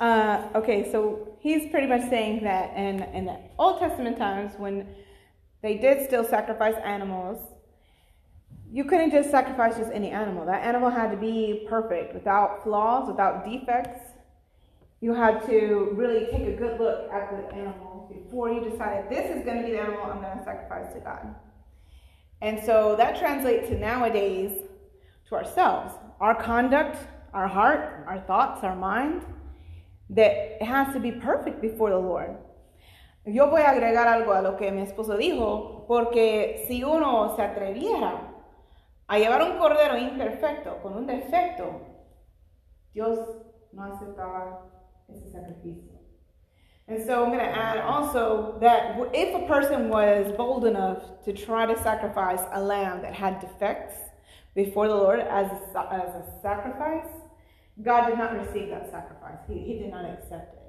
uh, 0.00 0.48
okay, 0.58 0.90
so 0.90 1.36
he's 1.40 1.68
pretty 1.70 1.86
much 1.86 2.08
saying 2.08 2.42
that 2.44 2.74
in, 2.76 3.02
in 3.14 3.26
the 3.26 3.36
Old 3.58 3.78
Testament 3.80 4.16
times, 4.16 4.52
when 4.58 4.86
they 5.62 5.76
did 5.76 6.06
still 6.06 6.24
sacrifice 6.24 6.74
animals, 6.84 7.38
you 8.72 8.84
couldn't 8.84 9.10
just 9.10 9.30
sacrifice 9.30 9.76
just 9.76 9.92
any 9.92 10.10
animal. 10.10 10.46
That 10.46 10.64
animal 10.64 10.88
had 10.88 11.10
to 11.10 11.16
be 11.18 11.66
perfect, 11.68 12.14
without 12.14 12.64
flaws, 12.64 13.06
without 13.06 13.44
defects. 13.44 14.00
You 15.02 15.12
had 15.12 15.44
to 15.46 15.90
really 15.92 16.26
take 16.30 16.46
a 16.48 16.56
good 16.56 16.80
look 16.80 17.12
at 17.12 17.30
the 17.30 17.54
animal 17.54 18.10
before 18.10 18.50
you 18.50 18.60
decided 18.70 19.10
this 19.10 19.36
is 19.36 19.44
going 19.44 19.58
to 19.58 19.66
be 19.66 19.72
the 19.72 19.80
animal 19.80 20.04
I'm 20.04 20.22
going 20.22 20.38
to 20.38 20.44
sacrifice 20.44 20.90
to 20.94 21.00
God. 21.00 21.34
And 22.40 22.64
so 22.64 22.96
that 22.96 23.18
translates 23.18 23.68
to 23.68 23.78
nowadays 23.78 24.52
to 25.28 25.34
ourselves. 25.34 25.92
Our 26.18 26.34
conduct, 26.34 26.96
our 27.34 27.46
heart, 27.46 28.06
our 28.08 28.20
thoughts, 28.20 28.64
our 28.64 28.74
mind, 28.74 29.22
that 30.08 30.32
it 30.32 30.62
has 30.62 30.94
to 30.94 31.00
be 31.00 31.12
perfect 31.12 31.60
before 31.60 31.90
the 31.90 31.98
Lord. 31.98 32.36
Yo 33.26 33.50
voy 33.50 33.60
a 33.60 33.72
agregar 33.72 34.08
algo 34.08 34.32
a 34.34 34.40
lo 34.40 34.56
que 34.56 34.72
mi 34.72 34.82
esposo 34.82 35.18
dijo, 35.18 35.86
porque 35.86 36.64
si 36.66 36.82
uno 36.82 37.36
se 37.36 37.42
atreviera 37.42 38.31
a 39.12 39.18
llevar 39.18 39.42
un 39.42 39.58
cordero 39.58 39.98
imperfecto, 39.98 40.80
con 40.80 40.96
un 40.96 41.06
defecto, 41.06 41.82
Dios 42.94 43.18
no 43.70 43.82
aceptaba 43.82 44.70
ese 45.06 45.30
sacrificio. 45.30 45.92
And 46.88 47.04
so 47.04 47.22
I'm 47.22 47.28
going 47.28 47.40
to 47.40 47.44
add 47.44 47.76
also 47.76 48.56
that 48.62 48.96
if 49.12 49.34
a 49.34 49.46
person 49.46 49.90
was 49.90 50.32
bold 50.34 50.64
enough 50.64 51.22
to 51.26 51.34
try 51.34 51.66
to 51.66 51.76
sacrifice 51.82 52.40
a 52.52 52.60
lamb 52.62 53.02
that 53.02 53.12
had 53.12 53.38
defects 53.38 53.96
before 54.54 54.88
the 54.88 54.94
Lord 54.94 55.20
as 55.20 55.46
a, 55.74 55.92
as 55.92 56.14
a 56.14 56.24
sacrifice, 56.40 57.12
God 57.82 58.06
did 58.08 58.16
not 58.16 58.32
receive 58.32 58.70
that 58.70 58.90
sacrifice. 58.90 59.40
He, 59.46 59.58
he 59.58 59.78
did 59.78 59.90
not 59.90 60.06
accept 60.06 60.54
it. 60.54 60.62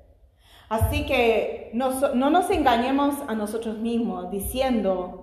Así 0.70 1.08
que 1.08 1.70
no, 1.74 2.14
no 2.14 2.30
nos 2.30 2.50
engañemos 2.50 3.24
a 3.26 3.36
nosotros 3.36 3.78
mismos 3.78 4.30
diciendo, 4.32 5.23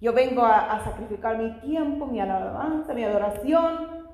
yo 0.00 0.12
vengo 0.12 0.42
a, 0.42 0.72
a 0.72 0.84
sacrificar 0.84 1.38
mi 1.38 1.60
tiempo, 1.60 2.06
mi 2.06 2.20
alabanza, 2.20 2.94
mi 2.94 3.04
adoración. 3.04 4.08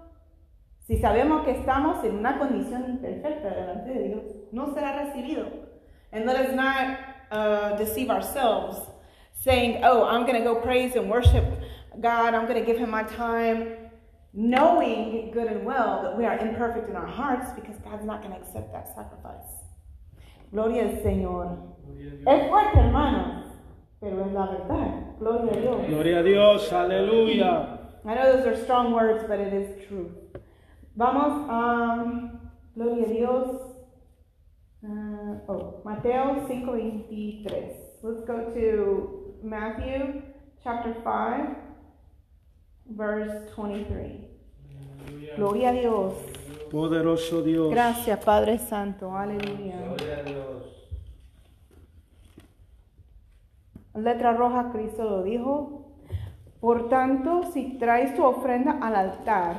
Si 0.86 0.98
sabemos 0.98 1.44
que 1.44 1.52
estamos 1.52 2.04
en 2.04 2.18
una 2.18 2.38
condición 2.38 2.84
imperfecta 2.88 3.50
delante 3.50 3.92
de 3.92 4.08
Dios, 4.08 4.22
no 4.52 4.72
será 4.74 5.04
recibido. 5.04 5.46
And 6.12 6.26
let 6.26 6.36
us 6.36 6.54
not 6.54 6.98
uh, 7.30 7.76
deceive 7.76 8.10
ourselves, 8.10 8.78
saying, 9.32 9.82
oh, 9.84 10.04
I'm 10.04 10.24
going 10.24 10.38
to 10.38 10.44
go 10.44 10.60
praise 10.60 10.94
and 10.94 11.10
worship 11.10 11.44
God, 12.00 12.34
I'm 12.34 12.46
going 12.46 12.60
to 12.60 12.66
give 12.66 12.78
Him 12.78 12.90
my 12.90 13.04
time, 13.04 13.72
knowing 14.32 15.30
good 15.32 15.46
and 15.46 15.64
well 15.64 16.02
that 16.02 16.16
we 16.16 16.24
are 16.24 16.38
imperfect 16.38 16.88
in 16.88 16.96
our 16.96 17.06
hearts 17.06 17.50
because 17.54 17.76
God's 17.78 18.04
not 18.04 18.22
going 18.22 18.34
to 18.34 18.40
accept 18.40 18.72
that 18.72 18.94
sacrifice. 18.94 19.48
Gloria 20.52 20.84
al 20.84 21.02
Señor. 21.02 21.58
Es 22.26 22.48
fuerte, 22.48 22.78
hermanos, 22.78 23.46
pero 24.00 24.26
es 24.26 24.32
la 24.32 24.46
verdad. 24.46 25.16
Gloria 25.18 25.52
a 25.52 25.56
Dios. 25.56 25.86
Gloria 25.88 26.18
a 26.18 26.22
Dios, 26.22 26.72
aleluya. 26.72 27.78
I 28.04 28.14
know 28.14 28.36
those 28.36 28.46
are 28.46 28.62
strong 28.62 28.92
words, 28.92 29.24
but 29.26 29.40
it 29.40 29.52
is 29.52 29.86
true. 29.88 30.10
Vamos 30.94 31.48
a 31.50 32.36
Gloria 32.76 33.06
a 33.06 33.08
Dios. 33.08 33.62
Uh, 34.84 35.38
oh, 35.48 35.80
Mateo 35.82 36.46
5:23. 36.46 37.72
Let's 38.02 38.20
go 38.26 38.52
to 38.52 39.34
Matthew 39.42 40.22
chapter 40.62 40.94
5, 41.02 41.56
verse 42.90 43.50
23. 43.54 44.28
Gloria 45.36 45.70
a 45.70 45.72
Dios. 45.72 46.14
Poderoso 46.70 47.42
Dios. 47.42 47.70
Gracias, 47.70 48.22
Padre 48.22 48.58
Santo. 48.58 49.16
Aleluya. 49.16 49.76
Gloria 49.86 50.18
a 50.18 50.22
Dios. 50.22 50.55
Letra 53.96 54.34
roja, 54.34 54.70
Cristo 54.72 55.04
lo 55.04 55.22
dijo. 55.22 55.86
Por 56.60 56.88
tanto, 56.88 57.44
si 57.52 57.78
traes 57.78 58.14
tu 58.14 58.24
ofrenda 58.24 58.78
al 58.80 58.94
altar 58.94 59.56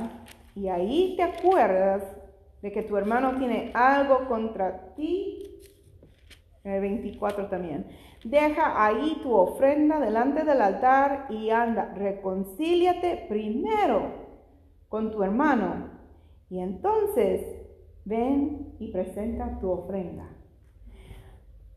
y 0.54 0.68
ahí 0.68 1.14
te 1.16 1.22
acuerdas 1.22 2.02
de 2.62 2.72
que 2.72 2.82
tu 2.82 2.96
hermano 2.96 3.36
tiene 3.38 3.70
algo 3.74 4.26
contra 4.28 4.94
ti, 4.94 5.44
el 6.64 6.80
24 6.80 7.46
también, 7.46 7.86
deja 8.24 8.84
ahí 8.84 9.20
tu 9.22 9.32
ofrenda 9.32 10.00
delante 10.00 10.44
del 10.44 10.60
altar 10.60 11.26
y 11.30 11.50
anda, 11.50 11.94
reconcíliate 11.94 13.26
primero 13.28 14.28
con 14.88 15.10
tu 15.10 15.22
hermano 15.22 15.90
y 16.50 16.60
entonces 16.60 17.42
ven 18.04 18.74
y 18.78 18.90
presenta 18.90 19.58
tu 19.60 19.70
ofrenda. 19.70 20.37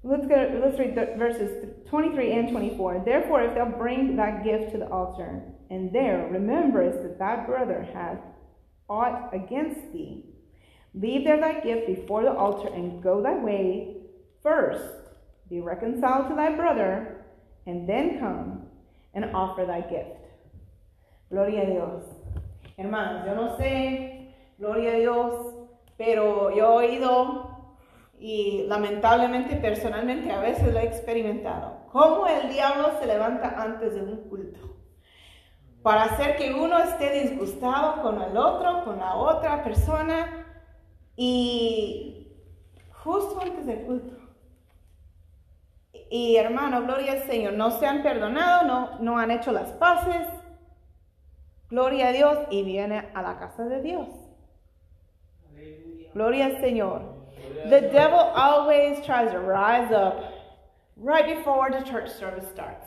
Let's 0.04 0.26
go, 0.26 0.62
let's 0.64 0.80
read 0.80 0.96
verses 0.96 1.76
23 1.88 2.32
and 2.34 2.50
24. 2.50 3.04
Therefore, 3.06 3.44
if 3.44 3.54
thou 3.54 3.66
bring 3.66 4.16
thy 4.16 4.42
gift 4.42 4.72
to 4.72 4.80
the 4.80 4.90
altar, 4.90 5.44
and 5.70 5.94
there 5.94 6.28
rememberest 6.32 7.04
that 7.04 7.20
thy 7.20 7.46
brother 7.46 7.88
hath 7.94 8.18
aught 8.90 9.30
against 9.32 9.94
thee, 9.94 10.26
leave 10.96 11.24
there 11.24 11.40
thy 11.40 11.60
gift 11.60 11.86
before 11.86 12.24
the 12.24 12.34
altar, 12.34 12.68
and 12.74 13.04
go 13.04 13.22
thy 13.22 13.36
way. 13.36 13.98
First, 14.42 14.84
be 15.50 15.60
reconciled 15.60 16.30
to 16.30 16.36
thy 16.36 16.56
brother, 16.56 17.24
and 17.68 17.88
then 17.88 18.20
come 18.20 18.64
and 19.14 19.26
offer 19.36 19.68
thy 19.68 19.82
gift. 19.82 20.18
Gloria 21.30 21.62
a 21.62 21.66
Dios. 21.68 22.04
Hermanos, 22.76 23.28
yo 23.28 23.36
no 23.36 23.56
sé, 23.60 24.34
gloria 24.58 24.96
a 24.96 25.00
Dios, 25.00 25.54
pero 25.96 26.50
yo 26.56 26.80
he 26.80 27.00
oído 27.00 27.51
y 28.22 28.66
lamentablemente 28.68 29.56
personalmente 29.56 30.32
a 30.32 30.40
veces 30.40 30.72
lo 30.72 30.80
he 30.80 30.86
experimentado. 30.86 31.88
Cómo 31.92 32.28
el 32.28 32.50
diablo 32.50 32.92
se 33.00 33.08
levanta 33.08 33.56
antes 33.58 33.96
de 33.96 34.02
un 34.04 34.30
culto 34.30 34.60
para 35.82 36.04
hacer 36.04 36.36
que 36.38 36.54
uno 36.54 36.78
esté 36.78 37.20
disgustado 37.24 38.04
con 38.04 38.22
el 38.22 38.38
otro, 38.38 38.84
con 38.84 39.00
la 39.00 39.16
otra 39.16 39.64
persona 39.64 40.46
y 41.16 42.28
justo 43.04 43.42
antes 43.42 43.66
del 43.66 43.82
culto. 43.86 44.16
Y 46.12 46.36
hermano, 46.36 46.84
gloria 46.84 47.14
al 47.14 47.24
Señor, 47.24 47.54
no 47.54 47.72
se 47.72 47.88
han 47.88 48.04
perdonado, 48.04 48.68
no, 48.68 49.00
no 49.00 49.18
han 49.18 49.32
hecho 49.32 49.52
las 49.52 49.72
paces. 49.72 50.28
Gloria 51.72 52.10
a 52.10 52.12
Dios 52.12 52.38
y 52.52 52.62
viene 52.62 53.10
a 53.16 53.22
la 53.24 53.40
casa 53.40 53.66
de 53.66 53.82
Dios. 53.82 54.08
Gloria 56.14 56.46
al 56.46 56.62
Señor. 56.62 57.21
The 57.70 57.90
devil 57.92 58.20
always 58.20 59.04
tries 59.06 59.32
to 59.32 59.40
rise 59.40 59.92
up 59.92 60.34
right 60.96 61.36
before 61.36 61.70
the 61.72 61.82
church 61.82 62.12
service 62.12 62.50
starts. 62.52 62.86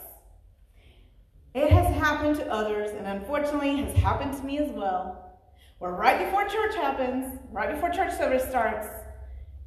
It 1.55 1.71
has 1.71 1.87
happened 1.97 2.37
to 2.37 2.51
others, 2.51 2.91
and 2.91 3.07
unfortunately, 3.07 3.77
has 3.83 3.95
happened 3.97 4.35
to 4.35 4.43
me 4.45 4.59
as 4.59 4.71
well. 4.71 5.39
Where 5.79 5.93
right 5.93 6.25
before 6.25 6.45
church 6.49 6.75
happens, 6.75 7.39
right 7.53 7.73
before 7.73 7.91
church 7.91 8.12
service 8.17 8.45
starts, 8.49 8.89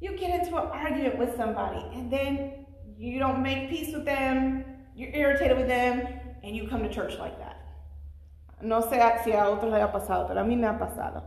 you 0.00 0.16
get 0.16 0.40
into 0.40 0.56
an 0.56 0.68
argument 0.68 1.18
with 1.18 1.36
somebody, 1.36 1.84
and 1.94 2.12
then 2.12 2.66
you 2.98 3.18
don't 3.18 3.42
make 3.42 3.70
peace 3.70 3.94
with 3.94 4.04
them, 4.04 4.64
you're 4.94 5.14
irritated 5.14 5.56
with 5.56 5.68
them, 5.68 6.06
and 6.42 6.56
you 6.56 6.68
come 6.68 6.82
to 6.82 6.92
church 6.92 7.18
like 7.18 7.38
that. 7.38 7.56
No 8.60 8.82
sé 8.82 9.24
si 9.24 9.32
a 9.32 9.44
otros 9.44 9.70
les 9.70 9.80
ha 9.80 9.88
pasado, 9.88 10.26
pero 10.28 10.40
a 10.40 10.44
mí 10.44 10.58
me 10.58 10.66
ha 10.66 10.76
pasado. 10.78 11.22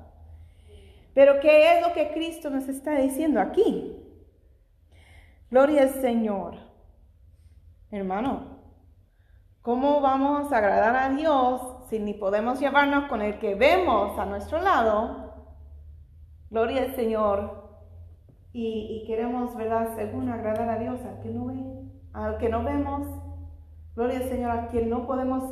Pero 1.14 1.40
¿qué 1.42 1.78
es 1.78 1.88
lo 1.88 1.94
que 1.94 2.12
Cristo 2.14 2.50
nos 2.50 2.68
está 2.68 2.98
diciendo 2.98 3.42
aquí? 3.42 3.98
Gloria 5.50 5.84
al 5.84 5.90
Señor. 5.90 6.56
Hermano, 7.92 8.60
¿cómo 9.62 10.00
vamos 10.00 10.54
a 10.54 10.58
agradar 10.58 10.96
a 10.96 11.14
Dios 11.14 11.62
si 11.90 12.00
ni 12.00 12.14
podemos 12.14 12.62
llevarnos 12.62 13.10
con 13.10 13.22
el 13.22 13.38
que 13.40 13.56
vemos 13.56 14.18
a 14.18 14.26
nuestro 14.26 14.62
lado? 14.62 15.34
Gloria 16.50 16.84
al 16.84 16.96
Señor. 16.96 17.60
Y, 18.54 19.02
y 19.02 19.08
queremos, 19.08 19.56
¿verdad? 19.56 19.96
Según 19.96 20.30
agradar 20.30 20.70
a 20.70 20.80
Dios, 20.80 21.02
al 21.02 21.22
que 21.22 21.30
no 21.30 21.46
ve, 21.46 21.64
al 22.14 22.38
que 22.38 22.48
no 22.48 22.64
vemos. 22.64 23.08
Gloria 23.96 24.20
al 24.20 24.30
Señor, 24.30 24.52
a 24.52 24.68
quien 24.68 24.90
no 24.90 25.06
podemos 25.06 25.44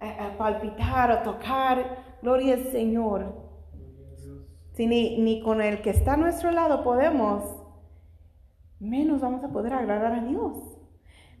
eh, 0.00 0.16
eh, 0.20 0.34
palpitar 0.36 1.10
o 1.10 1.22
tocar. 1.22 2.18
Gloria 2.20 2.54
al 2.54 2.64
Señor. 2.64 3.45
Si 4.76 4.86
ni, 4.86 5.16
ni 5.16 5.40
con 5.40 5.62
el 5.62 5.80
que 5.80 5.88
está 5.88 6.14
a 6.14 6.16
nuestro 6.18 6.50
lado 6.50 6.84
podemos, 6.84 7.42
menos 8.78 9.22
vamos 9.22 9.42
a 9.42 9.48
poder 9.48 9.72
agradar 9.72 10.12
a 10.12 10.20
Dios. 10.20 10.52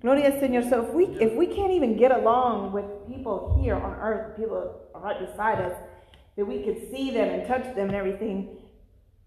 Gloria 0.00 0.26
al 0.26 0.40
Señor. 0.40 0.64
So 0.70 0.82
if 0.82 0.94
we, 0.94 1.04
if 1.20 1.34
we 1.34 1.46
can't 1.46 1.70
even 1.70 1.98
get 1.98 2.12
along 2.12 2.72
with 2.72 2.86
people 3.06 3.58
here 3.60 3.74
on 3.74 3.92
earth, 4.00 4.36
people 4.38 4.80
right 4.94 5.20
beside 5.20 5.60
us, 5.60 5.76
that 6.36 6.46
we 6.46 6.62
could 6.62 6.90
see 6.90 7.10
them 7.10 7.28
and 7.28 7.46
touch 7.46 7.64
them 7.74 7.88
and 7.88 7.94
everything, 7.94 8.56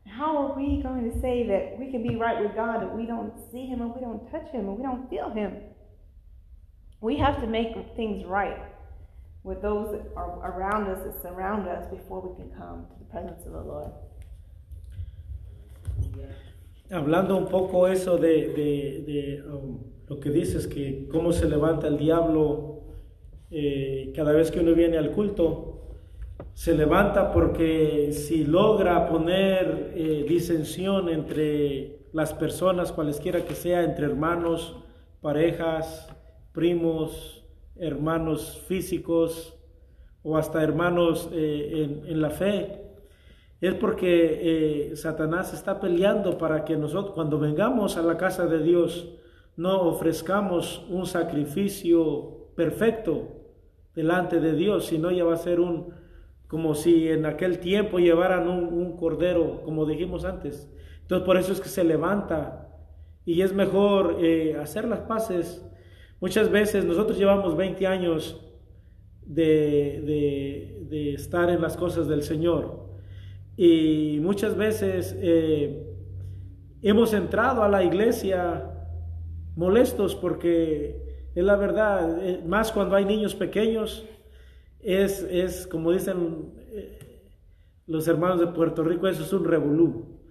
how 0.07 0.35
are 0.37 0.57
we 0.57 0.81
going 0.81 1.11
to 1.11 1.21
say 1.21 1.45
that 1.47 1.77
we 1.79 1.91
can 1.91 2.01
be 2.01 2.15
right 2.15 2.41
with 2.41 2.55
God 2.55 2.83
if 2.83 2.91
we 2.93 3.05
don't 3.05 3.33
see 3.51 3.67
Him 3.67 3.81
and 3.81 3.93
we 3.93 4.01
don't 4.01 4.27
touch 4.31 4.49
Him 4.51 4.67
and 4.67 4.75
we 4.75 4.81
don't 4.81 5.07
feel 5.07 5.29
Him? 5.29 5.53
We 6.99 7.15
have 7.17 7.39
to 7.41 7.47
make 7.47 7.75
things 7.95 8.25
right 8.25 8.57
with 9.43 9.61
those 9.61 9.91
that 9.91 10.11
are 10.15 10.51
around 10.51 10.89
us, 10.89 11.03
that 11.03 11.21
surround 11.21 11.67
us, 11.67 11.87
before 11.91 12.21
we 12.21 12.35
can 12.35 12.51
come 12.57 12.87
presence 13.11 13.47
of 13.47 13.65
the. 13.65 14.09
Hablando 16.95 17.37
un 17.37 17.45
poco 17.47 17.87
eso 17.87 18.17
de, 18.17 18.47
de- 18.49 19.43
um, 19.47 19.79
lo 20.07 20.19
que 20.19 20.31
dices, 20.31 20.65
que 20.65 21.07
cómo 21.11 21.31
se 21.31 21.47
levanta 21.47 21.87
el 21.87 21.97
diablo 21.99 22.81
eh, 23.51 24.11
cada 24.15 24.31
vez 24.31 24.49
que 24.49 24.59
uno 24.59 24.73
viene 24.73 24.97
al 24.97 25.11
culto, 25.11 25.75
se 26.53 26.73
levanta 26.73 27.31
porque 27.31 28.11
si 28.11 28.43
logra 28.43 29.07
poner 29.07 29.93
eh, 29.95 30.25
disensión 30.27 31.09
entre 31.09 31.99
las 32.11 32.33
personas, 32.33 32.91
cualesquiera 32.91 33.45
que 33.45 33.53
sea, 33.53 33.83
entre 33.83 34.05
hermanos, 34.07 34.75
parejas, 35.21 36.07
primos, 36.53 37.45
hermanos 37.75 38.63
físicos 38.67 39.55
o 40.23 40.37
hasta 40.37 40.63
hermanos 40.63 41.29
eh, 41.31 42.01
en 42.07 42.19
la 42.19 42.31
fe, 42.31 42.88
es 43.61 43.73
porque 43.75 44.89
eh, 44.91 44.95
Satanás 44.95 45.53
está 45.53 45.79
peleando 45.79 46.37
para 46.37 46.63
que 46.65 46.77
nosotros 46.77 47.13
cuando 47.13 47.39
vengamos 47.39 47.97
a 47.97 48.01
la 48.03 48.17
casa 48.17 48.45
de 48.47 48.59
Dios 48.63 49.09
no 49.57 49.81
ofrezcamos 49.81 50.85
un 50.89 51.05
sacrificio 51.05 52.47
perfecto 52.55 53.27
delante 53.95 54.39
de 54.39 54.53
Dios, 54.53 54.85
sino 54.85 55.11
ya 55.11 55.25
va 55.25 55.33
a 55.33 55.37
ser 55.37 55.59
un, 55.59 55.93
como 56.47 56.73
si 56.75 57.09
en 57.09 57.25
aquel 57.25 57.59
tiempo 57.59 57.99
llevaran 57.99 58.47
un, 58.47 58.95
cordero, 58.95 59.61
como 59.63 59.85
dijimos 59.85 60.23
antes. 60.25 60.71
Entonces 61.01 61.25
por 61.25 61.37
eso 61.37 61.51
es 61.51 61.59
que 61.59 61.69
se 61.69 61.83
levanta 61.83 62.69
y 63.25 63.41
es 63.41 63.53
mejor 63.53 64.17
eh, 64.21 64.55
hacer 64.61 64.87
las 64.87 65.01
paces. 65.01 65.65
Muchas 66.21 66.49
veces 66.49 66.85
nosotros 66.85 67.17
llevamos 67.17 67.57
20 67.57 67.85
años 67.87 68.41
de, 69.25 70.01
de- 70.05 70.85
de 70.89 71.13
estar 71.13 71.49
en 71.49 71.61
las 71.61 71.77
cosas 71.77 72.07
del 72.07 72.23
Señor. 72.23 72.88
Y 73.61 74.21
muchas 74.21 74.55
veces 74.55 75.13
eh, 75.19 75.85
hemos 76.81 77.11
entrado 77.13 77.61
a 77.61 77.67
la 77.67 77.83
iglesia 77.83 78.71
molestos 79.57 80.15
porque 80.15 81.27
es 81.35 81.43
la 81.43 81.57
verdad, 81.57 82.25
eh, 82.25 82.41
más 82.47 82.71
cuando 82.71 82.95
hay 82.95 83.03
niños 83.03 83.35
pequeños, 83.35 84.05
es, 84.79 85.23
es 85.23 85.67
como 85.67 85.91
dicen 85.91 86.53
eh, 86.69 87.27
los 87.85 88.07
hermanos 88.07 88.39
de 88.39 88.47
Puerto 88.47 88.81
Rico, 88.81 89.09
eso 89.09 89.23
es 89.23 89.33
un 89.33 89.43
revolú. 89.43 90.21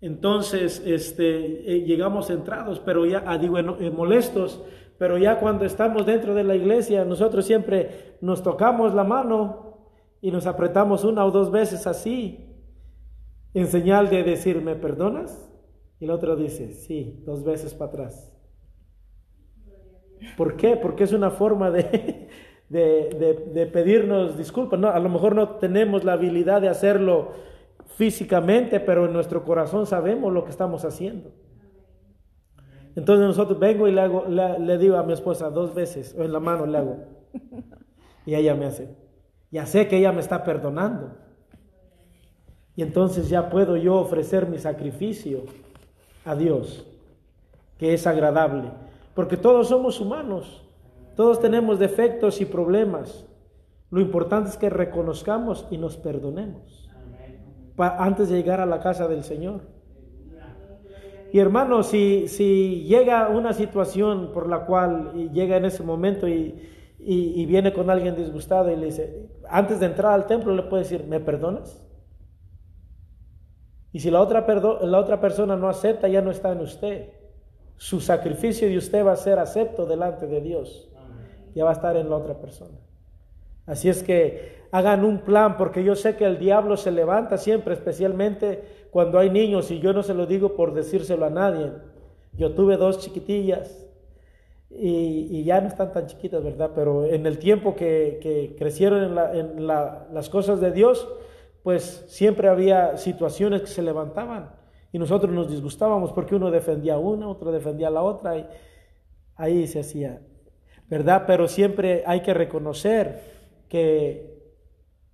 Entonces, 0.00 0.82
este, 0.86 1.82
llegamos 1.82 2.30
entrados, 2.30 2.80
pero 2.80 3.04
ya, 3.04 3.22
ah, 3.26 3.36
digo, 3.36 3.58
molestos, 3.92 4.64
pero 4.96 5.18
ya 5.18 5.38
cuando 5.38 5.66
estamos 5.66 6.06
dentro 6.06 6.34
de 6.34 6.44
la 6.44 6.56
iglesia, 6.56 7.04
nosotros 7.04 7.44
siempre 7.44 8.16
nos 8.22 8.42
tocamos 8.42 8.94
la 8.94 9.04
mano 9.04 9.76
y 10.22 10.30
nos 10.30 10.46
apretamos 10.46 11.04
una 11.04 11.26
o 11.26 11.30
dos 11.30 11.50
veces 11.50 11.86
así, 11.86 12.46
en 13.54 13.66
señal 13.66 14.10
de 14.10 14.22
decir, 14.22 14.62
¿me 14.62 14.76
perdonas? 14.76 15.50
Y 15.98 16.04
el 16.04 16.10
otro 16.10 16.36
dice, 16.36 16.72
sí, 16.72 17.22
dos 17.26 17.44
veces 17.44 17.74
para 17.74 17.90
atrás. 17.90 18.32
¿Por 20.36 20.56
qué? 20.56 20.76
Porque 20.76 21.04
es 21.04 21.12
una 21.12 21.30
forma 21.30 21.70
de, 21.70 22.28
de, 22.70 23.66
pedirnos 23.66 24.38
disculpas. 24.38 24.78
No, 24.78 24.88
a 24.88 24.98
lo 24.98 25.08
mejor 25.08 25.34
no 25.34 25.56
tenemos 25.56 26.04
la 26.04 26.12
habilidad 26.12 26.60
de 26.60 26.68
hacerlo 26.68 27.32
físicamente, 27.96 28.80
pero 28.80 29.06
en 29.06 29.12
nuestro 29.12 29.44
corazón 29.44 29.86
sabemos 29.86 30.32
lo 30.32 30.44
que 30.44 30.50
estamos 30.50 30.84
haciendo. 30.84 31.32
Entonces 32.96 33.26
nosotros 33.26 33.58
vengo 33.58 33.86
y 33.88 33.92
le, 33.92 34.00
hago, 34.00 34.26
le, 34.26 34.78
digo 34.78 34.96
a 34.96 35.02
mi 35.02 35.12
esposa 35.12 35.50
dos 35.50 35.74
veces, 35.74 36.14
o 36.18 36.22
en 36.22 36.32
la 36.32 36.40
mano 36.40 36.66
le 36.66 36.78
hago, 36.78 36.96
y 38.26 38.34
ella 38.34 38.54
me 38.54 38.66
hace, 38.66 38.96
ya 39.50 39.66
sé 39.66 39.86
que 39.86 39.98
ella 39.98 40.12
me 40.12 40.20
está 40.20 40.42
perdonando. 40.44 41.16
Y 42.76 42.82
entonces 42.82 43.28
ya 43.28 43.50
puedo 43.50 43.76
yo 43.76 43.96
ofrecer 43.96 44.46
mi 44.48 44.58
sacrificio 44.58 45.44
a 46.24 46.34
Dios, 46.34 46.86
que 47.78 47.94
es 47.94 48.06
agradable. 48.06 48.70
Porque 49.14 49.36
todos 49.36 49.68
somos 49.68 50.00
humanos, 50.00 50.64
todos 51.16 51.40
tenemos 51.40 51.78
defectos 51.78 52.40
y 52.40 52.46
problemas. 52.46 53.26
Lo 53.90 54.00
importante 54.00 54.50
es 54.50 54.56
que 54.56 54.70
reconozcamos 54.70 55.66
y 55.70 55.78
nos 55.78 55.96
perdonemos 55.96 56.80
antes 57.76 58.28
de 58.28 58.36
llegar 58.36 58.60
a 58.60 58.66
la 58.66 58.80
casa 58.80 59.08
del 59.08 59.24
Señor. 59.24 59.60
Y 61.32 61.38
hermano, 61.38 61.82
si, 61.82 62.26
si 62.28 62.84
llega 62.84 63.28
una 63.28 63.52
situación 63.52 64.30
por 64.34 64.48
la 64.48 64.66
cual 64.66 65.30
llega 65.32 65.56
en 65.56 65.64
ese 65.64 65.82
momento 65.82 66.26
y, 66.26 66.54
y, 66.98 67.46
viene 67.46 67.72
con 67.72 67.88
alguien 67.88 68.16
disgustado 68.16 68.70
y 68.70 68.76
le 68.76 68.86
dice, 68.86 69.28
antes 69.48 69.80
de 69.80 69.86
entrar 69.86 70.12
al 70.12 70.26
templo 70.26 70.54
le 70.54 70.64
puede 70.64 70.82
decir, 70.82 71.04
¿me 71.04 71.20
perdonas? 71.20 71.86
Y 73.92 74.00
si 74.00 74.10
la 74.10 74.20
otra, 74.20 74.46
la 74.82 74.98
otra 74.98 75.20
persona 75.20 75.56
no 75.56 75.68
acepta, 75.68 76.08
ya 76.08 76.22
no 76.22 76.30
está 76.30 76.52
en 76.52 76.60
usted 76.60 77.08
su 77.80 77.98
sacrificio 77.98 78.68
de 78.68 78.76
usted 78.76 79.06
va 79.06 79.12
a 79.12 79.16
ser 79.16 79.38
acepto 79.38 79.86
delante 79.86 80.26
de 80.26 80.42
Dios. 80.42 80.86
Ya 81.54 81.64
va 81.64 81.70
a 81.70 81.72
estar 81.72 81.96
en 81.96 82.10
la 82.10 82.16
otra 82.16 82.34
persona. 82.34 82.76
Así 83.64 83.88
es 83.88 84.02
que 84.02 84.66
hagan 84.70 85.02
un 85.02 85.20
plan, 85.20 85.56
porque 85.56 85.82
yo 85.82 85.96
sé 85.96 86.14
que 86.14 86.26
el 86.26 86.38
diablo 86.38 86.76
se 86.76 86.90
levanta 86.90 87.38
siempre, 87.38 87.72
especialmente 87.72 88.62
cuando 88.90 89.18
hay 89.18 89.30
niños, 89.30 89.70
y 89.70 89.80
yo 89.80 89.94
no 89.94 90.02
se 90.02 90.12
lo 90.12 90.26
digo 90.26 90.56
por 90.56 90.74
decírselo 90.74 91.24
a 91.24 91.30
nadie. 91.30 91.72
Yo 92.34 92.52
tuve 92.52 92.76
dos 92.76 92.98
chiquitillas 92.98 93.88
y, 94.68 95.42
ya 95.44 95.62
no 95.62 95.68
están 95.68 95.90
tan 95.90 96.06
chiquitas, 96.06 96.44
¿verdad? 96.44 96.72
Pero 96.74 97.06
en 97.06 97.24
el 97.24 97.38
tiempo 97.38 97.74
que, 97.74 98.54
crecieron 98.58 99.18
en, 99.34 99.66
las 99.66 100.28
cosas 100.28 100.60
de 100.60 100.70
Dios, 100.70 101.08
pues 101.62 102.04
siempre 102.08 102.48
había 102.48 102.96
situaciones 102.96 103.62
que 103.62 103.66
se 103.66 103.82
levantaban. 103.82 104.50
Y 104.92 104.98
nosotros 104.98 105.32
nos 105.32 105.50
disgustábamos 105.50 106.12
porque 106.12 106.34
uno 106.34 106.50
defendía 106.50 106.94
a 106.94 106.98
una, 106.98 107.28
otro 107.28 107.52
defendía 107.52 107.88
a 107.88 107.90
la 107.90 108.02
otra, 108.02 108.38
y 108.38 108.46
ahí 109.36 109.66
se 109.66 109.80
hacía, 109.80 110.20
¿verdad? 110.88 111.24
Pero 111.26 111.48
siempre 111.48 112.02
hay 112.06 112.22
que 112.22 112.34
reconocer 112.34 113.22
que 113.68 114.40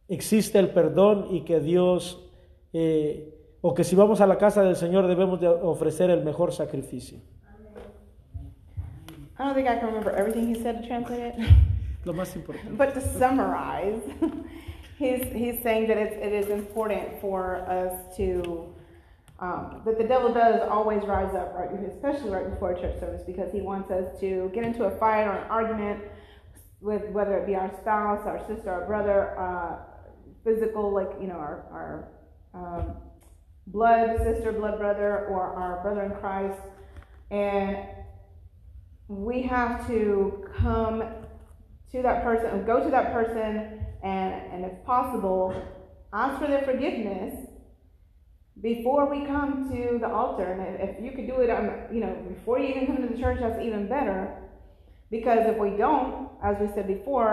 existe 0.09 0.59
el 0.59 0.71
perdón 0.71 1.27
y 1.31 1.43
que 1.43 1.61
Dios, 1.61 2.31
eh, 2.73 3.35
o 3.61 3.75
que 3.75 3.85
si 3.85 3.95
vamos 3.97 4.21
a 4.21 4.27
la 4.27 4.39
casa 4.39 4.63
del 4.63 4.77
Señor 4.77 5.07
debemos 5.07 5.41
de 5.41 5.49
ofrecer 5.49 6.11
el 6.11 6.25
mejor 6.25 6.53
sacrificio. 6.53 7.19
I 9.39 9.43
don't 9.43 9.55
think 9.55 9.69
I 9.69 9.79
can 9.79 9.89
remember 9.89 10.15
everything 10.17 10.49
he 10.49 10.55
said 10.55 10.81
to 10.81 10.87
translate 10.87 11.29
it. 11.29 11.35
Lo 12.05 12.15
más 12.15 12.35
importante. 12.37 12.73
But 12.73 12.95
to 12.95 13.01
summarize, 13.01 14.01
he's, 14.99 15.25
he's 15.33 15.63
saying 15.63 15.89
that 15.89 15.99
it's, 15.99 16.17
it 16.17 16.33
is 16.33 16.49
important 16.51 17.21
for 17.21 17.57
us 17.69 18.17
to 18.17 18.75
Um, 19.39 19.83
but 19.85 19.99
the 19.99 20.05
devil 20.05 20.33
does 20.33 20.63
always 20.63 21.03
rise 21.05 21.35
up, 21.35 21.53
right, 21.55 21.69
especially 21.93 22.31
right 22.31 22.49
before 22.49 22.73
a 22.73 22.81
church 22.81 22.99
service, 22.99 23.23
because 23.27 23.53
he 23.53 23.61
wants 23.61 23.91
us 23.91 24.19
to 24.21 24.51
get 24.55 24.65
into 24.65 24.85
a 24.85 24.99
fight 24.99 25.25
or 25.25 25.33
an 25.33 25.51
argument 25.51 26.05
with 26.81 27.05
whether 27.11 27.37
it 27.37 27.47
be 27.47 27.55
our 27.55 27.71
spouse, 27.81 28.27
our 28.27 28.41
sister, 28.47 28.71
our 28.71 28.87
brother, 28.87 29.39
uh, 29.39 29.77
physical, 30.43 30.91
like 30.91 31.11
you 31.21 31.27
know, 31.27 31.35
our, 31.35 31.67
our 31.71 32.09
um, 32.55 32.97
blood 33.67 34.17
sister, 34.25 34.53
blood 34.53 34.79
brother, 34.79 35.27
or 35.27 35.43
our 35.43 35.83
brother 35.83 36.05
in 36.05 36.13
Christ, 36.13 36.61
and 37.31 37.77
we 39.09 39.43
have 39.43 39.87
to 39.89 40.49
come 40.57 41.03
to 41.93 42.01
that 42.01 42.25
person, 42.25 42.65
go 42.65 42.83
to 42.83 42.91
that 42.91 43.13
person, 43.13 43.76
and 44.07 44.31
and 44.53 44.61
if 44.71 44.77
possible, 44.85 45.45
ask 46.13 46.41
for 46.41 46.49
their 46.53 46.65
forgiveness 46.71 47.35
before 48.63 49.05
we 49.11 49.27
come 49.27 49.69
to 49.71 49.99
the 49.99 50.11
altar. 50.21 50.49
And 50.53 50.89
if 50.89 50.93
you 51.05 51.11
could 51.13 51.27
do 51.27 51.37
it, 51.45 51.51
on, 51.51 51.65
you 51.93 52.01
know, 52.01 52.15
before 52.35 52.59
you 52.59 52.69
even 52.69 52.87
come 52.87 52.99
to 53.05 53.09
the 53.15 53.21
church, 53.21 53.39
that's 53.41 53.61
even 53.69 53.89
better. 53.89 54.21
Because 55.11 55.43
if 55.53 55.59
we 55.59 55.71
don't, 55.71 56.31
as 56.43 56.57
we 56.61 56.69
said 56.75 56.87
before, 56.87 57.31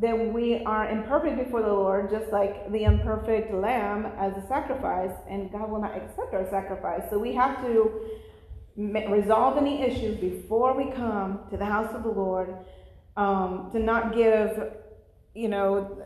then 0.00 0.32
we 0.32 0.62
are 0.64 0.88
imperfect 0.90 1.36
before 1.44 1.62
the 1.62 1.72
Lord, 1.84 2.10
just 2.10 2.30
like 2.32 2.70
the 2.70 2.84
imperfect 2.84 3.52
lamb 3.52 4.06
as 4.18 4.32
a 4.36 4.46
sacrifice, 4.46 5.14
and 5.28 5.50
God 5.50 5.70
will 5.70 5.80
not 5.80 5.96
accept 5.96 6.34
our 6.34 6.48
sacrifice. 6.50 7.02
So 7.10 7.18
we 7.18 7.34
have 7.34 7.54
to 7.64 8.00
resolve 8.76 9.56
any 9.58 9.82
issues 9.82 10.18
before 10.18 10.76
we 10.76 10.92
come 10.92 11.40
to 11.50 11.56
the 11.56 11.64
house 11.64 11.92
of 11.94 12.02
the 12.04 12.10
Lord, 12.10 12.54
um, 13.16 13.70
to 13.72 13.78
not 13.78 14.14
give, 14.14 14.50
you 15.34 15.48
know, 15.48 16.02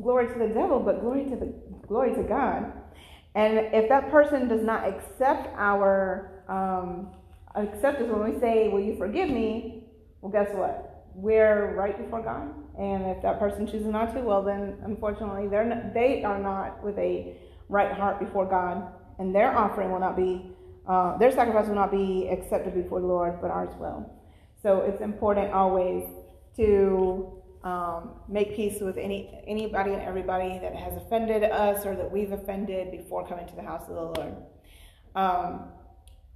glory 0.00 0.32
to 0.32 0.38
the 0.38 0.48
devil, 0.48 0.80
but 0.80 1.00
glory 1.00 1.24
to 1.24 1.36
the 1.36 1.52
glory 1.86 2.14
to 2.14 2.22
God. 2.22 2.72
And 3.34 3.58
if 3.74 3.88
that 3.88 4.10
person 4.10 4.48
does 4.48 4.62
not 4.62 4.86
accept 4.86 5.48
our 5.56 6.42
um, 6.48 7.08
accept 7.54 8.00
us 8.00 8.08
when 8.08 8.32
we 8.32 8.40
say, 8.40 8.68
"Will 8.68 8.80
you 8.80 8.96
forgive 8.96 9.30
me?" 9.30 9.84
Well, 10.20 10.32
guess 10.32 10.52
what? 10.54 11.04
We're 11.14 11.74
right 11.74 11.96
before 11.96 12.22
God. 12.22 12.52
And 12.78 13.06
if 13.06 13.22
that 13.22 13.38
person 13.38 13.66
chooses 13.66 13.88
not 13.88 14.14
to, 14.14 14.20
well, 14.20 14.42
then 14.42 14.78
unfortunately, 14.84 15.48
they're 15.48 15.64
not, 15.64 15.94
they 15.94 16.22
are 16.24 16.38
not 16.38 16.82
with 16.82 16.96
a 16.98 17.36
right 17.68 17.92
heart 17.92 18.20
before 18.20 18.46
God, 18.46 18.92
and 19.18 19.34
their 19.34 19.56
offering 19.56 19.90
will 19.90 20.00
not 20.00 20.16
be, 20.16 20.50
uh, 20.86 21.16
their 21.18 21.32
sacrifice 21.32 21.66
will 21.66 21.74
not 21.74 21.90
be 21.90 22.28
accepted 22.28 22.74
before 22.74 23.00
the 23.00 23.06
Lord, 23.06 23.40
but 23.40 23.50
ours 23.50 23.74
will. 23.78 24.10
So 24.62 24.82
it's 24.82 25.00
important 25.00 25.52
always 25.52 26.04
to 26.56 27.37
um, 27.64 28.10
make 28.28 28.54
peace 28.54 28.80
with 28.80 28.96
any 28.96 29.42
anybody 29.46 29.92
and 29.92 30.02
everybody 30.02 30.58
that 30.58 30.74
has 30.74 30.96
offended 30.96 31.42
us 31.42 31.84
or 31.84 31.96
that 31.96 32.10
we've 32.10 32.32
offended 32.32 32.90
before 32.90 33.26
coming 33.26 33.46
to 33.46 33.56
the 33.56 33.62
house 33.62 33.82
of 33.88 33.94
the 33.94 34.20
Lord. 34.20 34.36
Um, 35.14 35.72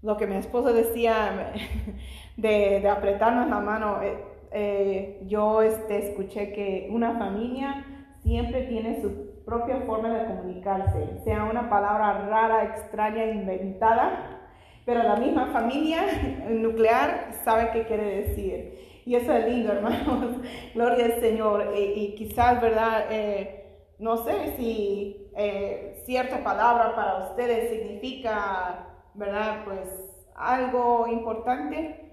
lo 0.03 0.17
que 0.17 0.27
mi 0.27 0.37
esposo 0.37 0.73
decía 0.73 1.53
de, 2.37 2.81
de 2.81 2.89
apretarnos 2.89 3.49
la 3.49 3.61
mano, 3.61 4.03
eh, 4.03 4.19
eh, 4.51 5.23
yo 5.27 5.63
este, 5.63 6.11
escuché 6.11 6.53
que 6.53 6.89
una 6.91 7.17
familia 7.19 7.85
siempre 8.23 8.65
tiene 8.65 9.01
su 9.01 9.45
propia 9.45 9.81
forma 9.87 10.13
de 10.13 10.27
comunicarse, 10.27 11.19
sea 11.25 11.45
una 11.45 11.71
palabra 11.71 12.27
rara, 12.29 12.65
extraña, 12.65 13.27
inventada, 13.27 14.41
pero 14.85 15.03
la 15.03 15.17
misma 15.17 15.47
familia 15.47 16.03
nuclear 16.51 17.33
sabe 17.45 17.71
qué 17.73 17.85
quiere 17.85 18.23
decir. 18.23 18.92
Y 19.05 19.15
eso 19.15 19.33
es 19.33 19.47
lindo, 19.47 19.73
hermanos. 19.73 20.37
Gloria 20.75 21.07
al 21.07 21.21
Señor. 21.21 21.75
Y, 21.77 22.15
quizás, 22.15 22.61
¿verdad? 22.61 23.07
Eh, 23.11 23.59
no 23.99 24.17
sé 24.19 24.55
si 24.57 25.31
eh, 25.37 26.03
cierta 26.05 26.43
palabra 26.43 26.95
para 26.95 27.31
ustedes 27.31 27.71
significa, 27.71 28.87
¿verdad? 29.15 29.65
Pues 29.65 29.89
algo 30.35 31.07
importante 31.09 32.13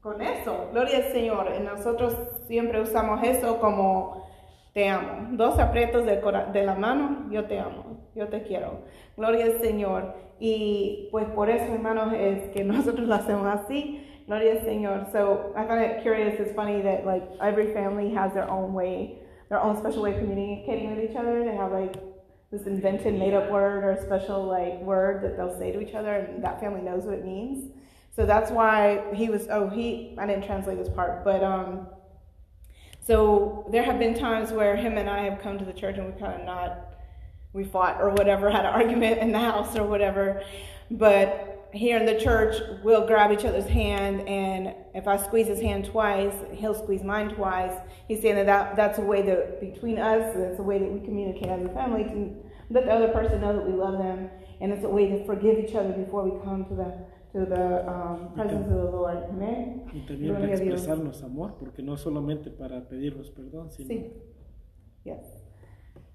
con 0.00 0.20
eso. 0.22 0.68
Gloria 0.72 0.98
al 0.98 1.12
Señor. 1.12 1.60
Nosotros 1.60 2.16
siempre 2.46 2.80
usamos 2.80 3.22
eso 3.22 3.58
como 3.58 4.26
te 4.74 4.88
amo. 4.88 5.28
Dos 5.32 5.58
aprietos 5.58 6.04
de, 6.04 6.20
de 6.52 6.62
la 6.62 6.74
mano, 6.74 7.26
yo 7.30 7.46
te 7.46 7.58
amo, 7.58 8.08
yo 8.14 8.28
te 8.28 8.42
quiero. 8.42 8.82
Gloria 9.16 9.46
al 9.46 9.60
Señor. 9.60 10.14
Y 10.38 11.08
pues 11.10 11.26
por 11.30 11.50
eso, 11.50 11.72
hermanos, 11.72 12.12
es 12.14 12.50
que 12.50 12.64
nosotros 12.64 13.06
lo 13.06 13.14
hacemos 13.14 13.46
así. 13.46 14.04
Gloria 14.28 14.60
Señor. 14.60 15.10
So 15.10 15.54
I 15.56 15.66
find 15.66 15.80
it 15.80 16.02
curious. 16.02 16.38
It's 16.38 16.54
funny 16.54 16.82
that 16.82 17.06
like 17.06 17.24
every 17.40 17.72
family 17.72 18.10
has 18.10 18.34
their 18.34 18.48
own 18.48 18.74
way, 18.74 19.20
their 19.48 19.58
own 19.58 19.74
special 19.78 20.02
way 20.02 20.12
of 20.12 20.20
communicating 20.20 20.94
with 20.94 21.10
each 21.10 21.16
other. 21.16 21.42
They 21.42 21.56
have 21.56 21.72
like 21.72 21.96
this 22.50 22.66
invented 22.66 23.14
made 23.14 23.32
up 23.32 23.50
word 23.50 23.84
or 23.84 23.92
a 23.92 24.02
special 24.02 24.44
like 24.44 24.80
word 24.82 25.24
that 25.24 25.38
they'll 25.38 25.58
say 25.58 25.72
to 25.72 25.80
each 25.80 25.94
other 25.94 26.14
and 26.14 26.44
that 26.44 26.60
family 26.60 26.82
knows 26.82 27.04
what 27.04 27.14
it 27.14 27.24
means. 27.24 27.72
So 28.14 28.26
that's 28.26 28.50
why 28.50 29.02
he 29.14 29.30
was 29.30 29.48
oh 29.50 29.70
he 29.70 30.14
I 30.18 30.26
didn't 30.26 30.44
translate 30.44 30.76
this 30.76 30.90
part, 30.90 31.24
but 31.24 31.42
um 31.42 31.86
so 33.00 33.66
there 33.72 33.82
have 33.82 33.98
been 33.98 34.12
times 34.12 34.52
where 34.52 34.76
him 34.76 34.98
and 34.98 35.08
I 35.08 35.22
have 35.22 35.40
come 35.40 35.58
to 35.58 35.64
the 35.64 35.72
church 35.72 35.96
and 35.96 36.12
we 36.12 36.20
kind 36.20 36.38
of 36.38 36.44
not 36.44 36.80
we 37.54 37.64
fought 37.64 37.98
or 37.98 38.10
whatever, 38.10 38.50
had 38.50 38.66
an 38.66 38.74
argument 38.74 39.20
in 39.20 39.32
the 39.32 39.38
house 39.38 39.74
or 39.74 39.84
whatever. 39.84 40.42
But 40.90 41.47
here 41.72 41.98
in 41.98 42.06
the 42.06 42.18
church, 42.18 42.56
we'll 42.82 43.06
grab 43.06 43.30
each 43.30 43.44
other's 43.44 43.66
hand, 43.66 44.26
and 44.26 44.74
if 44.94 45.06
I 45.06 45.16
squeeze 45.16 45.46
his 45.46 45.60
hand 45.60 45.84
twice, 45.84 46.34
he'll 46.52 46.74
squeeze 46.74 47.02
mine 47.02 47.28
twice. 47.30 47.72
He's 48.06 48.22
saying 48.22 48.36
that, 48.36 48.46
that 48.46 48.76
that's 48.76 48.98
a 48.98 49.02
way 49.02 49.22
that 49.22 49.60
between 49.60 49.98
us, 49.98 50.34
it's 50.34 50.58
a 50.58 50.62
way 50.62 50.78
that 50.78 50.90
we 50.90 51.00
communicate 51.00 51.48
as 51.48 51.64
a 51.64 51.68
family 51.70 52.04
to 52.04 52.34
let 52.70 52.84
the 52.86 52.92
other 52.92 53.08
person 53.08 53.40
know 53.40 53.54
that 53.54 53.66
we 53.66 53.72
love 53.72 53.98
them, 53.98 54.30
and 54.60 54.72
it's 54.72 54.84
a 54.84 54.88
way 54.88 55.08
to 55.08 55.24
forgive 55.24 55.58
each 55.58 55.74
other 55.74 55.92
before 55.92 56.22
we 56.24 56.40
come 56.42 56.64
to 56.66 56.74
the 56.74 57.18
to 57.32 57.44
the 57.44 57.86
um, 57.86 58.30
presence 58.34 58.66
of 58.70 58.78
the 58.78 58.90
Lord. 58.90 59.18
Amen. 59.28 59.82
Y 59.92 60.06
también 60.06 60.34
para 60.34 60.48
expresarnos 60.48 61.22
amor, 61.22 61.56
porque 61.58 61.82
no 61.82 61.96
solamente 61.96 62.50
para 62.50 62.88
pedirnos 62.88 63.30
perdón, 63.30 63.70
sino. 63.70 63.88
Sí. 63.88 64.12
Yes. 65.04 65.20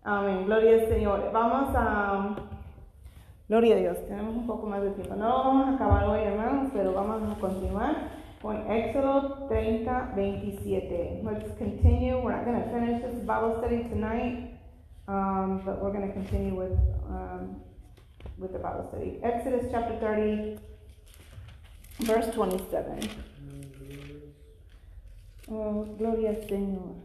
Amén. 0.03 0.45
Gloria 0.45 0.81
al 0.81 0.87
Señor. 0.89 1.31
Vamos 1.31 1.75
a. 1.75 2.62
Gloria 3.53 3.75
a 3.75 3.77
Dios. 3.77 3.97
Tenemos 4.07 4.35
un 4.35 4.47
poco 4.47 4.65
más 4.65 4.81
de 4.81 4.89
tiempo. 4.89 5.15
No 5.15 5.27
vamos 5.27 5.67
a 5.67 5.75
acabar 5.75 6.05
hoy, 6.05 6.21
hermanos, 6.21 6.71
pero 6.73 6.91
vamos 6.91 7.21
a 7.21 7.39
continuar 7.39 8.09
con 8.41 8.55
Éxodo 8.71 9.47
30, 9.47 10.13
27. 10.15 11.21
Let's 11.23 11.55
continue. 11.59 12.17
We're 12.17 12.35
not 12.35 12.45
going 12.45 12.63
to 12.63 12.69
finish 12.71 13.03
this 13.03 13.23
Bible 13.23 13.57
study 13.59 13.83
tonight, 13.89 14.57
um, 15.07 15.61
but 15.63 15.79
we're 15.83 15.91
going 15.91 16.07
to 16.07 16.13
continue 16.13 16.55
with, 16.55 16.75
um, 17.07 17.61
with 18.39 18.53
the 18.53 18.57
Bible 18.57 18.87
study. 18.89 19.19
Exodus 19.21 19.67
chapter 19.69 19.99
30, 19.99 20.57
verse 21.99 22.33
27. 22.33 23.07
Oh, 25.51 25.85
gloria 25.99 26.29
al 26.29 26.41
Señor. 26.47 26.95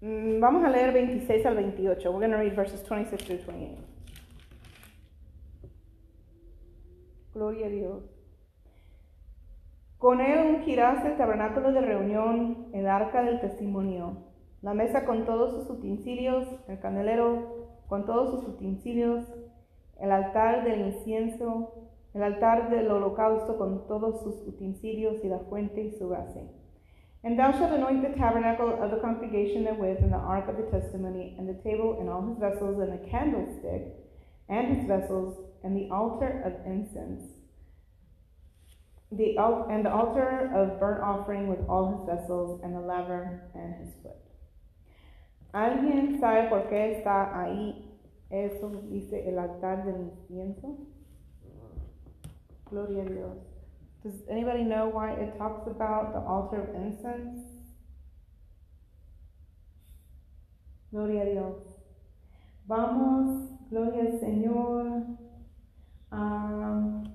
Mm, 0.00 0.40
vamos 0.40 0.64
a 0.64 0.70
leer 0.70 0.92
26 0.92 1.44
al 1.44 1.56
28. 1.56 2.10
We're 2.10 2.26
going 2.26 2.30
to 2.30 2.38
read 2.38 2.56
verses 2.56 2.82
26 2.84 3.24
through 3.24 3.42
28. 3.44 3.89
Gloria 7.32 7.66
a 7.66 7.70
Dios. 7.70 8.02
Con 9.98 10.20
él 10.20 10.56
ungirás 10.56 11.04
el 11.04 11.16
tabernáculo 11.16 11.70
de 11.72 11.80
reunión, 11.80 12.66
el 12.72 12.88
arca 12.88 13.22
del 13.22 13.40
testimonio, 13.40 14.16
la 14.62 14.74
mesa 14.74 15.04
con 15.04 15.24
todos 15.26 15.52
sus 15.52 15.70
utensilios, 15.78 16.48
el 16.66 16.80
candelero 16.80 17.68
con 17.86 18.04
todos 18.04 18.30
sus 18.30 18.48
utensilios, 18.48 19.24
el 20.00 20.10
altar 20.10 20.64
del 20.64 20.80
incienso, 20.80 21.74
el 22.14 22.22
altar 22.24 22.68
del 22.68 22.90
holocausto 22.90 23.56
con 23.56 23.86
todos 23.86 24.22
sus 24.22 24.48
utensilios 24.48 25.22
y 25.22 25.28
la 25.28 25.38
fuente 25.38 25.82
y 25.82 25.92
su 25.92 26.08
base. 26.08 26.48
And 27.22 27.38
thou 27.38 27.52
shalt 27.52 27.72
anoint 27.72 28.02
the 28.02 28.18
tabernacle 28.18 28.72
of 28.82 28.90
the 28.90 29.00
congregation 29.00 29.62
therewith, 29.62 29.98
and 30.00 30.10
the 30.10 30.16
ark 30.16 30.48
of 30.48 30.56
the 30.56 30.70
testimony, 30.70 31.36
and 31.38 31.46
the 31.46 31.62
table, 31.62 31.98
and 32.00 32.08
all 32.08 32.26
his 32.26 32.38
vessels, 32.38 32.80
and 32.80 32.90
the 32.90 33.10
candlestick, 33.10 33.94
and 34.48 34.74
his 34.74 34.86
vessels, 34.88 35.36
and 35.62 35.76
the 35.76 35.88
altar 35.90 36.42
of 36.44 36.66
incense, 36.66 37.22
the 39.12 39.36
and 39.70 39.84
the 39.84 39.92
altar 39.92 40.50
of 40.54 40.80
burnt 40.80 41.02
offering 41.02 41.48
with 41.48 41.60
all 41.68 41.96
his 41.96 42.06
vessels, 42.06 42.60
and 42.62 42.74
the 42.74 42.80
laver 42.80 43.50
and 43.54 43.74
his 43.84 43.94
foot. 44.02 44.16
¿Alguien 45.52 46.20
sabe 46.20 46.48
por 46.48 46.68
qué 46.70 47.02
está 47.02 47.34
ahí? 47.34 47.86
Eso 48.30 48.70
dice 48.88 49.26
el 49.26 49.38
altar 49.38 49.84
del 49.84 50.12
incienso. 50.12 50.76
Gloria 52.70 53.02
a 53.02 53.06
Dios. 53.06 53.38
Does 54.04 54.22
anybody 54.30 54.62
know 54.62 54.88
why 54.88 55.12
it 55.12 55.36
talks 55.36 55.66
about 55.66 56.12
the 56.12 56.20
altar 56.20 56.62
of 56.62 56.74
incense? 56.74 57.40
Gloria 60.92 61.22
a 61.22 61.24
Dios. 61.26 61.56
Vamos, 62.68 63.48
gloria 63.68 64.12
al 64.12 64.20
Señor. 64.20 65.18
Um, 66.12 67.12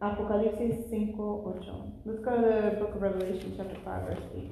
Apocalipsis 0.00 0.90
5, 0.90 1.14
8. 1.14 2.02
Let's 2.04 2.18
go 2.18 2.34
to 2.34 2.42
the 2.42 2.76
book 2.80 2.96
of 2.96 3.02
Revelation, 3.02 3.54
chapter 3.56 3.76
5, 3.84 4.02
verse 4.02 4.18
8. 4.34 4.50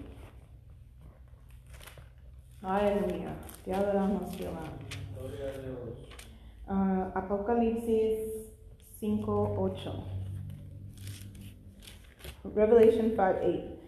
Aleluya. 2.63 3.35
Te 3.65 3.73
adoramos, 3.73 4.31
Jehová. 4.37 4.63
Gloria 5.19 5.49
a 5.49 5.59
Dios. 5.59 5.99
Uh, 6.69 7.11
Apocalipsis 7.19 8.53
5, 9.01 9.57
8. 9.59 10.05
Revelation 12.55 13.17
5, 13.17 13.37
8. 13.43 13.79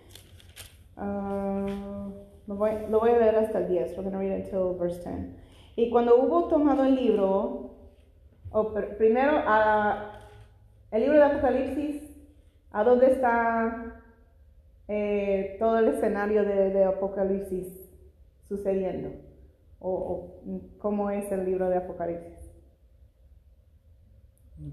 Uh, 0.96 2.10
lo, 2.48 2.56
voy, 2.56 2.72
lo 2.90 2.98
voy 2.98 3.10
a 3.10 3.18
leer 3.18 3.36
hasta 3.36 3.58
el 3.58 3.68
10. 3.68 3.96
We're 3.96 4.02
going 4.02 4.12
to 4.12 4.18
read 4.18 4.32
until 4.32 4.74
verse 4.74 4.98
10. 5.04 5.36
Y 5.76 5.90
cuando 5.90 6.16
hubo 6.16 6.48
tomado 6.48 6.84
el 6.84 6.96
libro, 6.96 7.61
o 8.52 8.72
pr- 8.74 8.96
primero, 8.96 9.32
a, 9.46 10.20
el 10.90 11.02
libro 11.02 11.18
de 11.18 11.24
Apocalipsis, 11.24 12.16
¿a 12.70 12.84
dónde 12.84 13.10
está 13.12 14.02
eh, 14.88 15.56
todo 15.58 15.78
el 15.78 15.88
escenario 15.88 16.44
de, 16.44 16.70
de 16.70 16.84
Apocalipsis 16.84 17.90
sucediendo? 18.44 19.10
O, 19.80 19.90
o 19.90 20.60
cómo 20.78 21.10
es 21.10 21.30
el 21.32 21.44
libro 21.44 21.68
de 21.68 21.76
Apocalipsis? 21.78 22.38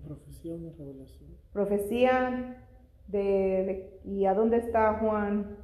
Profesión, 0.05 0.65
una 0.65 0.73
revelación. 0.77 1.29
Profecía 1.51 2.63
de, 3.07 3.19
de- 3.19 3.99
y 4.05 4.25
a 4.25 4.33
dónde 4.35 4.57
está 4.57 4.93
Juan 4.99 5.57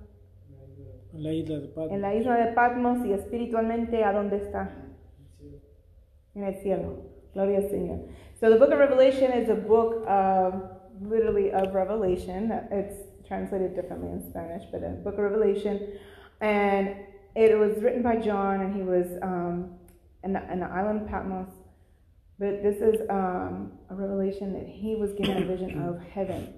En 1.13 1.23
la 1.23 1.31
isla 1.33 1.59
de 1.59 1.67
Patmos. 1.67 1.91
en 1.91 2.01
la 2.01 2.15
isla 2.15 2.35
de 2.45 2.53
Patmos 2.53 3.05
y 3.05 3.13
espiritualmente 3.13 4.03
a 4.03 4.11
dónde 4.13 4.37
está 4.37 4.71
en 6.33 6.43
el 6.43 6.55
cielo. 6.55 7.14
Gloria. 7.35 7.99
So 8.39 8.49
the 8.49 8.55
book 8.55 8.71
of 8.71 8.79
Revelation 8.79 9.31
is 9.33 9.49
a 9.49 9.55
book 9.55 10.05
of 10.07 10.69
literally 11.01 11.51
of 11.51 11.75
Revelation. 11.75 12.49
It's 12.71 12.95
translated 13.27 13.75
differently 13.75 14.09
in 14.09 14.27
Spanish, 14.29 14.63
but 14.71 14.83
a 14.83 14.89
book 14.89 15.15
of 15.15 15.19
Revelation, 15.19 15.99
and 16.39 16.95
it 17.35 17.59
was 17.59 17.83
written 17.83 18.01
by 18.01 18.15
John, 18.15 18.61
and 18.61 18.73
he 18.73 18.81
was 18.81 19.07
um, 19.21 19.75
in, 20.23 20.31
the, 20.31 20.51
in 20.51 20.61
the 20.61 20.65
island 20.65 21.01
of 21.01 21.07
Patmos. 21.09 21.49
But 22.39 22.63
this 22.63 22.77
is 22.77 23.01
um, 23.09 23.73
a 23.89 23.95
revelation 23.95 24.53
that 24.53 24.67
he 24.67 24.95
was 24.95 25.11
given 25.13 25.43
a 25.43 25.45
vision 25.45 25.81
of 25.83 26.01
heaven. 26.01 26.53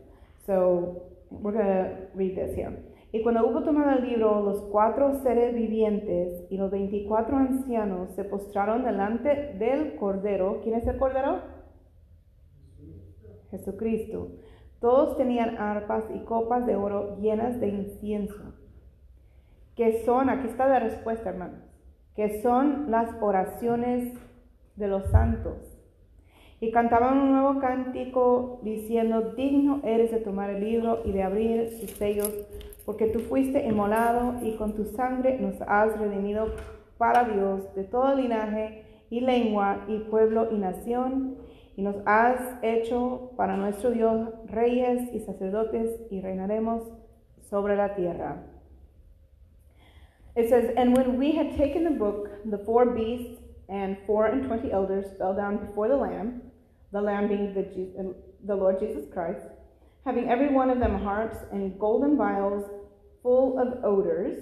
So 0.45 1.03
we're 1.31 1.53
going 1.53 1.65
to 1.65 1.97
read 2.13 2.35
this 2.35 2.55
here. 2.55 2.77
Y 3.11 3.23
cuando 3.23 3.47
hubo 3.47 3.63
tomado 3.63 3.91
el 3.97 4.05
libro, 4.05 4.41
los 4.41 4.61
cuatro 4.63 5.15
seres 5.21 5.55
vivientes 5.55 6.45
y 6.49 6.57
los 6.57 6.69
veinticuatro 6.69 7.37
ancianos 7.37 8.11
se 8.15 8.25
postraron 8.25 8.83
delante 8.83 9.53
del 9.57 9.95
Cordero. 9.95 10.59
¿Quién 10.61 10.75
es 10.75 10.85
el 10.87 10.97
Cordero? 10.97 11.39
Jesucristo. 13.49 14.31
Todos 14.81 15.17
tenían 15.17 15.57
arpas 15.57 16.03
y 16.13 16.19
copas 16.25 16.65
de 16.65 16.75
oro 16.75 17.17
llenas 17.19 17.59
de 17.59 17.69
incienso. 17.69 18.53
Que 19.75 20.03
son, 20.03 20.29
aquí 20.29 20.47
está 20.47 20.67
la 20.67 20.79
respuesta, 20.79 21.29
hermanos, 21.29 21.61
que 22.15 22.41
son 22.41 22.91
las 22.91 23.09
oraciones 23.21 24.13
de 24.75 24.87
los 24.87 25.05
santos. 25.11 25.73
Y 26.59 26.71
cantaban 26.71 27.19
un 27.19 27.31
nuevo 27.31 27.59
cántico 27.59 28.59
diciendo, 28.63 29.33
digno 29.35 29.81
eres 29.83 30.11
de 30.11 30.19
tomar 30.19 30.49
el 30.49 30.63
libro 30.63 31.01
y 31.05 31.11
de 31.11 31.23
abrir 31.23 31.69
sus 31.69 31.91
sellos, 31.91 32.33
porque 32.87 33.07
tú 33.07 33.19
fuiste 33.19 33.65
inmolado 33.65 34.35
y 34.41 34.55
con 34.55 34.73
tu 34.73 34.85
sangre 34.85 35.37
nos 35.41 35.61
has 35.67 35.99
redimido 35.99 36.53
para 36.97 37.25
Dios 37.25 37.75
de 37.75 37.83
todo 37.83 38.15
linaje 38.15 38.85
y 39.09 39.19
lengua 39.19 39.83
y 39.89 39.99
pueblo 40.09 40.47
y 40.51 40.57
nación, 40.57 41.35
y 41.75 41.81
nos 41.81 41.97
has 42.05 42.39
hecho 42.61 43.33
para 43.35 43.57
nuestro 43.57 43.91
Dios 43.91 44.29
reyes 44.45 45.13
y 45.13 45.19
sacerdotes 45.19 45.99
y 46.09 46.21
reinaremos 46.21 46.81
sobre 47.49 47.75
la 47.75 47.93
tierra. 47.93 48.45
It 50.37 50.47
says, 50.47 50.71
And 50.77 50.95
when 50.95 51.19
we 51.19 51.33
had 51.33 51.57
taken 51.57 51.83
the 51.83 51.89
book, 51.89 52.29
the 52.45 52.59
four 52.59 52.85
beasts 52.93 53.41
and 53.67 53.97
four 54.07 54.27
and 54.27 54.47
twenty 54.47 54.71
elders 54.71 55.07
fell 55.17 55.35
down 55.35 55.57
before 55.57 55.89
the 55.89 55.97
Lamb, 55.97 56.41
the 56.93 57.01
Lamb 57.01 57.27
being 57.27 57.53
the, 57.53 58.15
the 58.45 58.55
Lord 58.55 58.79
Jesus 58.79 59.11
Christ, 59.11 59.45
having 60.05 60.29
every 60.29 60.53
one 60.53 60.69
of 60.69 60.79
them 60.79 61.03
harps 61.03 61.37
and 61.51 61.77
golden 61.77 62.15
vials 62.15 62.63
full 63.27 63.59
of 63.59 63.83
odors, 63.83 64.41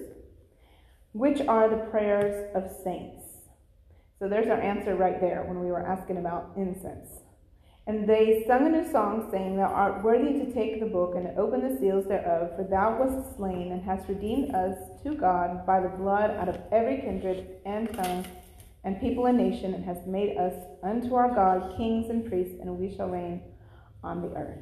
which 1.13 1.41
are 1.47 1.67
the 1.67 1.89
prayers 1.89 2.51
of 2.53 2.69
saints. 2.83 3.23
So 4.19 4.29
there's 4.29 4.47
our 4.47 4.61
answer 4.61 4.95
right 4.95 5.19
there 5.19 5.43
when 5.47 5.59
we 5.59 5.71
were 5.71 5.83
asking 5.83 6.17
about 6.17 6.51
incense. 6.55 7.09
And 7.87 8.07
they 8.07 8.43
sung 8.45 8.67
a 8.67 8.69
new 8.69 8.91
song, 8.91 9.27
saying, 9.31 9.57
Thou 9.57 9.63
art 9.63 10.03
worthy 10.03 10.33
to 10.33 10.53
take 10.53 10.79
the 10.79 10.85
book 10.85 11.15
and 11.15 11.35
open 11.35 11.67
the 11.67 11.79
seals 11.79 12.05
thereof, 12.05 12.55
for 12.55 12.63
thou 12.63 12.99
wast 12.99 13.35
slain 13.37 13.71
and 13.71 13.81
hast 13.81 14.07
redeemed 14.07 14.53
us 14.53 14.77
to 15.01 15.15
God 15.15 15.65
by 15.65 15.79
the 15.79 15.89
blood 15.89 16.29
out 16.29 16.49
of 16.49 16.61
every 16.71 16.97
kindred 16.97 17.57
and 17.65 17.91
tongue 17.91 18.23
and 18.83 19.01
people 19.01 19.25
and 19.25 19.39
nation, 19.39 19.73
and 19.73 19.83
hast 19.83 20.05
made 20.05 20.37
us 20.37 20.53
unto 20.83 21.15
our 21.15 21.33
God 21.33 21.75
kings 21.75 22.11
and 22.11 22.23
priests, 22.23 22.59
and 22.61 22.77
we 22.77 22.95
shall 22.95 23.09
reign 23.09 23.41
on 24.03 24.21
the 24.21 24.29
earth. 24.37 24.59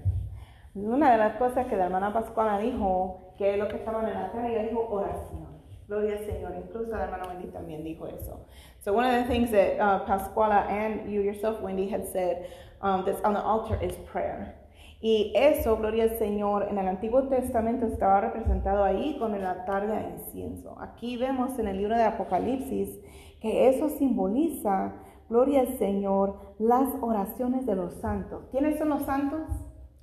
Una 0.76 1.12
de 1.12 1.18
las 1.18 1.36
cosas 1.38 1.68
que 1.68 1.76
la 1.76 1.86
hermana 1.86 2.14
Pascuala 2.14 2.58
dijo, 2.58 3.33
es 3.44 3.58
lo 3.58 3.68
que 3.68 3.78
estaban 3.78 4.08
en 4.08 4.14
la 4.14 4.32
cara, 4.32 4.50
ella 4.50 4.64
dijo 4.64 4.88
oración. 4.90 5.44
Gloria 5.88 6.14
al 6.14 6.26
Señor. 6.26 6.54
Incluso 6.56 6.92
la 6.92 7.04
hermana 7.04 7.28
Wendy 7.28 7.48
también 7.48 7.84
dijo 7.84 8.08
eso. 8.08 8.46
So 8.80 8.94
one 8.94 9.06
of 9.06 9.14
the 9.14 9.32
things 9.32 9.52
that 9.52 9.80
uh, 9.80 10.06
Pascuala 10.06 10.68
and 10.70 11.12
you 11.12 11.22
yourself, 11.22 11.62
Wendy, 11.62 11.90
had 11.90 12.08
said 12.08 12.48
um, 12.82 13.04
that's 13.06 13.22
on 13.24 13.34
the 13.34 13.42
altar 13.42 13.78
is 13.82 13.96
prayer. 14.12 14.56
Y 15.02 15.34
eso, 15.36 15.76
gloria 15.76 16.04
al 16.04 16.18
Señor, 16.18 16.70
en 16.70 16.78
el 16.78 16.88
Antiguo 16.88 17.28
Testamento 17.28 17.86
estaba 17.86 18.22
representado 18.22 18.86
ahí 18.86 19.18
con 19.20 19.36
el 19.36 19.46
altar 19.46 19.86
de 19.88 20.16
incienso. 20.16 20.80
Aquí 20.80 21.18
vemos 21.18 21.60
en 21.60 21.68
el 21.68 21.78
libro 21.78 21.98
de 21.98 22.04
Apocalipsis 22.04 23.02
que 23.42 23.68
eso 23.68 23.90
simboliza, 23.90 24.94
gloria 25.30 25.60
al 25.60 25.78
Señor, 25.78 26.56
las 26.58 26.88
oraciones 27.02 27.66
de 27.66 27.76
los 27.76 27.96
santos. 27.96 28.46
¿Quiénes 28.52 28.80
son 28.80 28.90
los 28.90 29.04
santos? 29.04 29.42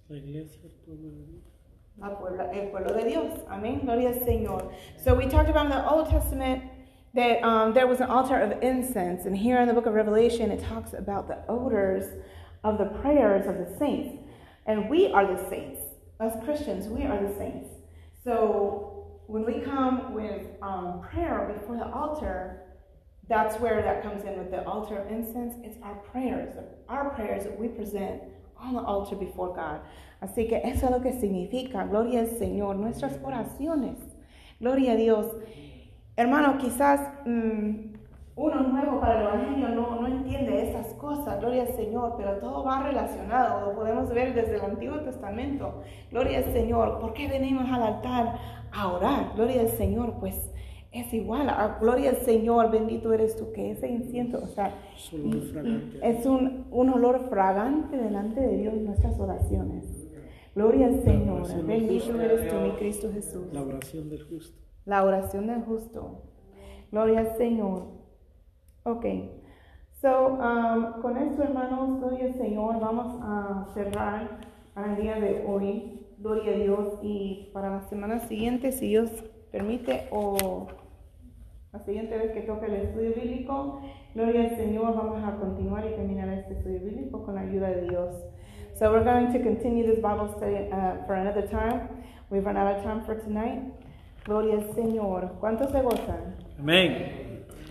La 0.08 0.18
iglesia, 0.18 0.60
el 0.66 0.72
pueblo 0.84 1.08
el 2.02 2.68
pueblo 2.70 2.94
de 2.94 3.08
Dios. 3.08 3.40
Amén. 3.48 3.84
Gloria 3.84 4.08
al 4.08 4.20
Señor. 4.20 4.72
So 4.96 5.14
we 5.14 5.26
talked 5.26 5.50
about 5.50 5.66
in 5.66 5.70
the 5.70 5.88
Old 5.88 6.08
Testament 6.08 6.64
that 7.14 7.42
um, 7.42 7.74
there 7.74 7.86
was 7.86 8.00
an 8.00 8.08
altar 8.08 8.40
of 8.40 8.62
incense, 8.62 9.26
and 9.26 9.36
here 9.36 9.60
in 9.60 9.68
the 9.68 9.74
book 9.74 9.86
of 9.86 9.94
Revelation, 9.94 10.50
it 10.50 10.62
talks 10.62 10.92
about 10.92 11.28
the 11.28 11.38
odors 11.48 12.22
of 12.62 12.78
the 12.78 12.86
prayers 12.86 13.46
of 13.46 13.58
the 13.58 13.78
saints. 13.78 14.16
And 14.66 14.88
we 14.88 15.12
are 15.12 15.26
the 15.26 15.48
saints. 15.48 15.80
As 16.20 16.32
Christians, 16.44 16.86
we 16.86 17.04
are 17.04 17.20
the 17.20 17.34
saints. 17.36 17.68
So 18.22 19.20
when 19.26 19.44
we 19.44 19.60
come 19.60 20.12
with 20.14 20.46
um, 20.62 21.00
prayer 21.00 21.56
before 21.58 21.76
the 21.76 21.86
altar, 21.86 22.62
that's 23.28 23.58
where 23.60 23.80
that 23.82 24.02
comes 24.02 24.24
in 24.24 24.38
with 24.38 24.50
the 24.50 24.64
altar 24.64 24.98
of 24.98 25.10
incense. 25.10 25.54
It's 25.62 25.78
our 25.82 25.94
prayers, 25.94 26.54
our 26.88 27.10
prayers 27.10 27.44
that 27.44 27.58
we 27.58 27.68
present 27.68 28.22
on 28.62 28.74
the 28.74 28.80
altar 28.80 29.18
before 29.18 29.52
God. 29.52 29.80
Así 30.20 30.46
que 30.46 30.60
eso 30.64 30.86
es 30.86 30.92
lo 30.92 31.00
que 31.00 31.12
significa, 31.12 31.84
gloria 31.84 32.20
al 32.20 32.28
Señor, 32.28 32.76
nuestras 32.76 33.18
oraciones. 33.22 33.96
Gloria 34.60 34.92
a 34.92 34.96
Dios. 34.96 35.26
Hermano, 36.16 36.58
quizás 36.58 37.00
mm, 37.24 37.94
uno 38.36 38.60
nuevo 38.62 39.00
para 39.00 39.20
el 39.20 39.26
Evangelio 39.26 39.68
no, 39.70 40.00
no 40.00 40.06
entiende 40.06 40.62
estas 40.62 40.94
cosas, 40.94 41.40
gloria 41.40 41.62
al 41.62 41.74
Señor, 41.74 42.14
pero 42.16 42.36
todo 42.38 42.64
va 42.64 42.82
relacionado, 42.82 43.66
lo 43.66 43.74
podemos 43.74 44.08
ver 44.10 44.34
desde 44.34 44.56
el 44.56 44.62
Antiguo 44.62 45.00
Testamento. 45.00 45.82
Gloria 46.10 46.38
al 46.38 46.52
Señor, 46.52 47.00
¿por 47.00 47.12
qué 47.14 47.28
venimos 47.28 47.70
al 47.70 47.82
altar 47.82 48.38
a 48.72 48.88
orar? 48.88 49.32
Gloria 49.34 49.62
al 49.62 49.68
Señor, 49.68 50.14
pues 50.20 50.49
es 50.92 51.12
igual, 51.14 51.48
a, 51.48 51.78
gloria 51.80 52.10
al 52.10 52.16
Señor, 52.16 52.70
bendito 52.70 53.12
eres 53.12 53.36
tú, 53.36 53.52
que 53.52 53.70
ese 53.70 53.88
incienso, 53.88 54.38
o 54.42 54.46
sea, 54.48 54.74
Solo 54.96 55.24
muy 55.24 55.40
fragante. 55.40 55.98
es 56.02 56.26
un, 56.26 56.66
un 56.70 56.90
olor 56.90 57.28
fragante 57.28 57.96
delante 57.96 58.40
de 58.40 58.56
Dios 58.56 58.74
nuestras 58.74 59.18
oraciones. 59.20 59.84
Gloria 60.54 60.88
al 60.88 61.02
Señor, 61.02 61.64
bendito 61.64 62.20
eres 62.20 62.48
tú, 62.48 62.56
mi 62.56 62.72
Cristo 62.72 63.10
Jesús. 63.12 63.46
La 63.52 63.62
oración 63.62 64.10
del 64.10 64.24
justo. 64.24 64.58
La 64.84 65.04
oración 65.04 65.46
del 65.46 65.62
justo. 65.62 66.22
Gloria 66.90 67.20
al 67.20 67.36
Señor. 67.36 67.84
Ok. 68.82 69.06
So, 70.00 70.38
um, 70.38 71.00
con 71.02 71.16
esto, 71.18 71.42
hermanos, 71.44 72.00
gloria 72.00 72.24
al 72.26 72.34
Señor. 72.34 72.80
Vamos 72.80 73.20
a 73.22 73.68
cerrar 73.74 74.40
para 74.74 74.96
el 74.96 75.02
día 75.02 75.20
de 75.20 75.44
hoy. 75.46 76.00
Gloria 76.18 76.52
a 76.52 76.56
Dios. 76.56 76.98
Y 77.02 77.50
para 77.52 77.70
la 77.70 77.82
semana 77.82 78.18
siguiente, 78.20 78.72
si 78.72 78.88
Dios 78.88 79.10
permite, 79.52 80.08
o 80.10 80.66
la 81.72 81.78
siguiente 81.80 82.16
vez 82.16 82.32
que 82.32 82.40
toque 82.40 82.66
el 82.66 82.74
estudio 82.74 83.12
bíblico, 83.14 83.80
gloria 84.14 84.42
al 84.42 84.56
Señor, 84.56 84.94
vamos 84.96 85.22
a 85.22 85.36
continuar 85.36 85.84
y 85.86 85.94
terminar 85.94 86.28
este 86.28 86.54
estudio 86.54 86.80
bíblico 86.80 87.22
con 87.22 87.36
la 87.36 87.42
ayuda 87.42 87.68
de 87.68 87.82
Dios. 87.82 88.16
So 88.74 88.90
we're 88.90 89.04
going 89.04 89.32
to 89.32 89.38
continue 89.40 89.84
this 89.84 90.00
Bible 90.00 90.32
study 90.36 90.68
uh, 90.72 91.06
for 91.06 91.14
another 91.14 91.46
time. 91.46 91.88
We've 92.30 92.44
run 92.44 92.56
out 92.56 92.76
of 92.76 92.82
time 92.82 93.04
for 93.04 93.14
tonight. 93.14 93.62
Gloria 94.24 94.54
al 94.54 94.74
Señor. 94.74 95.32
¿Cuántos 95.38 95.70
se 95.70 95.80
gozan? 95.82 96.34
Amén. 96.58 97.29